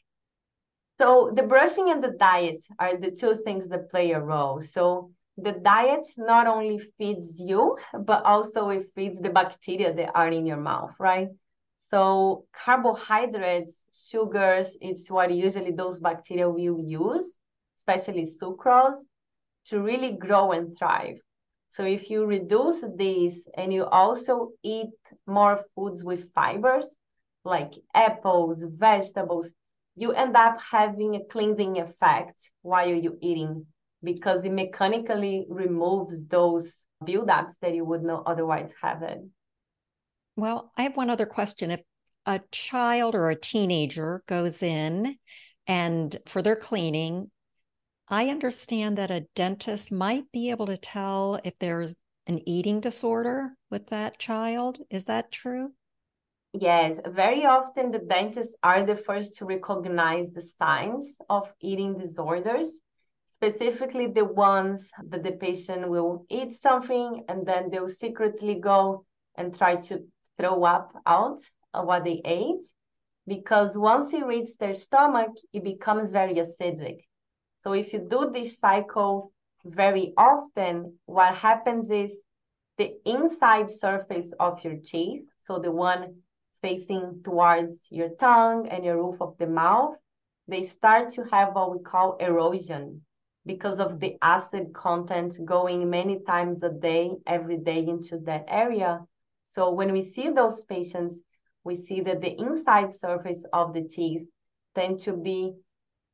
So 0.99 1.31
the 1.35 1.41
brushing 1.41 1.89
and 1.89 2.03
the 2.03 2.11
diet 2.11 2.63
are 2.77 2.95
the 2.97 3.09
two 3.09 3.41
things 3.43 3.67
that 3.69 3.89
play 3.89 4.11
a 4.11 4.19
role. 4.19 4.61
So 4.61 5.11
the 5.37 5.53
diet 5.53 6.05
not 6.19 6.45
only 6.45 6.77
feeds 6.99 7.39
you, 7.39 7.79
but 7.93 8.23
also 8.25 8.69
it 8.69 8.91
feeds 8.93 9.19
the 9.19 9.31
bacteria 9.31 9.91
that 9.91 10.11
are 10.13 10.29
in 10.29 10.45
your 10.45 10.57
mouth, 10.57 10.91
right? 10.99 11.29
So 11.91 12.45
carbohydrates, 12.53 13.73
sugars, 13.91 14.77
it's 14.79 15.11
what 15.11 15.29
usually 15.29 15.71
those 15.71 15.99
bacteria 15.99 16.49
will 16.49 16.79
use, 16.79 17.37
especially 17.79 18.25
sucrose, 18.25 18.95
to 19.65 19.81
really 19.81 20.13
grow 20.13 20.53
and 20.53 20.77
thrive. 20.77 21.17
So 21.67 21.83
if 21.83 22.09
you 22.09 22.25
reduce 22.25 22.81
these 22.95 23.45
and 23.57 23.73
you 23.73 23.83
also 23.83 24.51
eat 24.63 24.91
more 25.27 25.65
foods 25.75 26.05
with 26.05 26.31
fibers, 26.33 26.95
like 27.43 27.73
apples, 27.93 28.63
vegetables, 28.63 29.49
you 29.97 30.13
end 30.13 30.37
up 30.37 30.59
having 30.61 31.15
a 31.15 31.25
cleansing 31.25 31.77
effect 31.77 32.51
while 32.61 32.87
you're 32.87 33.19
eating 33.19 33.65
because 34.01 34.45
it 34.45 34.53
mechanically 34.53 35.45
removes 35.49 36.25
those 36.27 36.85
buildups 37.03 37.55
that 37.61 37.75
you 37.75 37.83
would 37.83 38.03
not 38.03 38.23
otherwise 38.25 38.71
have 38.81 39.03
it. 39.03 39.19
Well, 40.35 40.71
I 40.77 40.83
have 40.83 40.97
one 40.97 41.09
other 41.09 41.25
question. 41.25 41.71
If 41.71 41.81
a 42.25 42.41
child 42.51 43.15
or 43.15 43.29
a 43.29 43.35
teenager 43.35 44.23
goes 44.27 44.63
in 44.63 45.17
and 45.67 46.17
for 46.25 46.41
their 46.41 46.55
cleaning, 46.55 47.31
I 48.07 48.27
understand 48.27 48.97
that 48.97 49.11
a 49.11 49.27
dentist 49.35 49.91
might 49.91 50.31
be 50.31 50.49
able 50.49 50.65
to 50.67 50.77
tell 50.77 51.39
if 51.43 51.57
there's 51.59 51.95
an 52.27 52.47
eating 52.47 52.79
disorder 52.79 53.51
with 53.69 53.87
that 53.87 54.19
child. 54.19 54.79
Is 54.89 55.05
that 55.05 55.31
true? 55.31 55.73
Yes, 56.53 56.99
very 57.05 57.45
often 57.45 57.91
the 57.91 57.99
dentists 57.99 58.55
are 58.61 58.83
the 58.83 58.97
first 58.97 59.37
to 59.37 59.45
recognize 59.45 60.31
the 60.33 60.41
signs 60.41 61.17
of 61.29 61.51
eating 61.61 61.97
disorders, 61.97 62.81
specifically 63.33 64.07
the 64.07 64.25
ones 64.25 64.91
that 65.07 65.23
the 65.23 65.31
patient 65.31 65.89
will 65.89 66.25
eat 66.29 66.53
something 66.53 67.23
and 67.29 67.45
then 67.45 67.69
they'll 67.69 67.87
secretly 67.87 68.55
go 68.55 69.05
and 69.35 69.57
try 69.57 69.77
to 69.77 70.03
throw 70.37 70.63
up 70.63 70.93
out 71.05 71.39
what 71.73 72.03
they 72.03 72.21
ate. 72.25 72.65
Because 73.27 73.77
once 73.77 74.13
it 74.13 74.25
reaches 74.25 74.57
their 74.57 74.73
stomach, 74.73 75.31
it 75.53 75.63
becomes 75.63 76.11
very 76.11 76.35
acidic. 76.35 77.01
So 77.63 77.73
if 77.73 77.93
you 77.93 77.99
do 77.99 78.31
this 78.33 78.57
cycle 78.57 79.31
very 79.63 80.13
often, 80.17 80.97
what 81.05 81.35
happens 81.35 81.91
is 81.91 82.11
the 82.77 82.93
inside 83.05 83.69
surface 83.69 84.33
of 84.39 84.63
your 84.63 84.77
teeth, 84.83 85.23
so 85.41 85.59
the 85.59 85.71
one 85.71 86.15
facing 86.61 87.21
towards 87.23 87.87
your 87.91 88.09
tongue 88.19 88.67
and 88.67 88.83
your 88.83 88.97
roof 88.97 89.21
of 89.21 89.37
the 89.37 89.47
mouth, 89.47 89.95
they 90.47 90.63
start 90.63 91.11
to 91.13 91.23
have 91.25 91.53
what 91.53 91.71
we 91.71 91.79
call 91.83 92.17
erosion 92.17 93.01
because 93.45 93.79
of 93.79 93.99
the 93.99 94.17
acid 94.21 94.73
content 94.73 95.37
going 95.45 95.89
many 95.89 96.19
times 96.19 96.63
a 96.63 96.69
day, 96.69 97.11
every 97.25 97.57
day 97.57 97.85
into 97.85 98.17
that 98.19 98.45
area. 98.47 98.99
So 99.53 99.69
when 99.71 99.91
we 99.91 100.01
see 100.01 100.29
those 100.29 100.63
patients, 100.63 101.19
we 101.65 101.75
see 101.75 101.99
that 102.01 102.21
the 102.21 102.39
inside 102.39 102.93
surface 102.93 103.43
of 103.51 103.73
the 103.73 103.83
teeth 103.83 104.25
tend 104.75 104.99
to 104.99 105.11
be 105.11 105.55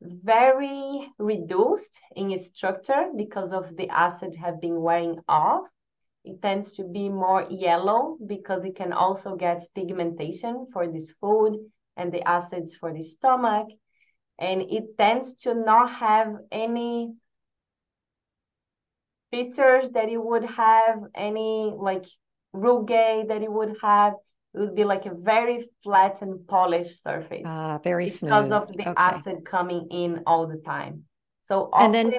very 0.01 1.07
reduced 1.19 2.01
in 2.15 2.35
structure 2.39 3.11
because 3.15 3.51
of 3.51 3.77
the 3.77 3.89
acid 3.89 4.35
have 4.38 4.59
been 4.59 4.81
wearing 4.81 5.19
off. 5.27 5.65
It 6.23 6.41
tends 6.41 6.73
to 6.73 6.83
be 6.83 7.09
more 7.09 7.45
yellow 7.47 8.17
because 8.25 8.65
it 8.65 8.75
can 8.75 8.91
also 8.91 9.35
get 9.35 9.67
pigmentation 9.75 10.65
for 10.73 10.88
this 10.88 11.11
food 11.21 11.59
and 11.95 12.11
the 12.11 12.27
acids 12.27 12.75
for 12.75 12.91
the 12.91 13.03
stomach. 13.03 13.67
And 14.39 14.63
it 14.63 14.97
tends 14.97 15.35
to 15.43 15.53
not 15.53 15.91
have 15.91 16.33
any 16.51 17.13
features 19.29 19.91
that 19.91 20.09
it 20.09 20.17
would 20.17 20.45
have, 20.45 21.03
any 21.13 21.71
like 21.77 22.07
rugae 22.57 23.27
that 23.27 23.41
it 23.41 23.51
would 23.51 23.75
have. 23.81 24.13
It 24.53 24.59
would 24.59 24.75
be 24.75 24.83
like 24.85 25.05
a 25.05 25.13
very 25.13 25.69
flat 25.83 26.21
and 26.21 26.47
polished 26.47 27.03
surface 27.03 27.45
Uh, 27.45 27.77
very 27.83 28.07
because 28.07 28.49
smooth. 28.49 28.51
of 28.51 28.67
the 28.69 28.87
Okay. 28.87 28.95
acid 28.97 29.45
coming 29.45 29.87
in 29.91 30.23
all 30.25 30.47
the 30.47 30.57
time. 30.57 31.03
So 31.43 31.69
And 31.77 31.93
then 31.93 32.13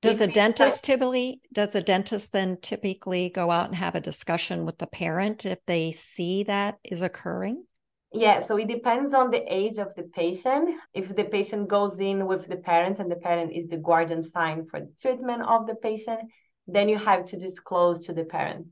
Does 0.00 0.20
a 0.20 0.26
dentist 0.28 0.84
typically, 0.84 1.40
does 1.52 1.74
a 1.74 1.80
dentist 1.80 2.32
then 2.32 2.58
typically 2.60 3.30
go 3.30 3.50
out 3.50 3.66
and 3.66 3.76
have 3.76 3.94
a 3.94 4.00
discussion 4.00 4.64
with 4.64 4.78
the 4.78 4.86
parent 4.86 5.44
if 5.44 5.58
they 5.66 5.92
see 5.92 6.44
that 6.44 6.78
is 6.84 7.02
occurring? 7.02 7.64
Yeah, 8.12 8.40
so 8.40 8.56
it 8.56 8.68
depends 8.68 9.12
on 9.12 9.30
the 9.30 9.44
age 9.52 9.78
of 9.78 9.94
the 9.94 10.04
patient. 10.04 10.70
If 10.94 11.14
the 11.14 11.24
patient 11.24 11.68
goes 11.68 11.98
in 11.98 12.26
with 12.26 12.46
the 12.46 12.56
parent 12.56 12.98
and 13.00 13.10
the 13.10 13.16
parent 13.16 13.52
is 13.52 13.68
the 13.68 13.76
guardian 13.76 14.22
sign 14.22 14.66
for 14.66 14.80
the 14.80 14.92
treatment 15.00 15.42
of 15.42 15.66
the 15.66 15.74
patient, 15.74 16.20
then 16.66 16.88
you 16.88 16.96
have 16.98 17.24
to 17.26 17.36
disclose 17.38 18.06
to 18.06 18.12
the 18.12 18.24
parent. 18.24 18.66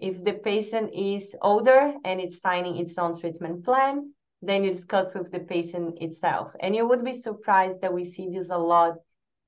If 0.00 0.24
the 0.24 0.32
patient 0.32 0.92
is 0.94 1.36
older 1.42 1.94
and 2.04 2.20
it's 2.20 2.40
signing 2.40 2.76
its 2.76 2.96
own 2.96 3.18
treatment 3.18 3.64
plan, 3.64 4.12
then 4.42 4.64
you 4.64 4.72
discuss 4.72 5.14
with 5.14 5.30
the 5.30 5.40
patient 5.40 5.98
itself. 6.00 6.52
And 6.60 6.74
you 6.74 6.88
would 6.88 7.04
be 7.04 7.12
surprised 7.12 7.82
that 7.82 7.92
we 7.92 8.04
see 8.04 8.30
this 8.30 8.48
a 8.50 8.56
lot 8.56 8.94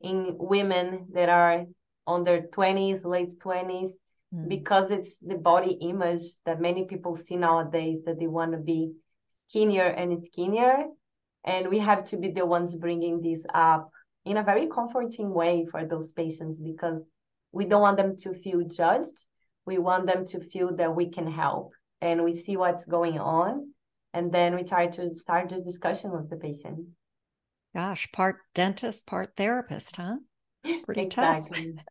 in 0.03 0.37
women 0.39 1.07
that 1.15 1.31
are 1.31 1.65
on 2.07 2.25
their 2.25 2.43
20s, 2.43 3.05
late 3.05 3.33
20s, 3.39 3.93
mm. 4.35 4.49
because 4.49 4.91
it's 4.91 5.17
the 5.23 5.37
body 5.37 5.73
image 5.81 6.23
that 6.45 6.61
many 6.61 6.85
people 6.85 7.17
see 7.17 7.37
nowadays 7.37 8.01
that 8.05 8.19
they 8.19 8.27
want 8.27 8.53
to 8.53 8.59
be 8.59 8.93
skinnier 9.49 9.87
and 9.87 10.23
skinnier. 10.25 10.85
And 11.45 11.69
we 11.69 11.79
have 11.79 12.05
to 12.05 12.17
be 12.19 12.31
the 12.31 12.45
ones 12.45 12.75
bringing 12.75 13.23
this 13.23 13.41
up 13.55 13.91
in 14.25 14.37
a 14.37 14.45
very 14.45 14.67
comforting 14.67 15.33
way 15.33 15.67
for 15.71 15.85
those 15.85 16.13
patients 16.13 16.59
because 16.59 17.03
we 17.53 17.65
don't 17.65 17.81
want 17.81 17.97
them 17.97 18.17
to 18.19 18.35
feel 18.35 18.63
judged. 18.63 19.25
We 19.67 19.79
want 19.79 20.07
them 20.07 20.27
to 20.27 20.41
feel 20.41 20.75
that 20.77 20.95
we 20.95 21.11
can 21.11 21.27
help 21.27 21.73
and 22.01 22.25
we 22.25 22.37
see 22.37 22.57
what's 22.57 22.85
going 22.85 23.19
on. 23.19 23.73
And 24.15 24.31
then 24.31 24.55
we 24.55 24.65
try 24.65 24.89
to 24.89 25.13
start 25.15 25.49
this 25.49 25.63
discussion 25.63 26.11
with 26.11 26.29
the 26.29 26.37
patient. 26.37 26.87
Gosh, 27.75 28.11
part 28.13 28.37
dentist, 28.55 29.07
part 29.07 29.33
therapist, 29.37 29.97
huh? 29.97 30.17
Pretty 30.85 31.03
exactly. 31.03 31.75
tough. 31.75 31.85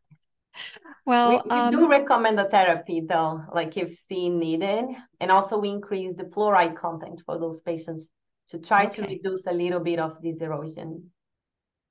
well, 1.06 1.30
we, 1.30 1.36
we 1.46 1.58
um, 1.58 1.72
do 1.72 1.90
recommend 1.90 2.38
the 2.38 2.50
therapy 2.50 3.02
though, 3.08 3.42
like 3.54 3.78
if 3.78 3.96
seen 3.96 4.38
needed, 4.38 4.86
and 5.20 5.32
also 5.32 5.58
we 5.58 5.70
increase 5.70 6.16
the 6.16 6.26
fluoride 6.26 6.76
content 6.76 7.24
for 7.26 7.40
those 7.40 7.62
patients 7.62 8.08
to 8.50 8.60
try 8.60 8.86
okay. 8.86 9.02
to 9.02 9.08
reduce 9.08 9.46
a 9.48 9.52
little 9.52 9.80
bit 9.80 9.98
of 9.98 10.22
this 10.22 10.42
erosion. 10.42 11.10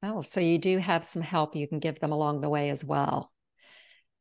Oh, 0.03 0.23
so 0.23 0.41
you 0.41 0.59
do 0.59 0.79
have 0.79 1.05
some 1.05 1.23
help 1.23 1.57
you 1.57 1.67
can 1.67 1.79
give 1.79 2.01
them 2.01 2.13
along 2.13 2.41
the 2.41 2.49
way 2.49 2.71
as 2.71 2.85
well. 2.85 3.33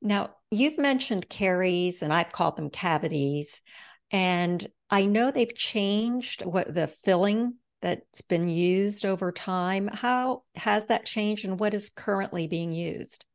Now, 0.01 0.35
you've 0.51 0.77
mentioned 0.77 1.29
caries, 1.29 2.01
and 2.01 2.13
I've 2.13 2.31
called 2.31 2.55
them 2.55 2.69
cavities. 2.69 3.61
And 4.11 4.67
I 4.89 5.05
know 5.05 5.29
they've 5.29 5.55
changed 5.55 6.43
what 6.45 6.73
the 6.73 6.87
filling 6.87 7.55
that's 7.81 8.21
been 8.21 8.47
used 8.47 9.05
over 9.05 9.31
time. 9.31 9.87
How 9.87 10.43
has 10.55 10.85
that 10.87 11.05
changed 11.05 11.45
and 11.45 11.59
what 11.59 11.73
is 11.73 11.89
currently 11.89 12.47
being 12.47 12.71
used? 12.71 13.25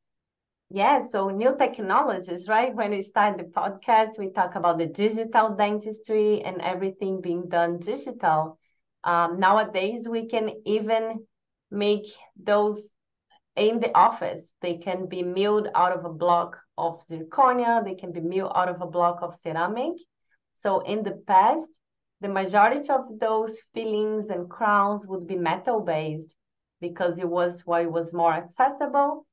Yeah, 0.71 1.07
so 1.07 1.29
new 1.29 1.57
technologies, 1.57 2.49
right? 2.49 2.75
When 2.75 2.91
we 2.91 3.03
start 3.03 3.39
the 3.39 3.45
podcast, 3.45 4.19
we 4.19 4.31
talk 4.31 4.57
about 4.57 4.79
the 4.79 4.87
digital 4.87 5.55
dentistry 5.55 6.43
and 6.43 6.61
everything 6.61 7.21
being 7.21 7.49
done 7.49 7.79
digital. 7.79 8.59
Um, 9.05 9.39
nowadays, 9.39 10.09
we 10.09 10.27
can 10.27 10.51
even 10.65 11.27
make 11.71 12.07
those 12.43 12.89
in 13.57 13.81
the 13.81 13.97
office. 13.97 14.51
They 14.61 14.77
can 14.79 15.07
be 15.07 15.23
milled 15.23 15.69
out 15.75 15.93
of 15.93 16.05
a 16.05 16.13
block 16.13 16.59
of 16.77 17.01
zirconia, 17.07 17.85
they 17.85 17.95
can 17.95 18.13
be 18.13 18.21
milled 18.21 18.53
out 18.55 18.69
of 18.69 18.81
a 18.81 18.87
block 18.87 19.19
of 19.23 19.37
ceramic. 19.43 19.95
So 20.57 20.81
in 20.81 21.03
the 21.03 21.23
past, 21.27 21.69
the 22.21 22.29
majority 22.29 22.89
of 22.91 23.19
those 23.19 23.61
fillings 23.75 24.29
and 24.29 24.49
crowns 24.49 25.07
would 25.07 25.27
be 25.27 25.37
metal 25.37 25.81
based 25.81 26.35
because 26.81 27.19
it 27.19 27.29
was 27.29 27.63
what 27.67 27.91
was 27.91 28.13
more 28.13 28.33
accessible 28.33 29.27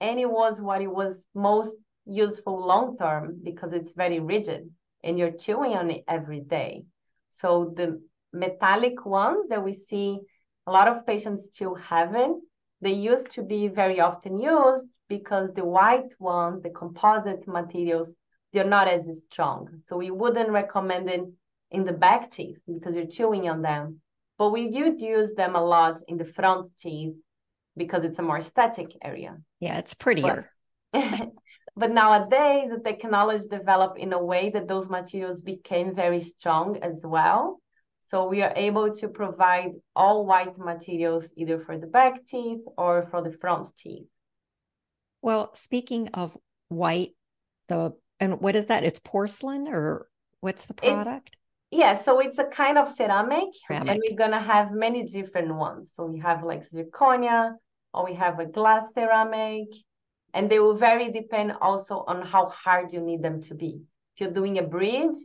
and 0.00 0.18
it 0.18 0.30
was 0.30 0.60
what 0.60 0.82
it 0.82 0.92
was 0.92 1.26
most 1.34 1.74
useful 2.06 2.66
long 2.66 2.96
term 2.96 3.40
because 3.42 3.72
it's 3.72 3.94
very 3.94 4.20
rigid 4.20 4.70
and 5.02 5.18
you're 5.18 5.30
chewing 5.30 5.72
on 5.72 5.90
it 5.90 6.04
every 6.08 6.40
day. 6.40 6.84
So 7.30 7.72
the 7.76 8.00
metallic 8.32 9.04
ones 9.06 9.48
that 9.48 9.64
we 9.64 9.72
see 9.72 10.18
a 10.66 10.72
lot 10.72 10.88
of 10.88 11.06
patients 11.06 11.48
still 11.52 11.74
haven't, 11.74 12.42
they 12.84 12.92
used 12.92 13.30
to 13.30 13.42
be 13.42 13.66
very 13.68 13.98
often 13.98 14.38
used 14.38 14.86
because 15.08 15.48
the 15.54 15.64
white 15.64 16.12
ones, 16.18 16.62
the 16.62 16.68
composite 16.68 17.48
materials, 17.48 18.12
they're 18.52 18.74
not 18.78 18.88
as 18.88 19.06
strong. 19.30 19.68
So 19.88 19.96
we 19.96 20.10
wouldn't 20.10 20.50
recommend 20.50 21.08
it 21.08 21.24
in 21.70 21.84
the 21.84 21.94
back 21.94 22.30
teeth 22.30 22.58
because 22.66 22.94
you're 22.94 23.06
chewing 23.06 23.48
on 23.48 23.62
them. 23.62 24.00
But 24.36 24.50
we 24.50 24.68
do 24.68 24.94
use 24.98 25.32
them 25.32 25.56
a 25.56 25.64
lot 25.64 26.02
in 26.08 26.18
the 26.18 26.26
front 26.26 26.76
teeth 26.76 27.14
because 27.74 28.04
it's 28.04 28.18
a 28.18 28.22
more 28.22 28.42
static 28.42 28.90
area. 29.02 29.38
Yeah, 29.60 29.78
it's 29.78 29.94
prettier. 29.94 30.50
But, 30.92 31.30
but 31.76 31.90
nowadays, 31.90 32.68
the 32.68 32.82
technology 32.84 33.48
developed 33.48 33.98
in 33.98 34.12
a 34.12 34.22
way 34.22 34.50
that 34.50 34.68
those 34.68 34.90
materials 34.90 35.40
became 35.40 35.94
very 35.94 36.20
strong 36.20 36.76
as 36.82 37.00
well. 37.02 37.60
So 38.06 38.28
we 38.28 38.42
are 38.42 38.52
able 38.54 38.94
to 38.96 39.08
provide 39.08 39.72
all 39.96 40.26
white 40.26 40.58
materials 40.58 41.26
either 41.36 41.58
for 41.58 41.78
the 41.78 41.86
back 41.86 42.26
teeth 42.26 42.60
or 42.76 43.08
for 43.10 43.22
the 43.22 43.32
front 43.32 43.68
teeth. 43.76 44.06
Well, 45.22 45.54
speaking 45.54 46.08
of 46.08 46.36
white, 46.68 47.14
the 47.68 47.94
and 48.20 48.40
what 48.40 48.56
is 48.56 48.66
that? 48.66 48.84
It's 48.84 49.00
porcelain 49.00 49.68
or 49.68 50.08
what's 50.40 50.66
the 50.66 50.74
product? 50.74 51.28
It's, 51.28 51.78
yeah, 51.80 51.96
so 51.96 52.20
it's 52.20 52.38
a 52.38 52.44
kind 52.44 52.78
of 52.78 52.88
ceramic, 52.88 53.48
ceramic, 53.66 53.88
and 53.88 54.02
we're 54.06 54.16
gonna 54.16 54.40
have 54.40 54.70
many 54.70 55.02
different 55.04 55.54
ones. 55.54 55.92
So 55.94 56.04
we 56.04 56.20
have 56.20 56.44
like 56.44 56.68
zirconia, 56.68 57.54
or 57.94 58.04
we 58.04 58.14
have 58.14 58.38
a 58.38 58.46
glass 58.46 58.86
ceramic, 58.92 59.68
and 60.34 60.50
they 60.50 60.58
will 60.58 60.76
vary 60.76 61.10
depend 61.10 61.54
also 61.60 62.04
on 62.06 62.20
how 62.22 62.48
hard 62.48 62.92
you 62.92 63.00
need 63.00 63.22
them 63.22 63.40
to 63.42 63.54
be. 63.54 63.80
If 64.14 64.20
you're 64.20 64.30
doing 64.30 64.58
a 64.58 64.62
bridge 64.62 65.16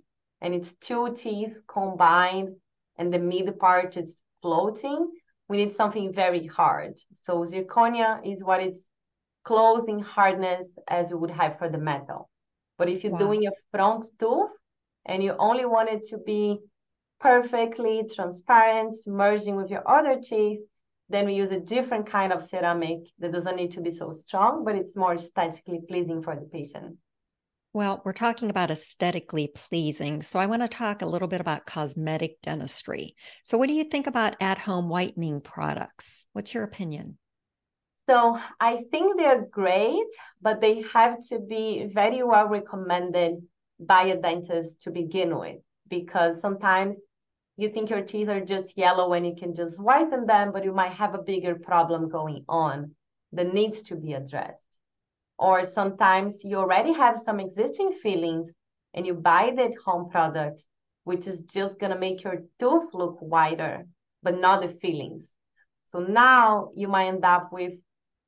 and 0.41 0.53
it's 0.53 0.73
two 0.75 1.13
teeth 1.13 1.55
combined 1.67 2.55
and 2.99 3.11
the 3.11 3.17
mid 3.17 3.57
part 3.57 3.97
is 3.97 4.21
floating, 4.43 5.09
we 5.47 5.57
need 5.57 5.75
something 5.75 6.13
very 6.13 6.45
hard. 6.45 6.99
So 7.13 7.43
zirconia 7.43 8.21
is 8.23 8.43
what 8.43 8.61
it's 8.61 8.85
close 9.43 9.87
in 9.87 9.99
hardness 9.99 10.67
as 10.87 11.09
you 11.09 11.17
would 11.17 11.31
have 11.31 11.57
for 11.57 11.69
the 11.69 11.79
metal. 11.79 12.29
But 12.77 12.89
if 12.89 13.03
you're 13.03 13.13
wow. 13.13 13.25
doing 13.25 13.47
a 13.47 13.51
front 13.71 14.05
tooth, 14.19 14.51
and 15.05 15.23
you 15.23 15.35
only 15.39 15.65
want 15.65 15.89
it 15.89 16.07
to 16.09 16.17
be 16.17 16.59
perfectly 17.19 18.03
transparent, 18.13 18.95
merging 19.07 19.55
with 19.55 19.69
your 19.69 19.85
other 19.89 20.19
teeth, 20.21 20.59
then 21.09 21.25
we 21.25 21.33
use 21.33 21.51
a 21.51 21.59
different 21.59 22.05
kind 22.05 22.31
of 22.31 22.47
ceramic 22.47 22.99
that 23.17 23.31
doesn't 23.31 23.55
need 23.55 23.71
to 23.71 23.81
be 23.81 23.91
so 23.91 24.11
strong, 24.11 24.63
but 24.63 24.75
it's 24.75 24.95
more 24.95 25.15
aesthetically 25.15 25.81
pleasing 25.87 26.21
for 26.21 26.35
the 26.35 26.45
patient. 26.45 26.95
Well, 27.71 28.01
we're 28.03 28.13
talking 28.13 28.49
about 28.49 28.71
aesthetically 28.71 29.51
pleasing. 29.53 30.23
So 30.23 30.39
I 30.39 30.47
want 30.47 30.63
to 30.63 30.67
talk 30.67 31.03
a 31.03 31.05
little 31.05 31.27
bit 31.27 31.39
about 31.39 31.67
cosmetic 31.67 32.41
dentistry. 32.41 33.15
So, 33.43 33.59
what 33.59 33.67
do 33.67 33.75
you 33.75 33.83
think 33.83 34.07
about 34.07 34.35
at 34.41 34.57
home 34.57 34.89
whitening 34.89 35.39
products? 35.39 36.25
What's 36.33 36.53
your 36.53 36.63
opinion? 36.63 37.19
So, 38.09 38.39
I 38.59 38.85
think 38.89 39.17
they're 39.17 39.45
great, 39.51 40.07
but 40.41 40.61
they 40.61 40.83
have 40.93 41.19
to 41.27 41.37
be 41.37 41.87
very 41.93 42.23
well 42.23 42.47
recommended 42.47 43.35
by 43.79 44.05
a 44.05 44.19
dentist 44.19 44.81
to 44.83 44.91
begin 44.91 45.37
with 45.37 45.57
because 45.87 46.41
sometimes 46.41 46.97
you 47.55 47.69
think 47.69 47.91
your 47.91 48.01
teeth 48.01 48.29
are 48.29 48.41
just 48.41 48.77
yellow 48.77 49.13
and 49.13 49.27
you 49.27 49.35
can 49.35 49.53
just 49.53 49.79
whiten 49.79 50.25
them, 50.25 50.51
but 50.51 50.63
you 50.63 50.73
might 50.73 50.93
have 50.93 51.13
a 51.13 51.21
bigger 51.21 51.53
problem 51.53 52.09
going 52.09 52.45
on 52.49 52.95
that 53.33 53.53
needs 53.53 53.83
to 53.83 53.95
be 53.95 54.13
addressed. 54.13 54.68
Or 55.39 55.63
sometimes 55.63 56.43
you 56.43 56.57
already 56.57 56.91
have 56.91 57.17
some 57.17 57.39
existing 57.39 57.93
fillings 57.93 58.51
and 58.93 59.07
you 59.07 59.13
buy 59.13 59.53
that 59.55 59.71
home 59.85 60.09
product, 60.09 60.67
which 61.05 61.27
is 61.27 61.39
just 61.41 61.79
going 61.79 61.93
to 61.93 61.97
make 61.97 62.23
your 62.23 62.39
tooth 62.59 62.89
look 62.93 63.17
whiter, 63.21 63.87
but 64.21 64.37
not 64.37 64.61
the 64.61 64.67
fillings. 64.67 65.29
So 65.91 65.99
now 65.99 66.69
you 66.73 66.89
might 66.89 67.07
end 67.07 67.23
up 67.23 67.53
with 67.53 67.73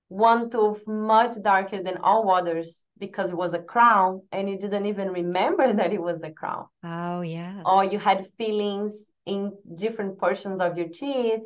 one 0.07 0.49
tooth 0.49 0.87
much 0.87 1.35
darker 1.41 1.83
than 1.83 1.97
all 1.97 2.31
others 2.31 2.83
because 2.97 3.31
it 3.31 3.37
was 3.37 3.53
a 3.53 3.59
crown 3.59 4.21
and 4.31 4.49
you 4.49 4.57
didn't 4.57 4.85
even 4.85 5.09
remember 5.09 5.73
that 5.79 5.91
it 5.91 6.01
was 6.01 6.21
a 6.23 6.31
crown. 6.31 6.65
Oh, 6.83 7.21
yes. 7.21 7.61
Or 7.65 7.83
you 7.83 7.99
had 7.99 8.27
fillings 8.37 8.93
in 9.25 9.51
different 9.75 10.17
portions 10.17 10.61
of 10.61 10.77
your 10.77 10.87
teeth 10.87 11.41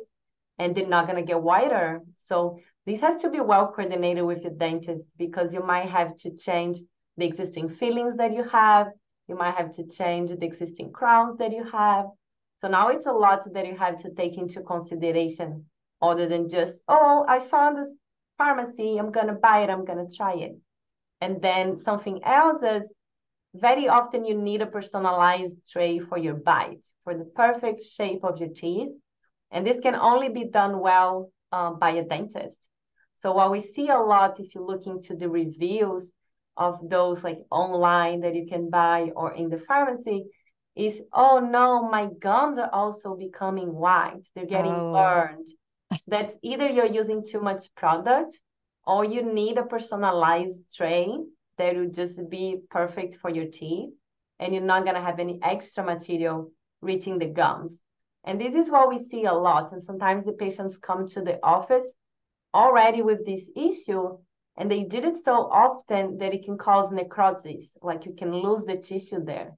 and 0.60 0.76
they're 0.76 0.86
not 0.86 1.06
going 1.06 1.18
to 1.18 1.26
get 1.26 1.42
whiter. 1.42 2.00
So 2.24 2.60
this 2.86 3.00
has 3.00 3.20
to 3.22 3.30
be 3.30 3.40
well 3.40 3.66
coordinated 3.72 4.24
with 4.24 4.42
your 4.42 4.52
dentist 4.52 5.02
because 5.18 5.52
you 5.52 5.62
might 5.62 5.88
have 5.88 6.16
to 6.18 6.30
change 6.36 6.78
the 7.16 7.26
existing 7.26 7.68
fillings 7.68 8.16
that 8.16 8.32
you 8.32 8.44
have. 8.44 8.88
You 9.26 9.34
might 9.34 9.56
have 9.56 9.72
to 9.72 9.86
change 9.86 10.30
the 10.30 10.46
existing 10.46 10.92
crowns 10.92 11.38
that 11.38 11.52
you 11.52 11.64
have. 11.64 12.06
So 12.58 12.68
now 12.68 12.88
it's 12.88 13.06
a 13.06 13.12
lot 13.12 13.52
that 13.52 13.66
you 13.66 13.76
have 13.76 13.98
to 13.98 14.10
take 14.10 14.38
into 14.38 14.62
consideration 14.62 15.64
other 16.00 16.28
than 16.28 16.48
just, 16.48 16.82
oh, 16.86 17.24
I 17.28 17.38
saw 17.38 17.72
this 17.72 17.88
pharmacy, 18.38 18.98
I'm 18.98 19.10
going 19.10 19.26
to 19.26 19.32
buy 19.32 19.64
it, 19.64 19.70
I'm 19.70 19.84
going 19.84 20.06
to 20.06 20.16
try 20.16 20.34
it. 20.34 20.56
And 21.20 21.42
then 21.42 21.76
something 21.76 22.22
else 22.24 22.62
is 22.62 22.88
very 23.54 23.88
often 23.88 24.24
you 24.24 24.36
need 24.36 24.62
a 24.62 24.66
personalized 24.66 25.56
tray 25.72 25.98
for 25.98 26.18
your 26.18 26.34
bite, 26.34 26.84
for 27.02 27.16
the 27.16 27.24
perfect 27.24 27.82
shape 27.82 28.22
of 28.22 28.38
your 28.38 28.50
teeth. 28.50 28.90
And 29.50 29.66
this 29.66 29.78
can 29.80 29.94
only 29.94 30.28
be 30.28 30.44
done 30.44 30.78
well 30.78 31.30
um, 31.52 31.78
by 31.78 31.90
a 31.90 32.04
dentist. 32.04 32.58
So 33.22 33.32
what 33.32 33.50
we 33.50 33.60
see 33.60 33.88
a 33.88 33.98
lot, 33.98 34.40
if 34.40 34.54
you 34.54 34.64
look 34.64 34.86
into 34.86 35.16
the 35.16 35.28
reviews 35.28 36.12
of 36.56 36.88
those 36.88 37.22
like 37.24 37.38
online 37.50 38.20
that 38.20 38.34
you 38.34 38.46
can 38.46 38.70
buy 38.70 39.10
or 39.14 39.34
in 39.34 39.48
the 39.48 39.58
pharmacy, 39.58 40.24
is 40.74 41.02
oh 41.12 41.38
no, 41.38 41.88
my 41.88 42.08
gums 42.20 42.58
are 42.58 42.70
also 42.72 43.16
becoming 43.16 43.74
white. 43.74 44.26
They're 44.34 44.46
getting 44.46 44.74
oh. 44.74 44.92
burned 44.92 45.48
that's 46.06 46.34
either 46.42 46.68
you're 46.68 46.86
using 46.86 47.24
too 47.24 47.40
much 47.40 47.74
product 47.74 48.40
or 48.86 49.04
you 49.04 49.22
need 49.22 49.58
a 49.58 49.64
personalized 49.64 50.62
tray 50.74 51.08
that 51.58 51.76
will 51.76 51.90
just 51.90 52.18
be 52.28 52.58
perfect 52.70 53.16
for 53.16 53.30
your 53.30 53.46
teeth 53.46 53.90
and 54.38 54.52
you're 54.52 54.62
not 54.62 54.84
going 54.84 54.94
to 54.94 55.00
have 55.00 55.18
any 55.18 55.40
extra 55.42 55.82
material 55.82 56.50
reaching 56.82 57.18
the 57.18 57.26
gums. 57.26 57.82
And 58.24 58.40
this 58.40 58.54
is 58.54 58.70
what 58.70 58.88
we 58.88 58.98
see 58.98 59.24
a 59.24 59.32
lot. 59.32 59.72
And 59.72 59.82
sometimes 59.82 60.26
the 60.26 60.32
patients 60.32 60.76
come 60.76 61.06
to 61.08 61.22
the 61.22 61.38
office 61.42 61.86
already 62.54 63.02
with 63.02 63.24
this 63.26 63.50
issue 63.56 64.16
And 64.58 64.70
they 64.70 64.84
did 64.84 65.04
it 65.04 65.16
so 65.18 65.32
often 65.52 66.16
that 66.18 66.32
it 66.32 66.44
can 66.44 66.56
cause 66.56 66.90
necrosis, 66.90 67.76
like 67.82 68.06
you 68.06 68.14
can 68.14 68.32
lose 68.34 68.64
the 68.64 68.76
tissue 68.76 69.22
there. 69.22 69.56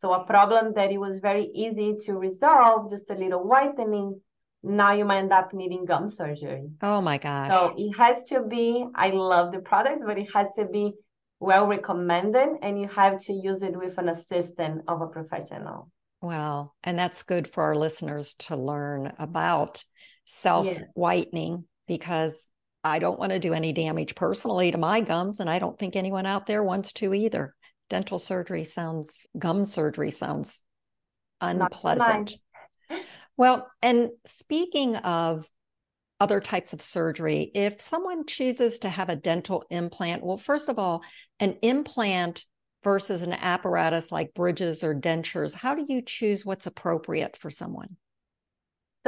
So 0.00 0.12
a 0.12 0.24
problem 0.24 0.72
that 0.74 0.90
it 0.90 0.98
was 0.98 1.18
very 1.18 1.46
easy 1.46 1.96
to 2.06 2.14
resolve, 2.14 2.88
just 2.88 3.10
a 3.10 3.14
little 3.14 3.46
whitening, 3.46 4.20
now 4.62 4.92
you 4.92 5.04
might 5.04 5.18
end 5.18 5.32
up 5.32 5.52
needing 5.52 5.84
gum 5.84 6.08
surgery. 6.08 6.70
Oh 6.82 7.00
my 7.00 7.18
gosh. 7.18 7.50
So 7.50 7.74
it 7.76 7.92
has 7.96 8.22
to 8.24 8.42
be, 8.42 8.86
I 8.94 9.10
love 9.10 9.52
the 9.52 9.60
product, 9.60 10.02
but 10.06 10.18
it 10.18 10.28
has 10.34 10.46
to 10.56 10.64
be 10.64 10.94
well 11.40 11.66
recommended 11.66 12.48
and 12.62 12.80
you 12.80 12.88
have 12.88 13.18
to 13.24 13.32
use 13.32 13.62
it 13.62 13.76
with 13.76 13.98
an 13.98 14.08
assistant 14.08 14.82
of 14.88 15.02
a 15.02 15.06
professional. 15.06 15.90
Well, 16.20 16.74
and 16.82 16.98
that's 16.98 17.22
good 17.22 17.46
for 17.46 17.62
our 17.64 17.76
listeners 17.76 18.34
to 18.46 18.56
learn 18.56 19.12
about 19.18 19.84
self 20.24 20.68
whitening. 20.94 21.64
Because 21.88 22.48
I 22.84 23.00
don't 23.00 23.18
want 23.18 23.32
to 23.32 23.38
do 23.38 23.54
any 23.54 23.72
damage 23.72 24.14
personally 24.14 24.70
to 24.70 24.78
my 24.78 25.00
gums, 25.00 25.40
and 25.40 25.50
I 25.50 25.58
don't 25.58 25.78
think 25.78 25.96
anyone 25.96 26.26
out 26.26 26.46
there 26.46 26.62
wants 26.62 26.92
to 26.94 27.12
either. 27.12 27.54
Dental 27.90 28.18
surgery 28.18 28.64
sounds, 28.64 29.26
gum 29.36 29.64
surgery 29.64 30.10
sounds 30.10 30.62
unpleasant. 31.40 32.36
Well, 33.36 33.70
and 33.82 34.10
speaking 34.26 34.96
of 34.96 35.48
other 36.20 36.40
types 36.40 36.72
of 36.72 36.82
surgery, 36.82 37.50
if 37.54 37.80
someone 37.80 38.26
chooses 38.26 38.80
to 38.80 38.88
have 38.88 39.08
a 39.08 39.16
dental 39.16 39.64
implant, 39.70 40.24
well, 40.24 40.36
first 40.36 40.68
of 40.68 40.78
all, 40.78 41.02
an 41.40 41.56
implant 41.62 42.44
versus 42.84 43.22
an 43.22 43.32
apparatus 43.32 44.12
like 44.12 44.34
bridges 44.34 44.82
or 44.82 44.94
dentures, 44.94 45.54
how 45.54 45.74
do 45.74 45.84
you 45.88 46.02
choose 46.02 46.44
what's 46.44 46.66
appropriate 46.66 47.36
for 47.36 47.50
someone? 47.50 47.96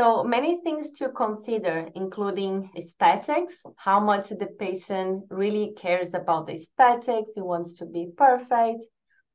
So 0.00 0.24
many 0.24 0.62
things 0.62 0.92
to 0.92 1.10
consider, 1.10 1.90
including 1.94 2.70
aesthetics, 2.74 3.62
how 3.76 4.00
much 4.00 4.30
the 4.30 4.46
patient 4.58 5.24
really 5.28 5.74
cares 5.76 6.14
about 6.14 6.46
the 6.46 6.54
aesthetics, 6.54 7.32
he 7.34 7.42
wants 7.42 7.74
to 7.74 7.84
be 7.84 8.10
perfect, 8.16 8.86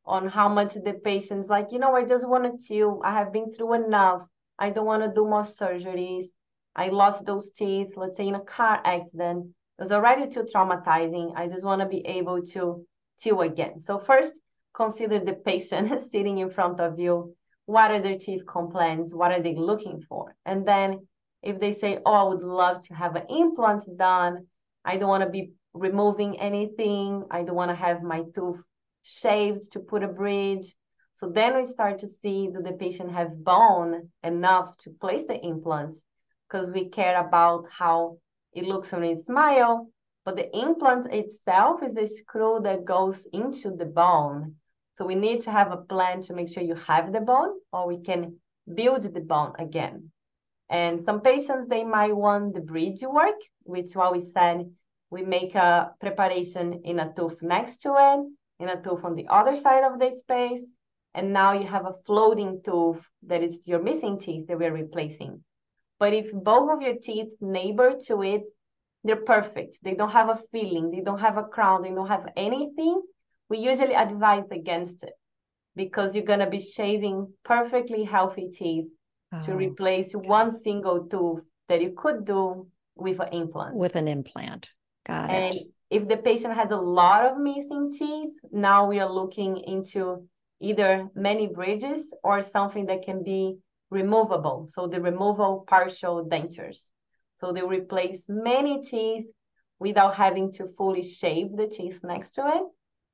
on 0.08 0.28
how 0.28 0.50
much 0.50 0.74
the 0.74 1.00
patient's 1.04 1.50
like, 1.50 1.72
you 1.72 1.78
know, 1.78 1.96
I 1.96 2.04
just 2.04 2.28
wanted 2.28 2.66
to, 2.70 3.00
I 3.04 3.12
have 3.12 3.32
been 3.32 3.54
through 3.54 3.74
enough. 3.74 4.26
I 4.58 4.72
don't 4.72 4.88
want 4.88 5.04
to 5.04 5.14
do 5.14 5.30
more 5.30 5.44
surgeries. 5.44 6.26
I 6.76 6.88
lost 6.88 7.28
those 7.28 7.52
teeth, 7.52 7.96
let's 7.96 8.18
say 8.18 8.28
in 8.28 8.34
a 8.34 8.40
car 8.40 8.82
accident. 8.84 9.46
It 9.78 9.84
was 9.84 9.92
already 9.92 10.32
too 10.32 10.48
traumatizing. 10.52 11.34
I 11.36 11.46
just 11.46 11.64
want 11.64 11.82
to 11.82 11.88
be 11.88 12.04
able 12.08 12.42
to 12.42 12.84
chew 13.20 13.42
again. 13.42 13.80
So 13.82 14.00
first, 14.00 14.40
consider 14.74 15.20
the 15.20 15.34
patient 15.34 16.02
sitting 16.10 16.40
in 16.40 16.50
front 16.50 16.80
of 16.80 16.98
you 16.98 17.36
what 17.66 17.92
are 17.92 18.02
their 18.02 18.18
chief 18.18 18.46
complaints? 18.46 19.14
What 19.14 19.32
are 19.32 19.42
they 19.42 19.56
looking 19.56 20.02
for? 20.08 20.36
And 20.46 20.68
then 20.68 21.08
if 21.42 21.60
they 21.60 21.74
say 21.74 22.00
oh 22.06 22.14
i 22.14 22.24
would 22.24 22.42
love 22.42 22.82
to 22.88 22.94
have 22.96 23.16
an 23.16 23.26
implant 23.30 23.86
done. 23.98 24.48
I 24.84 24.98
don't 24.98 25.10
want 25.10 25.24
to 25.24 25.30
be 25.30 25.52
removing 25.74 26.40
anything. 26.40 27.24
I 27.32 27.44
don't 27.44 27.56
want 27.56 27.72
to 27.72 27.76
have 27.76 28.02
my 28.02 28.24
tooth 28.34 28.62
shaved 29.04 29.72
to 29.74 29.80
put 29.80 30.04
a 30.04 30.08
bridge. 30.08 30.76
So 31.16 31.30
then 31.30 31.56
we 31.56 31.66
start 31.66 32.00
to 32.00 32.08
see 32.08 32.48
do 32.48 32.62
the 32.62 32.74
patient 32.74 33.12
have 33.12 33.44
bone 33.44 34.10
enough 34.24 34.76
to 34.78 34.90
place 34.90 35.26
the 35.26 35.40
implant 35.44 35.96
because 36.48 36.72
we 36.72 36.90
care 36.90 37.20
about 37.20 37.66
how 37.72 38.18
it 38.54 38.66
looks 38.66 38.92
when 38.92 39.02
they 39.02 39.16
smile 39.24 39.90
but 40.26 40.36
the 40.36 40.58
implant 40.58 41.06
itself 41.06 41.84
is 41.84 41.94
the 41.94 42.08
screw 42.08 42.60
that 42.64 42.84
goes 42.84 43.26
into 43.32 43.70
the 43.70 43.86
bone 43.86 44.56
so 44.96 45.06
we 45.06 45.16
need 45.16 45.42
to 45.42 45.52
have 45.52 45.72
a 45.72 45.78
plan 45.78 46.22
to 46.22 46.34
make 46.34 46.50
sure 46.50 46.64
you 46.64 46.76
have 46.76 47.12
the 47.12 47.20
bone 47.20 47.54
or 47.74 47.88
we 47.88 48.02
can 48.02 48.38
build 48.74 49.04
the 49.04 49.20
bone 49.20 49.54
again. 49.60 50.12
And 50.70 51.04
some 51.04 51.22
patients, 51.22 51.68
they 51.70 51.84
might 51.84 52.16
want 52.16 52.54
the 52.54 52.62
bridge 52.62 53.02
work, 53.04 53.40
which 53.64 53.94
what 53.94 54.14
we 54.14 54.26
said, 54.32 54.72
we 55.12 55.22
make 55.22 55.54
a 55.54 55.92
preparation 56.00 56.82
in 56.86 57.00
a 57.00 57.14
tooth 57.14 57.42
next 57.42 57.82
to 57.84 57.94
it, 57.98 58.64
in 58.64 58.70
a 58.70 58.82
tooth 58.82 59.04
on 59.04 59.16
the 59.16 59.28
other 59.28 59.56
side 59.56 59.84
of 59.84 60.00
the 60.00 60.12
space. 60.12 60.72
And 61.14 61.34
now 61.34 61.54
you 61.54 61.68
have 61.68 61.86
a 61.86 61.96
floating 62.06 62.62
tooth 62.64 63.06
that 63.28 63.44
is 63.44 63.68
your 63.68 63.82
missing 63.82 64.20
teeth 64.20 64.48
that 64.48 64.58
we're 64.58 64.74
replacing. 64.74 65.44
But 66.00 66.14
if 66.14 66.32
both 66.32 66.72
of 66.72 66.82
your 66.82 66.96
teeth 66.96 67.34
neighbor 67.42 67.96
to 68.08 68.24
it, 68.24 68.44
they're 69.04 69.16
perfect. 69.18 69.78
They 69.84 69.94
don't 69.94 70.10
have 70.10 70.30
a 70.30 70.42
filling, 70.52 70.92
they 70.92 71.02
don't 71.02 71.20
have 71.20 71.38
a 71.38 71.44
crown, 71.44 71.84
they 71.84 71.92
don't 71.92 72.08
have 72.08 72.28
anything 72.36 73.02
we 73.50 73.60
usually 73.60 73.94
advise 73.94 74.50
against 74.52 75.04
it 75.04 75.14
because 75.76 76.16
you're 76.16 76.26
going 76.26 76.40
to 76.40 76.50
be 76.50 76.60
shaving 76.60 77.32
perfectly 77.44 78.04
healthy 78.04 78.50
teeth 78.50 78.86
oh. 79.34 79.42
to 79.46 79.56
replace 79.56 80.14
one 80.14 80.58
single 80.58 81.06
tooth 81.06 81.44
that 81.68 81.82
you 81.82 81.94
could 81.96 82.26
do 82.26 82.68
with 82.96 83.20
an 83.20 83.30
implant. 83.30 83.76
With 83.76 83.96
an 83.96 84.08
implant. 84.08 84.72
Got 85.06 85.30
it. 85.30 85.34
and 85.34 85.54
it. 85.54 85.68
if 85.90 86.08
the 86.08 86.18
patient 86.18 86.54
has 86.56 86.72
a 86.72 86.78
lot 86.78 87.26
of 87.26 87.38
missing 87.38 87.92
teeth, 87.92 88.34
now 88.52 88.88
we 88.88 89.00
are 89.00 89.12
looking 89.12 89.58
into 89.58 90.28
either 90.60 91.08
many 91.16 91.48
bridges 91.48 92.14
or 92.24 92.42
something 92.42 92.86
that 92.88 93.04
can 93.04 93.24
be 93.24 93.58
removable. 93.92 94.68
So 94.72 94.88
the 94.88 95.02
removal 95.02 95.66
partial 95.68 96.26
dentures. 96.26 96.90
So 97.42 97.52
they 97.52 97.62
replace 97.62 98.24
many 98.28 98.82
teeth 98.82 99.26
without 99.78 100.16
having 100.16 100.54
to 100.54 100.70
fully 100.78 101.04
shave 101.04 101.56
the 101.56 101.68
teeth 101.68 102.00
next 102.02 102.32
to 102.34 102.48
it 102.48 102.64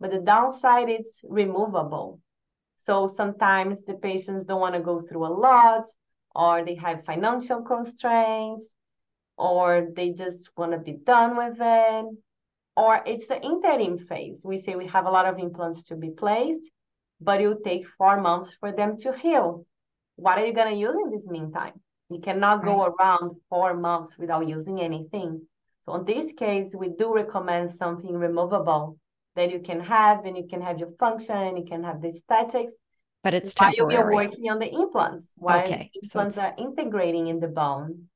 but 0.01 0.09
the 0.09 0.19
downside 0.19 0.89
is 0.89 1.19
removable. 1.23 2.19
So 2.75 3.05
sometimes 3.05 3.85
the 3.85 3.93
patients 3.93 4.43
don't 4.43 4.59
want 4.59 4.73
to 4.73 4.81
go 4.81 4.99
through 4.99 5.27
a 5.27 5.37
lot, 5.47 5.85
or 6.33 6.65
they 6.65 6.73
have 6.75 7.05
financial 7.05 7.61
constraints, 7.61 8.67
or 9.37 9.89
they 9.95 10.13
just 10.13 10.49
want 10.57 10.71
to 10.71 10.79
be 10.79 10.93
done 10.93 11.37
with 11.37 11.57
it, 11.61 12.05
or 12.75 13.03
it's 13.05 13.27
the 13.27 13.39
interim 13.41 13.99
phase. 13.99 14.41
We 14.43 14.57
say 14.57 14.75
we 14.75 14.87
have 14.87 15.05
a 15.05 15.11
lot 15.11 15.27
of 15.27 15.37
implants 15.37 15.83
to 15.83 15.95
be 15.95 16.09
placed, 16.09 16.71
but 17.19 17.39
it 17.39 17.47
will 17.47 17.61
take 17.63 17.87
four 17.87 18.19
months 18.19 18.55
for 18.59 18.71
them 18.71 18.97
to 19.03 19.13
heal. 19.13 19.67
What 20.15 20.39
are 20.39 20.45
you 20.47 20.53
going 20.53 20.73
to 20.73 20.79
use 20.79 20.95
in 20.95 21.11
this 21.11 21.27
meantime? 21.27 21.73
You 22.09 22.19
cannot 22.19 22.63
go 22.63 22.85
around 22.85 23.35
four 23.49 23.75
months 23.75 24.17
without 24.17 24.47
using 24.47 24.81
anything. 24.81 25.45
So 25.85 25.93
in 25.95 26.05
this 26.05 26.33
case, 26.33 26.75
we 26.75 26.89
do 26.89 27.13
recommend 27.13 27.75
something 27.75 28.13
removable 28.13 28.97
that 29.35 29.51
you 29.51 29.59
can 29.59 29.79
have 29.79 30.25
and 30.25 30.35
you 30.35 30.47
can 30.49 30.61
have 30.61 30.79
your 30.79 30.91
function, 30.99 31.57
you 31.57 31.65
can 31.65 31.83
have 31.83 32.01
the 32.01 32.09
aesthetics. 32.09 32.73
But 33.23 33.33
it's 33.33 33.53
temporary. 33.53 33.85
While 33.85 33.91
you're 33.93 34.13
working 34.13 34.49
on 34.49 34.59
the 34.59 34.71
implants, 34.71 35.27
while 35.35 35.61
okay. 35.61 35.91
implants 36.01 36.35
so 36.35 36.41
are 36.41 36.55
integrating 36.57 37.27
in 37.27 37.39
the 37.39 37.47
bone. 37.47 38.07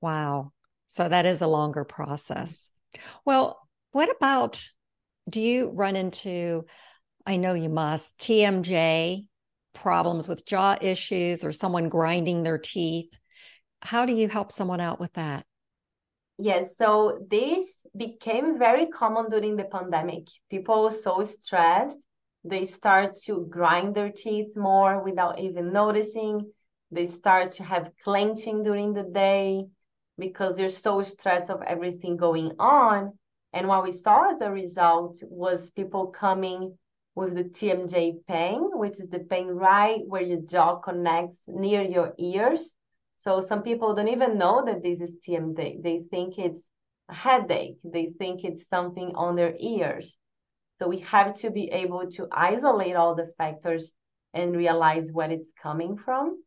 Wow. 0.00 0.52
So 0.86 1.08
that 1.08 1.26
is 1.26 1.42
a 1.42 1.46
longer 1.46 1.84
process. 1.84 2.70
Well, 3.24 3.58
what 3.92 4.14
about 4.14 4.64
do 5.28 5.40
you 5.40 5.70
run 5.70 5.96
into, 5.96 6.66
I 7.26 7.36
know 7.36 7.54
you 7.54 7.68
must, 7.68 8.18
TMJ 8.18 9.26
problems 9.74 10.28
with 10.28 10.46
jaw 10.46 10.76
issues 10.80 11.44
or 11.44 11.52
someone 11.52 11.88
grinding 11.88 12.42
their 12.42 12.58
teeth? 12.58 13.18
How 13.80 14.06
do 14.06 14.12
you 14.12 14.28
help 14.28 14.52
someone 14.52 14.80
out 14.80 15.00
with 15.00 15.12
that? 15.14 15.44
Yes, 16.38 16.76
so 16.76 17.24
this 17.30 17.81
became 17.96 18.58
very 18.58 18.86
common 18.86 19.28
during 19.28 19.56
the 19.56 19.64
pandemic. 19.64 20.28
People 20.50 20.84
were 20.84 20.90
so 20.90 21.24
stressed, 21.24 22.06
they 22.44 22.64
start 22.64 23.14
to 23.24 23.46
grind 23.48 23.94
their 23.94 24.10
teeth 24.10 24.56
more 24.56 25.02
without 25.02 25.38
even 25.38 25.72
noticing. 25.72 26.50
They 26.90 27.06
start 27.06 27.52
to 27.52 27.62
have 27.62 27.92
clenching 28.02 28.64
during 28.64 28.92
the 28.92 29.04
day 29.04 29.66
because 30.18 30.56
they're 30.56 30.68
so 30.68 31.02
stressed 31.02 31.50
of 31.50 31.62
everything 31.62 32.16
going 32.16 32.52
on. 32.58 33.16
And 33.52 33.68
what 33.68 33.84
we 33.84 33.92
saw 33.92 34.34
as 34.34 34.40
a 34.40 34.50
result 34.50 35.22
was 35.22 35.70
people 35.70 36.08
coming 36.08 36.76
with 37.14 37.34
the 37.34 37.44
TMJ 37.44 38.26
pain, 38.26 38.70
which 38.72 38.98
is 38.98 39.08
the 39.08 39.20
pain 39.20 39.46
right 39.46 40.00
where 40.06 40.22
your 40.22 40.40
jaw 40.40 40.76
connects 40.76 41.38
near 41.46 41.82
your 41.82 42.14
ears. 42.18 42.74
So 43.18 43.40
some 43.40 43.62
people 43.62 43.94
don't 43.94 44.08
even 44.08 44.36
know 44.36 44.64
that 44.64 44.82
this 44.82 45.00
is 45.00 45.16
TMJ. 45.24 45.82
They 45.82 46.02
think 46.10 46.38
it's 46.38 46.68
headache. 47.12 47.78
They 47.84 48.12
think 48.18 48.44
it's 48.44 48.68
something 48.68 49.14
on 49.14 49.36
their 49.36 49.54
ears. 49.58 50.16
So 50.78 50.88
we 50.88 50.98
have 51.00 51.34
to 51.40 51.50
be 51.50 51.70
able 51.70 52.10
to 52.12 52.28
isolate 52.32 52.96
all 52.96 53.14
the 53.14 53.32
factors 53.38 53.92
and 54.34 54.56
realize 54.56 55.12
where 55.12 55.30
it's 55.30 55.52
coming 55.62 55.96
from. 55.96 56.42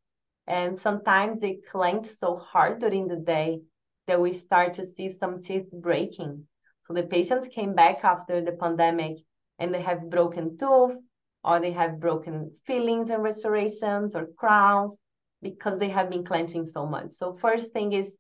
And 0.48 0.78
sometimes 0.78 1.40
they 1.40 1.60
clench 1.72 2.08
so 2.08 2.36
hard 2.36 2.80
during 2.80 3.08
the 3.08 3.16
day 3.16 3.62
that 4.08 4.22
we 4.22 4.34
start 4.34 4.76
to 4.76 4.86
see 4.86 5.10
some 5.10 5.42
teeth 5.42 5.72
breaking. 5.72 6.46
So 6.84 6.94
the 6.94 7.04
patients 7.04 7.48
came 7.48 7.74
back 7.74 8.04
after 8.04 8.42
the 8.42 8.52
pandemic 8.52 9.18
and 9.58 9.74
they 9.74 9.82
have 9.82 10.10
broken 10.10 10.58
tooth 10.58 10.98
or 11.44 11.60
they 11.60 11.72
have 11.72 12.00
broken 12.00 12.52
fillings 12.66 13.10
and 13.10 13.24
restorations 13.24 14.16
or 14.16 14.28
crowns 14.38 14.96
because 15.42 15.80
they 15.80 15.90
have 15.90 16.10
been 16.10 16.24
clenching 16.24 16.66
so 16.66 16.86
much. 16.86 17.12
So 17.14 17.34
first 17.34 17.72
thing 17.72 17.94
is 17.94 18.16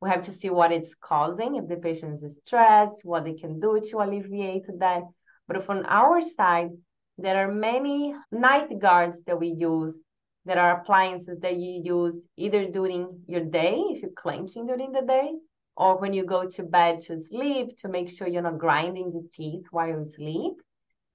we 0.00 0.10
have 0.10 0.22
to 0.22 0.32
see 0.32 0.50
what 0.50 0.72
it's 0.72 0.94
causing, 0.94 1.56
if 1.56 1.68
the 1.68 1.76
patient 1.76 2.22
is 2.22 2.38
stressed, 2.44 3.04
what 3.04 3.24
they 3.24 3.34
can 3.34 3.60
do 3.60 3.80
to 3.80 3.98
alleviate 3.98 4.66
that. 4.78 5.02
But 5.48 5.64
from 5.64 5.84
our 5.88 6.20
side, 6.20 6.70
there 7.18 7.36
are 7.36 7.52
many 7.52 8.14
night 8.30 8.78
guards 8.78 9.22
that 9.24 9.38
we 9.38 9.48
use 9.48 9.98
that 10.44 10.58
are 10.58 10.80
appliances 10.80 11.40
that 11.40 11.56
you 11.56 11.80
use 11.82 12.16
either 12.36 12.66
during 12.66 13.20
your 13.26 13.44
day, 13.44 13.82
if 13.88 14.02
you're 14.02 14.10
clenching 14.12 14.66
during 14.66 14.92
the 14.92 15.02
day, 15.02 15.32
or 15.76 15.98
when 15.98 16.12
you 16.12 16.24
go 16.24 16.48
to 16.48 16.62
bed 16.62 17.00
to 17.00 17.18
sleep 17.18 17.76
to 17.78 17.88
make 17.88 18.08
sure 18.08 18.28
you're 18.28 18.42
not 18.42 18.58
grinding 18.58 19.12
the 19.12 19.28
teeth 19.32 19.64
while 19.70 19.88
you 19.88 20.04
sleep. 20.04 20.54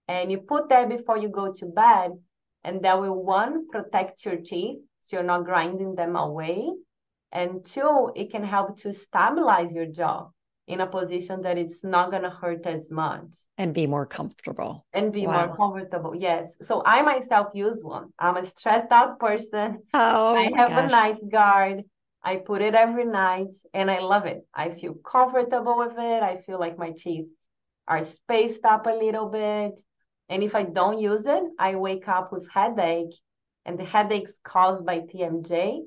And 0.07 0.32
you 0.32 0.39
put 0.39 0.69
that 0.69 0.89
before 0.89 1.17
you 1.17 1.29
go 1.29 1.53
to 1.53 1.65
bed, 1.65 2.11
and 2.63 2.82
that 2.84 2.99
will 2.99 3.23
one 3.23 3.69
protect 3.69 4.25
your 4.25 4.38
teeth 4.38 4.77
so 5.01 5.17
you're 5.17 5.23
not 5.23 5.45
grinding 5.45 5.95
them 5.95 6.15
away. 6.15 6.69
And 7.32 7.65
two, 7.65 8.11
it 8.15 8.32
can 8.32 8.43
help 8.43 8.77
to 8.79 8.93
stabilize 8.93 9.73
your 9.73 9.86
jaw 9.86 10.29
in 10.67 10.79
a 10.82 10.88
position 10.88 11.41
that 11.41 11.57
it's 11.57 11.84
not 11.84 12.11
going 12.11 12.23
to 12.23 12.29
hurt 12.29 12.65
as 12.65 12.89
much. 12.89 13.36
And 13.57 13.73
be 13.73 13.88
more 13.88 14.05
comfortable. 14.05 14.86
And 14.93 15.11
be 15.11 15.27
wow. 15.27 15.47
more 15.47 15.55
comfortable 15.55 16.15
yes. 16.15 16.55
So 16.61 16.82
i 16.86 17.01
myself 17.01 17.47
use 17.53 17.84
one. 17.84 18.09
I'm 18.19 18.38
a 18.38 18.43
stressed 18.43 18.91
out 18.91 19.19
person. 19.19 19.79
Oh 19.93 20.36
i 20.36 20.51
have 20.55 20.69
gosh. 20.69 20.86
a 20.86 20.88
night 20.88 21.29
guard. 21.29 21.84
I 22.23 22.36
put 22.36 22.61
it 22.61 22.75
every 22.75 23.05
night 23.05 23.53
and 23.73 23.89
i 23.89 23.99
love 23.99 24.25
it. 24.25 24.45
I 24.53 24.69
feel 24.69 24.93
comfortable 24.93 25.77
with 25.77 25.97
it. 25.97 26.23
I 26.23 26.38
feel 26.38 26.59
like 26.59 26.77
my 26.77 26.91
teeth 26.95 27.27
are 27.88 28.03
spaced 28.03 28.63
up 28.63 28.86
a 28.86 28.91
little 29.05 29.29
bit. 29.29 29.79
And 30.29 30.43
if 30.43 30.53
i 30.55 30.63
don't 30.63 30.99
use 30.99 31.25
it 31.25 31.43
i 31.59 31.75
wake 31.75 32.07
up 32.07 32.32
with 32.32 32.47
headache. 32.49 33.15
And 33.65 33.77
the 33.77 33.86
headaches 33.86 34.39
caused 34.43 34.86
by 34.86 34.99
tmj 34.99 35.82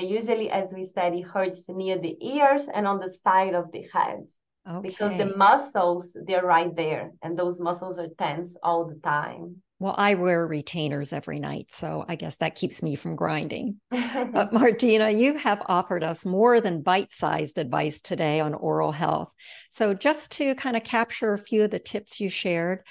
they 0.00 0.06
usually, 0.06 0.50
as 0.50 0.72
we 0.72 0.86
said, 0.86 1.14
it 1.14 1.22
hurts 1.22 1.68
near 1.68 1.98
the 1.98 2.16
ears 2.20 2.68
and 2.72 2.86
on 2.86 3.00
the 3.00 3.12
side 3.12 3.54
of 3.54 3.70
the 3.70 3.86
heads. 3.92 4.34
Okay. 4.68 4.88
Because 4.88 5.16
the 5.16 5.36
muscles, 5.36 6.16
they're 6.26 6.44
right 6.44 6.74
there, 6.74 7.12
and 7.22 7.38
those 7.38 7.60
muscles 7.60 7.98
are 7.98 8.08
tense 8.18 8.56
all 8.62 8.86
the 8.86 8.96
time. 8.96 9.62
Well, 9.78 9.94
I 9.96 10.14
wear 10.14 10.46
retainers 10.46 11.14
every 11.14 11.38
night, 11.38 11.70
so 11.70 12.04
I 12.06 12.16
guess 12.16 12.36
that 12.36 12.54
keeps 12.54 12.82
me 12.82 12.94
from 12.94 13.16
grinding. 13.16 13.80
but 13.90 14.52
Martinna, 14.52 15.10
you 15.10 15.38
have 15.38 15.62
offered 15.66 16.04
us 16.04 16.26
more 16.26 16.60
than 16.60 16.82
bite 16.82 17.12
sized 17.12 17.56
advice 17.56 18.02
today 18.02 18.40
on 18.40 18.52
oral 18.52 18.92
health. 18.92 19.32
So, 19.70 19.94
just 19.94 20.32
to 20.32 20.54
kind 20.54 20.76
of 20.76 20.84
capture 20.84 21.32
a 21.32 21.38
few 21.38 21.64
of 21.64 21.70
the 21.70 21.78
tips 21.78 22.20
you 22.20 22.28
shared, 22.28 22.82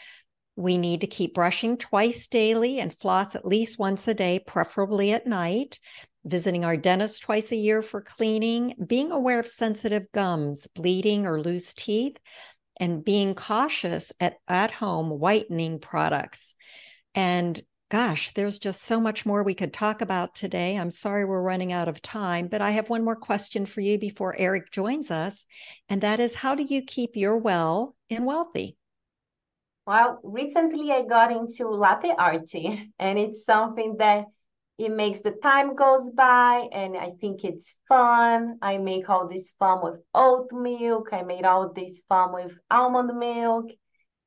we 0.55 0.80
need 0.80 1.01
to 1.01 1.07
keep 1.07 1.36
brushing 1.36 1.78
twice 1.78 2.28
daily 2.28 2.80
and 2.80 2.93
floss 2.93 3.36
at 3.36 3.45
least 3.45 3.80
once 3.80 4.07
a 4.07 4.16
day, 4.16 4.39
preferably 4.39 5.12
at 5.14 5.28
night 5.28 5.80
visiting 6.26 6.65
our 6.65 6.78
dentist 6.78 7.22
twice 7.24 7.51
a 7.51 7.55
year 7.55 7.82
for 7.82 8.01
cleaning, 8.01 8.74
being 8.86 9.11
aware 9.11 9.39
of 9.39 9.47
sensitive 9.47 10.11
gums, 10.11 10.67
bleeding, 10.67 11.26
or 11.26 11.41
loose 11.41 11.74
teeth, 11.74 12.17
and 12.78 13.03
being 13.03 13.36
cautious 13.36 14.11
at 14.20 14.38
at 14.47 14.72
home 14.72 15.09
whitening 15.09 15.80
products. 15.80 16.55
And 17.15 17.61
gosh, 17.89 18.32
there's 18.36 18.59
just 18.59 18.84
so 18.84 19.01
much 19.01 19.26
more 19.26 19.43
we 19.43 19.55
could 19.55 19.74
talk 19.74 20.01
about 20.01 20.36
today. 20.36 20.78
I'm 20.78 20.91
sorry 20.91 21.26
we're 21.26 21.41
running 21.41 21.74
out 21.74 21.88
of 21.88 22.01
time, 22.01 22.47
but 22.47 22.61
I 22.61 22.72
have 22.72 22.89
one 22.89 23.03
more 23.03 23.15
question 23.15 23.65
for 23.65 23.82
you 23.82 23.97
before 23.97 24.36
Eric 24.38 24.72
joins 24.72 25.11
us. 25.11 25.45
And 25.89 26.01
that 26.01 26.20
is 26.20 26.36
how 26.36 26.55
do 26.55 26.63
you 26.63 26.84
keep 26.84 27.15
your 27.15 27.38
well 27.38 27.95
and 28.09 28.26
wealthy? 28.26 28.78
Well, 29.88 30.20
recently 30.24 30.91
I 30.91 31.01
got 31.01 31.32
into 31.32 31.67
latte 31.67 32.13
art, 32.15 32.51
and 32.99 33.17
it's 33.17 33.43
something 33.43 33.95
that 33.97 34.26
it 34.80 34.96
makes 34.96 35.20
the 35.20 35.32
time 35.32 35.76
goes 35.76 36.10
by 36.12 36.70
and 36.72 36.96
i 36.98 37.12
think 37.20 37.44
it's 37.44 37.76
fun. 37.88 38.58
I 38.62 38.78
make 38.78 39.10
all 39.10 39.28
this 39.28 39.52
fun 39.60 39.84
with 39.84 40.00
oat 40.16 40.52
milk. 40.54 41.10
I 41.12 41.24
made 41.24 41.44
all 41.44 41.74
this 41.74 42.02
fun 42.08 42.34
with 42.34 42.54
almond 42.72 43.18
milk. 43.20 43.72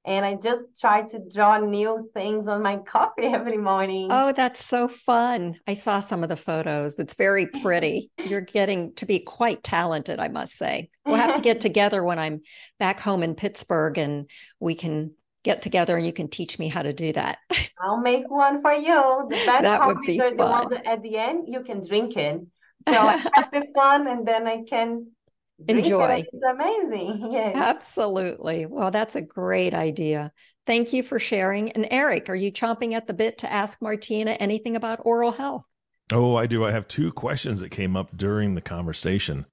And 0.05 0.27
i 0.27 0.35
just 0.35 0.81
try 0.81 1.03
to 1.03 1.21
draw 1.33 1.59
new 1.59 2.11
things 2.13 2.49
on 2.49 2.63
my 2.63 2.77
coffee 2.95 3.23
every 3.23 3.57
morning. 3.57 4.09
Oh 4.11 4.33
that's 4.33 4.63
so 4.63 4.89
fun. 4.89 5.59
I 5.67 5.75
saw 5.75 6.01
some 6.01 6.23
of 6.23 6.29
the 6.29 6.37
photos. 6.37 6.99
It's 6.99 7.15
very 7.15 7.47
pretty. 7.47 8.11
You're 8.19 8.43
getting 8.43 8.95
to 8.97 9.07
be 9.07 9.21
quite 9.21 9.63
talented 9.63 10.21
i 10.21 10.29
must 10.29 10.59
say. 10.59 10.91
We'll 11.07 11.17
have 11.17 11.37
to 11.37 11.43
get 11.51 11.63
together 11.63 12.05
when 12.05 12.19
i'm 12.19 12.43
back 12.79 13.01
home 13.01 13.23
in 13.23 13.35
pittsburgh 13.35 13.97
and 13.97 14.29
we 14.61 14.75
can 14.75 15.15
get 15.45 15.63
together 15.63 15.97
and 15.97 16.07
you 16.07 16.13
can 16.13 16.29
teach 16.29 16.59
me 16.59 16.69
how 16.69 16.83
to 16.83 16.93
do 16.93 17.13
that. 17.13 17.39
I'll 17.81 18.01
make 18.01 18.29
one 18.31 18.63
for 18.63 18.73
you. 18.73 19.27
The 19.29 19.37
best 19.37 19.63
that 19.63 19.87
would 19.87 20.01
be 20.03 20.19
fun. 20.19 20.37
the 20.37 20.47
one 20.47 20.87
at 20.87 21.03
the 21.03 21.17
end 21.17 21.49
you 21.49 21.63
can 21.63 21.87
drink 21.87 22.17
it. 22.17 22.41
So 22.85 22.99
I 22.99 23.17
have 23.17 23.49
the 23.53 23.65
fun 23.77 24.09
and 24.09 24.27
then 24.27 24.49
I 24.49 24.65
can 24.69 25.07
enjoy. 25.69 26.15
It. 26.15 26.27
It's 26.33 26.43
amazing. 26.45 27.29
Yes. 27.33 27.55
Absolutely. 27.55 28.67
Well, 28.67 28.91
that's 28.91 29.15
a 29.15 29.23
great 29.23 29.73
idea. 29.73 30.33
Thank 30.67 30.93
you 30.93 31.05
for 31.05 31.21
sharing. 31.21 31.71
And 31.71 31.87
Eric, 31.93 32.29
are 32.29 32.35
you 32.35 32.51
chomping 32.51 32.95
at 32.95 33.07
the 33.07 33.15
bit 33.15 33.39
to 33.39 33.53
ask 33.53 33.81
Martinna 33.81 34.33
anything 34.33 34.75
about 34.75 34.99
oral 35.05 35.31
health? 35.31 35.63
Oh, 36.13 36.35
I 36.35 36.47
do. 36.47 36.65
I 36.65 36.73
have 36.73 36.89
two 36.89 37.13
questions 37.13 37.61
that 37.61 37.71
came 37.71 37.97
up 37.97 38.17
during 38.17 38.57
the 38.57 38.61
conversation. 38.61 39.47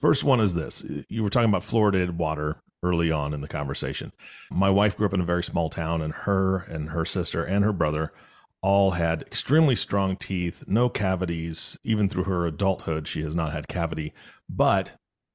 First 0.00 0.24
one 0.24 0.40
is 0.40 0.56
this 0.56 0.84
you 1.08 1.22
were 1.22 1.30
talking 1.30 1.48
about 1.48 1.62
fluoridated 1.62 2.16
water 2.16 2.60
early 2.82 3.10
on 3.10 3.32
in 3.32 3.40
the 3.40 3.48
conversation. 3.48 4.12
My 4.50 4.70
wife 4.70 4.96
grew 4.96 5.06
up 5.06 5.14
in 5.14 5.20
a 5.20 5.24
very 5.24 5.44
small 5.44 5.70
town, 5.70 6.02
and 6.02 6.12
her 6.12 6.58
and 6.58 6.90
her 6.90 7.04
sister 7.04 7.44
and 7.44 7.64
her 7.64 7.72
brother 7.72 8.12
all 8.62 8.92
had 8.92 9.22
extremely 9.22 9.74
strong 9.74 10.16
teeth, 10.16 10.64
no 10.66 10.88
cavities. 10.88 11.76
Even 11.84 12.08
through 12.08 12.24
her 12.24 12.46
adulthood, 12.46 13.08
she 13.08 13.22
has 13.22 13.34
not 13.34 13.52
had 13.52 13.68
cavity, 13.68 14.12
but 14.48 14.92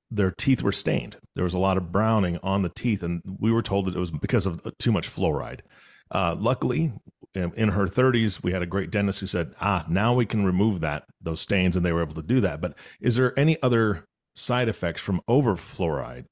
their 0.10 0.32
teeth 0.32 0.64
were 0.64 0.72
stained. 0.72 1.18
There 1.36 1.44
was 1.44 1.54
a 1.54 1.60
lot 1.60 1.78
of 1.78 1.92
browning 1.92 2.40
on 2.42 2.62
the 2.62 2.70
teeth, 2.70 3.04
and 3.04 3.22
we 3.40 3.52
were 3.52 3.62
told 3.62 3.86
that 3.86 3.96
it 3.96 4.00
was 4.00 4.12
because 4.12 4.46
of 4.46 4.62
too 4.80 4.92
much 4.92 5.10
fluoride. 5.10 5.62
Uh, 6.10 6.36
luckily, 6.40 6.94
in 7.36 7.70
her 7.70 7.88
30s, 7.88 8.42
we 8.42 8.54
had 8.54 8.62
a 8.62 8.66
great 8.68 8.90
dentist 8.90 9.20
who 9.20 9.28
said, 9.28 9.54
"Ah, 9.62 9.86
now 9.90 10.16
we 10.16 10.26
can 10.26 10.46
remove 10.46 10.80
that 10.80 11.06
those 11.22 11.42
stains," 11.42 11.76
and 11.76 11.86
they 11.86 11.92
were 11.92 12.02
able 12.02 12.16
to 12.16 12.24
do 12.24 12.40
that. 12.40 12.62
But 12.62 12.78
is 13.02 13.16
there 13.16 13.38
any 13.38 13.62
other 13.62 14.06
side 14.34 14.70
effects 14.70 15.02
from 15.02 15.22
over 15.28 15.56
fluoride 15.56 16.26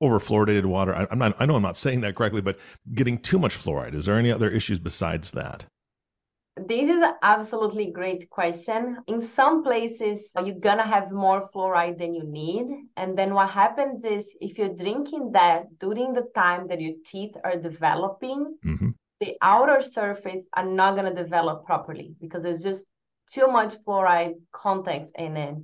over 0.00 0.18
fluoridated 0.18 0.66
water. 0.66 0.94
I, 0.94 1.06
am 1.10 1.18
not. 1.18 1.34
I 1.38 1.46
know 1.46 1.56
I'm 1.56 1.62
not 1.62 1.76
saying 1.76 2.00
that 2.02 2.14
correctly, 2.14 2.40
but 2.40 2.58
getting 2.94 3.18
too 3.18 3.38
much 3.38 3.56
fluoride. 3.56 3.94
Is 3.94 4.06
there 4.06 4.18
any 4.18 4.30
other 4.30 4.50
issues 4.50 4.78
besides 4.78 5.32
that? 5.32 5.64
This 6.66 6.88
is 6.88 7.02
an 7.02 7.14
absolutely 7.22 7.92
great 7.92 8.28
question. 8.30 8.98
In 9.06 9.22
some 9.22 9.62
places, 9.62 10.32
you're 10.44 10.58
gonna 10.58 10.86
have 10.86 11.12
more 11.12 11.48
fluoride 11.54 11.98
than 11.98 12.14
you 12.14 12.24
need, 12.24 12.66
and 12.96 13.16
then 13.16 13.32
what 13.32 13.50
happens 13.50 14.04
is 14.04 14.26
if 14.40 14.58
you're 14.58 14.74
drinking 14.74 15.32
that 15.32 15.66
during 15.78 16.14
the 16.14 16.26
time 16.34 16.66
that 16.68 16.80
your 16.80 16.94
teeth 17.04 17.36
are 17.44 17.56
developing, 17.56 18.56
mm-hmm. 18.64 18.90
the 19.20 19.36
outer 19.40 19.82
surface 19.82 20.42
are 20.56 20.66
not 20.66 20.96
gonna 20.96 21.14
develop 21.14 21.64
properly 21.64 22.16
because 22.20 22.42
there's 22.42 22.62
just 22.62 22.86
too 23.30 23.46
much 23.46 23.74
fluoride 23.84 24.34
contact 24.52 25.12
in 25.16 25.36
it 25.36 25.54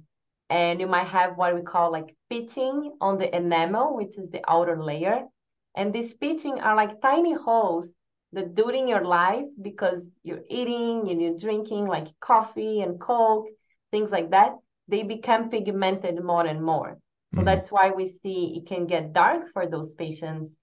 and 0.50 0.80
you 0.80 0.86
might 0.86 1.06
have 1.06 1.36
what 1.36 1.54
we 1.54 1.62
call 1.62 1.90
like 1.90 2.14
pitting 2.30 2.96
on 3.00 3.18
the 3.18 3.34
enamel, 3.34 3.96
which 3.96 4.18
is 4.18 4.30
the 4.30 4.42
outer 4.48 4.82
layer. 4.82 5.24
And 5.76 5.92
these 5.92 6.14
pitting 6.14 6.60
are 6.60 6.76
like 6.76 7.00
tiny 7.00 7.34
holes 7.34 7.90
that 8.32 8.54
during 8.54 8.88
your 8.88 9.04
life, 9.04 9.46
because 9.60 10.02
you're 10.22 10.44
eating 10.48 11.08
and 11.10 11.20
you're 11.20 11.38
drinking 11.38 11.86
like 11.86 12.08
coffee 12.20 12.80
and 12.80 13.00
Coke, 13.00 13.46
things 13.90 14.10
like 14.10 14.30
that, 14.30 14.54
they 14.88 15.02
become 15.02 15.50
pigmented 15.50 16.22
more 16.22 16.46
and 16.46 16.62
more. 16.62 16.98
So 17.34 17.38
mm-hmm. 17.38 17.46
that's 17.46 17.72
why 17.72 17.90
we 17.90 18.08
see 18.08 18.56
it 18.56 18.66
can 18.66 18.86
get 18.86 19.12
dark 19.12 19.52
for 19.52 19.66
those 19.66 19.94
patients. 19.94 20.56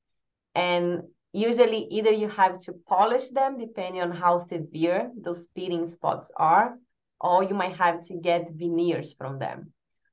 And 0.55 1.03
usually 1.33 1.87
either 1.91 2.11
you 2.11 2.29
have 2.29 2.59
to 2.59 2.73
polish 2.87 3.29
them 3.29 3.57
depending 3.57 4.01
on 4.01 4.11
how 4.11 4.45
severe 4.45 5.11
those 5.17 5.47
pitting 5.47 5.89
spots 5.89 6.31
are, 6.35 6.77
or 7.19 7.43
you 7.43 7.53
might 7.53 7.75
have 7.75 8.01
to 8.07 8.15
get 8.15 8.51
veneers 8.51 9.13
from 9.13 9.39
them. 9.39 9.71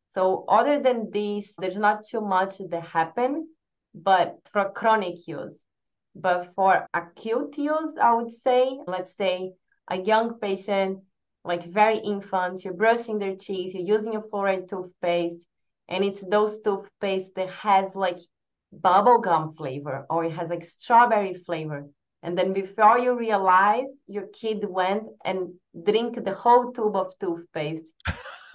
So 0.09 0.45
other 0.49 0.81
than 0.81 1.11
this, 1.11 1.55
there's 1.59 1.77
not 1.77 2.07
too 2.07 2.21
much 2.21 2.59
that 2.59 2.83
happen, 2.83 3.49
but 3.95 4.39
for 4.53 4.71
chronic 4.71 5.27
use. 5.27 5.63
But 6.15 6.53
for 6.55 6.89
acute 6.95 7.57
use, 7.59 7.95
I 8.01 8.15
would 8.15 8.33
say, 8.33 8.79
let's 8.87 9.15
say 9.17 9.53
a 9.89 9.97
young 9.97 10.39
patient, 10.39 11.01
like 11.45 11.65
very 11.65 11.99
infant, 11.99 12.65
you're 12.65 12.75
brushing 12.75 13.19
their 13.19 13.37
teeth, 13.37 13.75
you're 13.75 13.99
using 13.99 14.17
a 14.17 14.23
fluoride 14.23 14.69
toothpaste, 14.69 15.47
and 15.89 16.05
it's 16.05 16.25
those 16.27 16.61
toothpaste 16.61 17.35
that 17.37 17.51
has 17.51 17.95
like 17.95 18.19
bubblegum 18.75 19.57
flavor 19.57 20.07
or 20.11 20.25
it 20.25 20.33
has 20.33 20.51
like 20.51 20.65
strawberry 20.65 21.35
flavor. 21.35 21.87
And 22.23 22.37
then 22.37 22.53
before 22.53 22.99
you 22.99 23.17
realize, 23.17 23.87
your 24.07 24.27
kid 24.27 24.65
went 24.69 25.05
and 25.25 25.55
drink 25.85 26.25
the 26.25 26.35
whole 26.35 26.73
tube 26.73 26.97
of 26.97 27.13
toothpaste. 27.21 27.93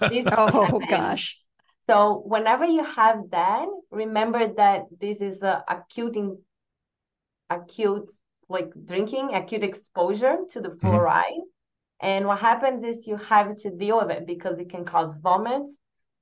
oh 0.00 0.80
gosh. 0.88 1.38
So 1.86 2.22
whenever 2.24 2.64
you 2.64 2.84
have 2.84 3.30
that, 3.30 3.66
remember 3.90 4.54
that 4.54 4.84
this 5.00 5.20
is 5.20 5.42
a 5.42 5.62
acute 5.68 6.16
in, 6.16 6.38
acute 7.50 8.10
like 8.48 8.70
drinking, 8.84 9.34
acute 9.34 9.62
exposure 9.62 10.38
to 10.50 10.60
the 10.60 10.70
mm-hmm. 10.70 10.86
fluoride. 10.86 11.22
Mm-hmm. 11.22 12.06
And 12.06 12.26
what 12.26 12.38
happens 12.38 12.84
is 12.84 13.06
you 13.06 13.16
have 13.16 13.56
to 13.56 13.70
deal 13.70 13.98
with 13.98 14.10
it 14.10 14.26
because 14.26 14.58
it 14.58 14.70
can 14.70 14.84
cause 14.84 15.14
vomit 15.22 15.68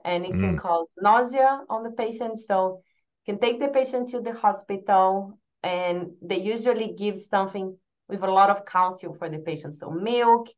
and 0.04 0.24
it 0.24 0.32
mm. 0.32 0.40
can 0.40 0.58
cause 0.58 0.88
nausea 1.00 1.60
on 1.68 1.82
the 1.82 1.90
patient. 1.90 2.38
So 2.38 2.82
you 3.26 3.34
can 3.34 3.40
take 3.40 3.58
the 3.58 3.68
patient 3.68 4.10
to 4.10 4.20
the 4.20 4.32
hospital 4.32 5.38
and 5.62 6.12
they 6.20 6.38
usually 6.38 6.94
give 6.96 7.18
something 7.18 7.76
with 8.08 8.22
a 8.22 8.30
lot 8.30 8.50
of 8.50 8.66
calcium 8.66 9.14
for 9.14 9.28
the 9.28 9.38
patient. 9.38 9.76
So 9.76 9.90
milk, 9.90 10.48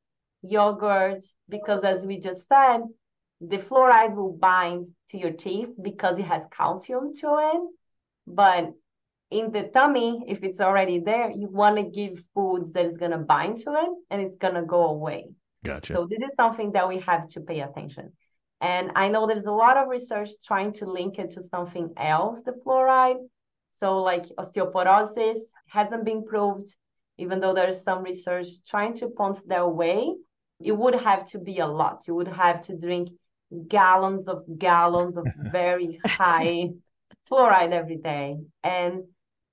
yogurt, 0.43 1.25
because 1.49 1.85
as 1.85 2.05
we 2.05 2.19
just 2.19 2.47
said, 2.49 2.81
the 3.49 3.59
fluoride 3.59 4.15
will 4.15 4.33
bind 4.33 4.87
to 5.11 5.19
your 5.19 5.33
teeth 5.33 5.71
because 5.81 6.19
it 6.19 6.25
has 6.25 6.43
calcium 6.51 7.15
to 7.15 7.39
it. 7.53 7.61
But 8.27 8.73
in 9.31 9.51
the 9.51 9.65
tummy, 9.65 10.25
if 10.27 10.43
it's 10.43 10.61
already 10.61 11.01
there, 11.01 11.31
you 11.31 11.49
want 11.49 11.77
to 11.77 11.83
give 11.83 12.23
foods 12.35 12.73
that 12.73 12.87
is 12.87 12.97
going 12.97 13.11
to 13.11 13.19
bind 13.19 13.59
to 13.61 13.73
it 13.73 13.89
and 14.11 14.23
it's 14.23 14.37
going 14.37 14.55
to 14.55 14.63
go 14.63 14.87
away. 14.87 15.29
Gotcha. 15.65 15.95
So 15.95 16.07
this 16.07 16.21
is 16.21 16.35
something 16.37 16.73
that 16.73 16.89
we 16.89 17.01
have 17.01 17.29
to 17.31 17.41
pay 17.41 17.61
attention. 17.61 18.13
And 18.61 18.93
I 18.95 19.09
know 19.09 19.27
there's 19.27 19.47
a 19.47 19.51
lot 19.51 19.77
of 19.77 19.89
research 19.89 20.31
trying 20.47 20.73
to 20.75 20.87
link 20.87 21.19
it 21.19 21.33
to 21.33 21.43
something 21.43 21.93
else, 21.97 22.43
the 22.43 22.53
fluoride. 22.53 23.19
So 23.75 23.99
like 24.03 24.27
osteoporosis 24.39 25.39
hasn't 25.69 26.05
been 26.05 26.25
proved, 26.25 26.75
even 27.19 27.41
though 27.41 27.55
there's 27.55 27.83
some 27.83 28.03
research 28.03 28.49
trying 28.69 28.95
to 28.95 29.09
point 29.09 29.41
that 29.49 29.71
way. 29.71 30.15
It 30.61 30.73
would 30.73 30.95
have 30.95 31.25
to 31.31 31.39
be 31.39 31.59
a 31.59 31.67
lot. 31.67 32.05
You 32.07 32.15
would 32.15 32.29
have 32.29 32.63
to 32.63 32.79
drink 32.79 33.09
gallons 33.69 34.29
of 34.29 34.45
gallons 34.59 35.17
of 35.17 35.27
very 35.53 36.01
high 36.07 36.71
fluoride 37.31 37.73
every 37.73 37.97
day. 37.97 38.39
And 38.63 39.05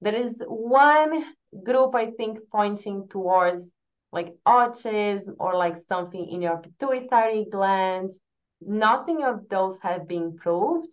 there 0.01 0.15
is 0.15 0.33
one 0.47 1.25
group, 1.63 1.95
I 1.95 2.11
think, 2.11 2.39
pointing 2.51 3.07
towards 3.09 3.69
like 4.11 4.33
autism 4.45 5.35
or 5.39 5.55
like 5.55 5.77
something 5.87 6.27
in 6.27 6.41
your 6.41 6.57
pituitary 6.57 7.45
gland. 7.49 8.13
Nothing 8.61 9.23
of 9.23 9.47
those 9.49 9.77
have 9.81 10.07
been 10.07 10.35
proved. 10.37 10.89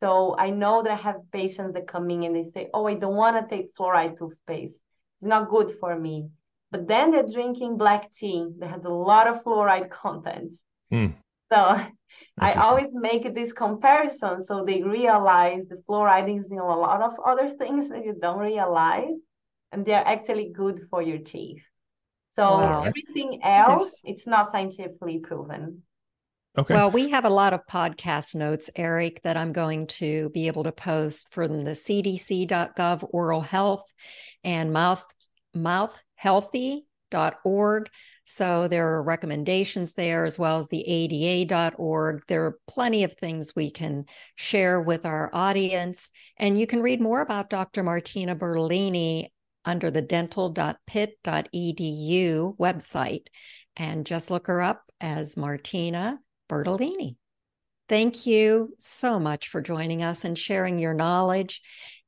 So 0.00 0.36
I 0.38 0.50
know 0.50 0.82
that 0.82 0.92
I 0.92 0.96
have 0.96 1.30
patients 1.32 1.74
that 1.74 1.88
come 1.88 2.10
in 2.10 2.22
and 2.24 2.36
they 2.36 2.50
say, 2.50 2.68
Oh, 2.72 2.86
I 2.86 2.94
don't 2.94 3.16
want 3.16 3.36
to 3.36 3.56
take 3.56 3.74
fluoride 3.74 4.18
toothpaste. 4.18 4.80
It's 5.20 5.28
not 5.28 5.50
good 5.50 5.76
for 5.80 5.98
me. 5.98 6.28
But 6.70 6.86
then 6.86 7.10
they're 7.10 7.24
drinking 7.24 7.78
black 7.78 8.10
tea 8.12 8.46
that 8.58 8.70
has 8.70 8.84
a 8.84 8.90
lot 8.90 9.26
of 9.26 9.42
fluoride 9.42 9.90
content. 10.02 10.54
Hmm. 10.90 11.06
So 11.50 11.80
I 12.38 12.52
always 12.54 12.88
make 12.92 13.34
this 13.34 13.52
comparison 13.52 14.44
so 14.44 14.64
they 14.64 14.82
realize 14.82 15.64
the 15.68 15.82
fluoride 15.88 16.38
is 16.38 16.50
in 16.50 16.58
a 16.58 16.64
lot 16.64 17.02
of 17.02 17.14
other 17.24 17.48
things 17.48 17.88
that 17.88 18.04
you 18.04 18.14
don't 18.20 18.38
realize, 18.38 19.16
and 19.72 19.84
they're 19.84 20.06
actually 20.06 20.52
good 20.54 20.82
for 20.90 21.02
your 21.02 21.18
teeth. 21.18 21.62
So 22.30 22.42
wow. 22.42 22.84
everything 22.84 23.40
else, 23.42 23.98
it's 24.04 24.26
not 24.26 24.52
scientifically 24.52 25.18
proven. 25.18 25.82
Okay. 26.56 26.74
Well, 26.74 26.90
we 26.90 27.10
have 27.10 27.24
a 27.24 27.30
lot 27.30 27.52
of 27.52 27.66
podcast 27.66 28.34
notes, 28.34 28.68
Eric, 28.74 29.22
that 29.22 29.36
I'm 29.36 29.52
going 29.52 29.86
to 29.98 30.30
be 30.30 30.48
able 30.48 30.64
to 30.64 30.72
post 30.72 31.32
from 31.32 31.62
the 31.64 31.72
cdc.gov 31.72 33.08
oral 33.12 33.42
health 33.42 33.92
and 34.42 34.72
mouth 34.72 35.04
mouthhealthy.org. 35.56 37.90
So 38.30 38.68
there 38.68 38.92
are 38.92 39.02
recommendations 39.02 39.94
there 39.94 40.26
as 40.26 40.38
well 40.38 40.58
as 40.58 40.68
the 40.68 40.84
ada.org. 40.86 42.24
There 42.28 42.44
are 42.44 42.58
plenty 42.66 43.02
of 43.02 43.14
things 43.14 43.56
we 43.56 43.70
can 43.70 44.04
share 44.36 44.82
with 44.82 45.06
our 45.06 45.30
audience. 45.32 46.10
And 46.36 46.58
you 46.58 46.66
can 46.66 46.82
read 46.82 47.00
more 47.00 47.22
about 47.22 47.48
Dr. 47.48 47.82
Martinna 47.82 48.36
Bertolini 48.36 49.28
under 49.64 49.90
the 49.90 50.02
dental.pitt.edu 50.02 52.56
website 52.58 53.28
and 53.78 54.04
just 54.04 54.30
look 54.30 54.48
her 54.48 54.60
up 54.60 54.82
as 55.00 55.38
Martinna 55.38 56.18
Bertolini. 56.50 57.16
Thank 57.88 58.26
you 58.26 58.74
so 58.78 59.18
much 59.18 59.48
for 59.48 59.62
joining 59.62 60.02
us 60.02 60.26
and 60.26 60.36
sharing 60.36 60.78
your 60.78 60.92
knowledge. 60.92 61.62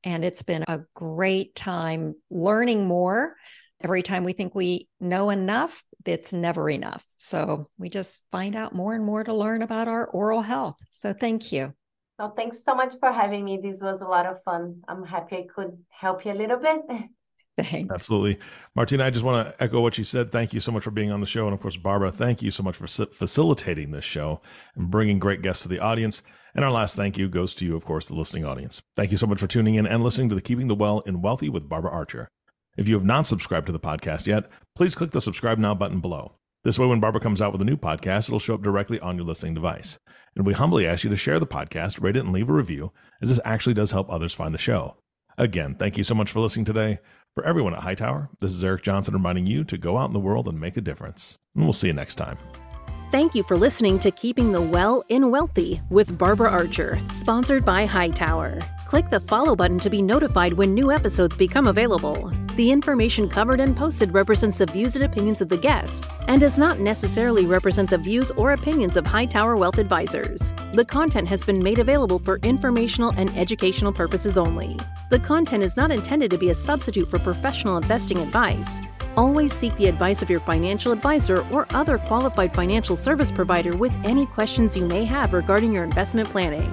And 0.05 0.23
it's 0.23 0.43
been 0.43 0.65
a 0.69 0.81
great 0.93 1.55
time 1.55 2.15
learning 2.29 2.87
more. 2.87 3.37
Every 3.83 4.03
time 4.03 4.25
we 4.25 4.35
think 4.35 4.55
we 4.55 4.89
know 5.01 5.31
enough, 5.31 5.83
it's 6.05 6.33
never 6.33 6.71
enough. 6.71 7.07
So 7.19 7.67
we 7.79 7.89
just 7.89 8.25
find 8.31 8.57
out 8.57 8.75
more 8.75 8.95
and 8.95 9.05
more 9.05 9.25
to 9.25 9.35
learn 9.35 9.63
about 9.63 9.89
our 9.89 10.07
oral 10.07 10.43
health. 10.43 10.77
So 10.91 11.13
thank 11.13 11.53
you. 11.53 11.75
Well, 12.19 12.35
thanks 12.37 12.59
so 12.65 12.75
much 12.75 12.95
for 13.01 13.11
having 13.11 13.45
me. 13.45 13.61
This 13.63 13.81
was 13.81 14.01
a 14.01 14.07
lot 14.07 14.27
of 14.27 14.43
fun. 14.43 14.83
I'm 14.87 15.05
happy 15.05 15.37
I 15.37 15.47
could 15.55 15.79
help 15.89 16.25
you 16.25 16.33
a 16.33 16.35
little 16.35 16.59
bit. 16.59 16.83
Thanks. 17.59 17.93
Absolutely. 17.93 18.39
Martinna, 18.75 19.05
I 19.05 19.11
just 19.11 19.25
want 19.25 19.49
to 19.49 19.63
echo 19.63 19.81
what 19.81 19.99
you 19.99 20.05
said. 20.05 20.33
Thank 20.33 20.53
you 20.53 20.61
so 20.61 20.73
much 20.73 20.85
for 20.85 20.91
being 20.91 21.11
on 21.11 21.21
the 21.21 21.27
show. 21.27 21.47
And 21.47 21.55
of 21.55 21.61
course, 21.61 21.77
Barbara, 21.77 22.11
thank 22.11 22.43
you 22.43 22.51
so 22.51 22.63
much 22.63 22.77
for 22.77 22.87
facilitating 22.87 23.91
this 23.91 24.05
show 24.05 24.41
and 24.77 24.91
bringing 24.91 25.19
great 25.19 25.43
guests 25.43 25.63
to 25.65 25.69
the 25.69 25.79
audience. 25.79 26.23
And 26.55 26.65
our 26.65 26.71
last 26.71 26.97
thank 26.97 27.19
you 27.19 27.29
goes 27.29 27.55
to 27.57 27.65
you, 27.65 27.77
of 27.77 27.85
course, 27.85 28.07
the 28.07 28.15
listening 28.15 28.45
audience. 28.45 28.83
Thank 28.97 29.11
you 29.11 29.17
so 29.17 29.27
much 29.27 29.41
for 29.41 29.47
tuning 29.47 29.75
in 29.75 29.87
and 29.87 30.03
listening 30.03 30.29
to 30.31 30.35
the 30.35 30.41
Keeping 30.41 30.69
the 30.69 30.75
Well 30.75 31.01
in 31.01 31.23
Wealthy 31.23 31.49
with 31.49 31.69
Barbara 31.69 31.91
Archer. 31.91 32.29
If 32.77 32.89
you 32.89 32.95
have 32.95 33.05
not 33.05 33.27
subscribed 33.27 33.67
to 33.67 33.73
the 33.73 33.81
podcast 33.81 34.27
yet, 34.27 34.45
please 34.77 34.95
click 34.95 35.11
the 35.11 35.21
subscribe 35.21 35.59
now 35.59 35.75
button 35.75 36.01
below. 36.01 36.33
This 36.63 36.79
way, 36.79 36.87
when 36.87 37.01
Barbara 37.01 37.21
comes 37.21 37.43
out 37.43 37.53
with 37.53 37.63
a 37.63 37.65
new 37.65 37.77
podcast, 37.77 38.29
it'll 38.29 38.39
show 38.39 38.55
up 38.55 38.63
directly 38.63 39.01
on 39.01 39.17
your 39.17 39.27
listening 39.27 39.55
device. 39.55 39.99
And 40.37 40.47
we 40.47 40.53
humbly 40.53 40.87
ask 40.87 41.05
you 41.05 41.11
to 41.11 41.17
share 41.17 41.41
the 41.41 41.47
podcast, 41.47 42.03
rate 42.03 42.17
it, 42.17 42.21
and 42.21 42.33
leave 42.33 42.49
a 42.49 42.53
review, 42.53 42.93
as 43.21 43.29
this 43.29 43.41
actually 43.45 43.75
does 43.75 43.91
help 43.91 44.11
others 44.11 44.35
find 44.35 44.55
the 44.55 44.59
show. 44.59 44.97
Again, 45.39 45.75
thank 45.75 45.97
you 45.97 46.05
so 46.05 46.15
much 46.15 46.31
for 46.31 46.41
listening 46.41 46.67
today. 46.67 46.99
For 47.35 47.45
everyone 47.45 47.75
at 47.75 47.81
Hightower, 47.83 48.29
this 48.41 48.51
is 48.51 48.63
Eric 48.63 48.83
Johnson 48.83 49.15
reminding 49.15 49.47
you 49.47 49.65
to 49.65 49.79
go 49.79 49.97
out 49.97 50.11
in 50.11 50.13
the 50.13 50.21
world 50.21 50.49
and 50.49 50.61
make 50.61 50.77
a 50.77 50.83
difference. 50.83 51.39
And 51.55 51.65
we'll 51.65 51.73
see 51.73 51.87
you 51.87 51.93
next 51.93 52.17
time. 52.17 52.37
Thank 53.11 53.35
you 53.35 53.43
for 53.43 53.57
listening 53.57 53.99
to 54.01 54.11
Keeping 54.11 54.53
the 54.53 54.63
Well 54.63 55.03
in 55.09 55.31
Wealthy 55.31 55.81
with 55.91 56.17
Barbara 56.17 56.51
Archer, 56.51 57.01
sponsored 57.09 57.65
by 57.65 57.87
Hightower. 57.87 58.61
Click 58.91 59.09
the 59.09 59.21
follow 59.21 59.55
button 59.55 59.79
to 59.79 59.89
be 59.89 60.03
notified 60.03 60.53
when 60.53 60.75
new 60.75 60.91
episodes 60.91 61.37
become 61.37 61.69
available. 61.69 62.33
The 62.57 62.73
information 62.73 63.29
covered 63.29 63.61
and 63.61 63.77
posted 63.77 64.13
represents 64.13 64.59
the 64.59 64.67
views 64.67 64.97
and 64.97 65.05
opinions 65.05 65.41
of 65.41 65.49
the 65.49 65.57
guest 65.57 66.09
and 66.27 66.41
does 66.41 66.59
not 66.59 66.81
necessarily 66.81 67.47
represent 67.47 67.89
the 67.89 67.99
views 67.99 68.33
or 68.33 68.53
opinions 68.53 68.97
of 68.97 69.07
Hightower 69.07 69.57
Wealth 69.57 69.79
Advisors. 69.79 70.53
The 70.73 70.85
content 70.85 71.29
has 71.29 71.45
been 71.45 71.63
made 71.63 71.79
available 71.79 72.19
for 72.19 72.41
informational 72.43 73.15
and 73.17 73.31
educational 73.39 73.93
purposes 73.93 74.37
only. 74.37 74.77
The 75.11 75.21
content 75.21 75.63
is 75.63 75.77
not 75.77 75.93
intended 75.93 76.29
to 76.33 76.39
be 76.39 76.51
a 76.51 76.55
substitute 76.55 77.09
for 77.09 77.21
professional 77.21 77.77
investing 77.77 78.19
advice. 78.19 78.81
Always 79.17 79.53
seek 79.53 79.77
the 79.77 79.87
advice 79.87 80.21
of 80.21 80.31
your 80.31 80.41
financial 80.41 80.91
advisor 80.91 81.47
or 81.53 81.69
other 81.71 81.97
qualified 81.97 82.53
financial 82.53 82.97
service 82.97 83.31
provider 83.31 83.77
with 83.77 83.95
any 84.05 84.27
questions 84.27 84.77
you 84.77 84.85
may 84.85 85.05
have 85.05 85.33
regarding 85.33 85.73
your 85.73 85.85
investment 85.85 86.29
planning. 86.29 86.69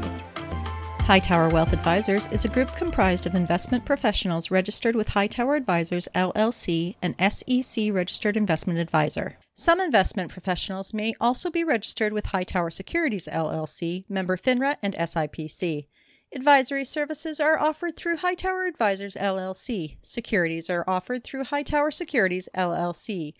Hightower 1.07 1.47
Wealth 1.47 1.71
Advisors 1.71 2.27
is 2.33 2.43
a 2.43 2.49
group 2.49 2.75
comprised 2.75 3.25
of 3.25 3.33
investment 3.33 3.85
professionals 3.85 4.51
registered 4.51 4.93
with 4.93 5.07
Hightower 5.07 5.55
Advisors 5.55 6.09
LLC, 6.13 6.95
an 7.01 7.15
SEC 7.31 7.93
registered 7.93 8.35
investment 8.35 8.77
advisor. 8.77 9.37
Some 9.53 9.79
investment 9.79 10.29
professionals 10.29 10.93
may 10.93 11.13
also 11.21 11.49
be 11.49 11.63
registered 11.63 12.11
with 12.11 12.25
Hightower 12.25 12.69
Securities 12.71 13.29
LLC, 13.31 14.03
member 14.09 14.35
FINRA 14.35 14.75
and 14.83 14.95
SIPC. 14.95 15.87
Advisory 16.35 16.83
services 16.83 17.39
are 17.39 17.57
offered 17.57 17.95
through 17.95 18.17
Hightower 18.17 18.65
Advisors 18.65 19.15
LLC. 19.15 19.95
Securities 20.01 20.69
are 20.69 20.83
offered 20.89 21.23
through 21.23 21.45
Hightower 21.45 21.89
Securities 21.89 22.49
LLC. 22.53 23.31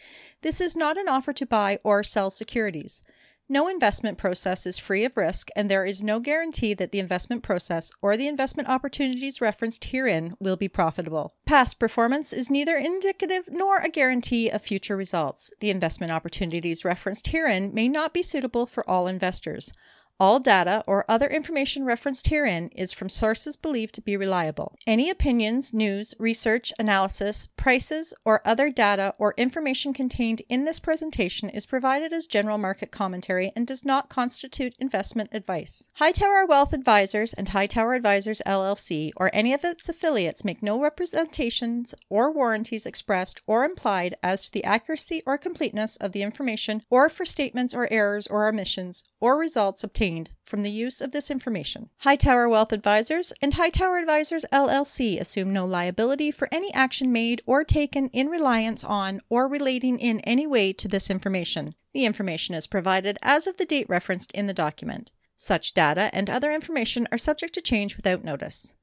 This 0.42 0.62
is 0.62 0.78
not 0.78 0.98
an 0.98 1.10
offer 1.10 1.34
to 1.34 1.46
buy 1.46 1.80
or 1.84 2.02
sell 2.02 2.30
securities. 2.30 3.04
No 3.50 3.70
investment 3.70 4.18
process 4.18 4.66
is 4.66 4.78
free 4.78 5.06
of 5.06 5.16
risk, 5.16 5.48
and 5.56 5.72
there 5.72 5.86
is 5.86 6.04
no 6.04 6.20
guarantee 6.20 6.74
that 6.74 6.92
the 6.92 7.00
investment 7.00 7.44
process 7.44 7.94
or 8.02 8.18
the 8.18 8.28
investment 8.28 8.68
opportunities 8.68 9.40
referenced 9.40 9.86
herein 9.86 10.36
will 10.38 10.58
be 10.58 10.68
profitable. 10.68 11.34
Past 11.46 11.80
performance 11.80 12.34
is 12.34 12.50
neither 12.50 12.76
indicative 12.76 13.46
nor 13.50 13.78
a 13.78 13.90
guarantee 13.90 14.50
of 14.50 14.62
future 14.62 14.98
results. 14.98 15.50
The 15.62 15.70
investment 15.70 16.12
opportunities 16.12 16.84
referenced 16.84 17.28
herein 17.28 17.74
may 17.74 17.88
not 17.88 18.14
be 18.14 18.22
suitable 18.22 18.66
for 18.66 18.88
all 18.90 19.08
investors. 19.08 19.72
All 20.20 20.40
data 20.40 20.84
or 20.88 21.06
other 21.08 21.28
information 21.28 21.86
referenced 21.86 22.30
herein 22.30 22.70
is 22.70 22.92
from 22.92 23.08
sources 23.08 23.56
believed 23.56 23.94
to 23.96 24.02
be 24.02 24.18
reliable. 24.18 24.76
Any 24.88 25.12
opinions, 25.12 25.76
news, 25.76 26.16
research, 26.18 26.74
analysis, 26.80 27.46
prices, 27.56 28.16
or 28.26 28.42
other 28.44 28.72
data 28.72 29.14
or 29.20 29.36
information 29.38 29.94
contained 29.94 30.42
in 30.50 30.66
this 30.66 30.80
presentation 30.80 31.52
is 31.52 31.68
provided 31.68 32.14
as 32.14 32.26
general 32.26 32.58
market 32.58 32.90
commentary 32.90 33.52
and 33.56 33.68
does 33.68 33.86
not 33.86 34.10
constitute 34.10 34.74
investment 34.80 35.30
advice. 35.34 35.88
Hightower 35.94 36.48
Wealth 36.48 36.74
Advisors 36.74 37.34
and 37.34 37.50
Hightower 37.50 37.94
Advisors 37.94 38.42
LLC 38.44 39.12
or 39.18 39.30
any 39.34 39.54
of 39.54 39.64
its 39.64 39.88
affiliates 39.88 40.44
make 40.44 40.64
no 40.64 40.82
representations 40.82 41.94
or 42.10 42.32
warranties 42.32 42.88
expressed 42.88 43.42
or 43.46 43.64
implied 43.64 44.16
as 44.24 44.48
to 44.48 44.52
the 44.52 44.64
accuracy 44.64 45.22
or 45.28 45.38
completeness 45.38 45.96
of 45.98 46.12
the 46.12 46.24
information 46.24 46.82
or 46.90 47.08
for 47.08 47.24
statements 47.24 47.76
or 47.76 47.88
errors 47.94 48.26
or 48.26 48.48
omissions 48.48 49.04
or 49.20 49.38
results 49.38 49.84
obtained 49.84 50.07
obtained 50.08 50.30
from 50.44 50.64
the 50.64 50.72
use 50.72 51.02
of 51.02 51.12
this 51.12 51.30
information. 51.30 51.90
Hightower 51.98 52.48
Wealth 52.48 52.72
Advisors 52.72 53.34
and 53.42 53.54
Hightower 53.54 53.98
Advisors 53.98 54.46
LLC 54.54 55.20
assume 55.20 55.52
no 55.52 55.66
liability 55.66 56.32
for 56.32 56.48
any 56.50 56.74
action 56.74 57.12
made 57.12 57.42
or 57.46 57.66
taken 57.66 58.08
in 58.10 58.28
reliance 58.28 58.86
on 58.86 59.20
or 59.30 59.50
relating 59.50 60.00
in 60.00 60.22
any 60.22 60.48
way 60.48 60.72
to 60.72 60.88
this 60.88 61.10
information. 61.10 61.76
The 61.94 62.06
information 62.06 62.56
is 62.56 62.68
provided 62.68 63.18
as 63.22 63.48
of 63.48 63.58
the 63.58 63.66
date 63.66 63.90
referenced 63.90 64.32
in 64.32 64.48
the 64.48 64.54
document. 64.54 65.12
Such 65.36 65.74
data 65.74 66.10
and 66.14 66.30
other 66.30 66.54
information 66.54 67.08
are 67.12 67.18
subject 67.18 67.54
to 67.56 67.62
change 67.62 67.98
without 67.98 68.24
notice. 68.24 68.74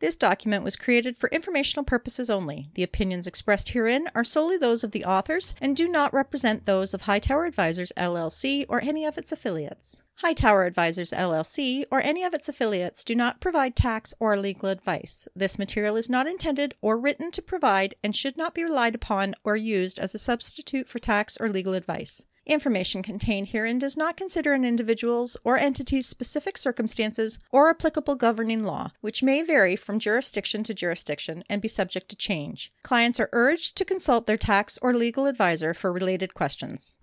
This 0.00 0.16
document 0.16 0.64
was 0.64 0.76
created 0.76 1.18
for 1.18 1.28
informational 1.28 1.84
purposes 1.84 2.30
only. 2.30 2.68
The 2.74 2.82
opinions 2.82 3.26
expressed 3.26 3.70
herein 3.70 4.06
are 4.14 4.24
solely 4.24 4.56
those 4.56 4.82
of 4.82 4.92
the 4.92 5.04
authors 5.04 5.54
and 5.60 5.76
do 5.76 5.86
not 5.86 6.14
represent 6.14 6.64
those 6.64 6.94
of 6.94 7.02
Hightower 7.02 7.44
Advisors 7.44 7.92
LLC 7.98 8.64
or 8.66 8.80
any 8.80 9.04
of 9.04 9.18
its 9.18 9.30
affiliates. 9.30 10.02
Hightower 10.22 10.64
Advisors 10.64 11.12
LLC 11.12 11.84
or 11.90 12.02
any 12.02 12.24
of 12.24 12.34
its 12.34 12.46
affiliates 12.46 13.04
do 13.04 13.14
not 13.14 13.40
provide 13.40 13.74
tax 13.74 14.12
or 14.20 14.36
legal 14.36 14.68
advice. 14.68 15.26
This 15.34 15.58
material 15.58 15.96
is 15.96 16.10
not 16.10 16.26
intended 16.26 16.74
or 16.82 16.98
written 16.98 17.30
to 17.30 17.40
provide 17.40 17.94
and 18.04 18.14
should 18.14 18.36
not 18.36 18.54
be 18.54 18.62
relied 18.62 18.94
upon 18.94 19.34
or 19.44 19.56
used 19.56 19.98
as 19.98 20.14
a 20.14 20.18
substitute 20.18 20.86
for 20.86 20.98
tax 20.98 21.38
or 21.40 21.48
legal 21.48 21.72
advice. 21.72 22.26
Information 22.44 23.02
contained 23.02 23.48
herein 23.48 23.78
does 23.78 23.96
not 23.96 24.18
consider 24.18 24.52
an 24.52 24.62
individual's 24.62 25.38
or 25.42 25.56
entity's 25.56 26.06
specific 26.06 26.58
circumstances 26.58 27.38
or 27.50 27.70
applicable 27.70 28.14
governing 28.14 28.62
law, 28.62 28.90
which 29.00 29.22
may 29.22 29.42
vary 29.42 29.74
from 29.74 29.98
jurisdiction 29.98 30.62
to 30.64 30.74
jurisdiction 30.74 31.42
and 31.48 31.62
be 31.62 31.68
subject 31.68 32.10
to 32.10 32.16
change. 32.16 32.70
Clients 32.82 33.18
are 33.20 33.30
urged 33.32 33.74
to 33.78 33.86
consult 33.86 34.26
their 34.26 34.36
tax 34.36 34.78
or 34.82 34.92
legal 34.92 35.24
advisor 35.24 35.72
for 35.72 35.90
related 35.90 36.34
questions. 36.34 36.96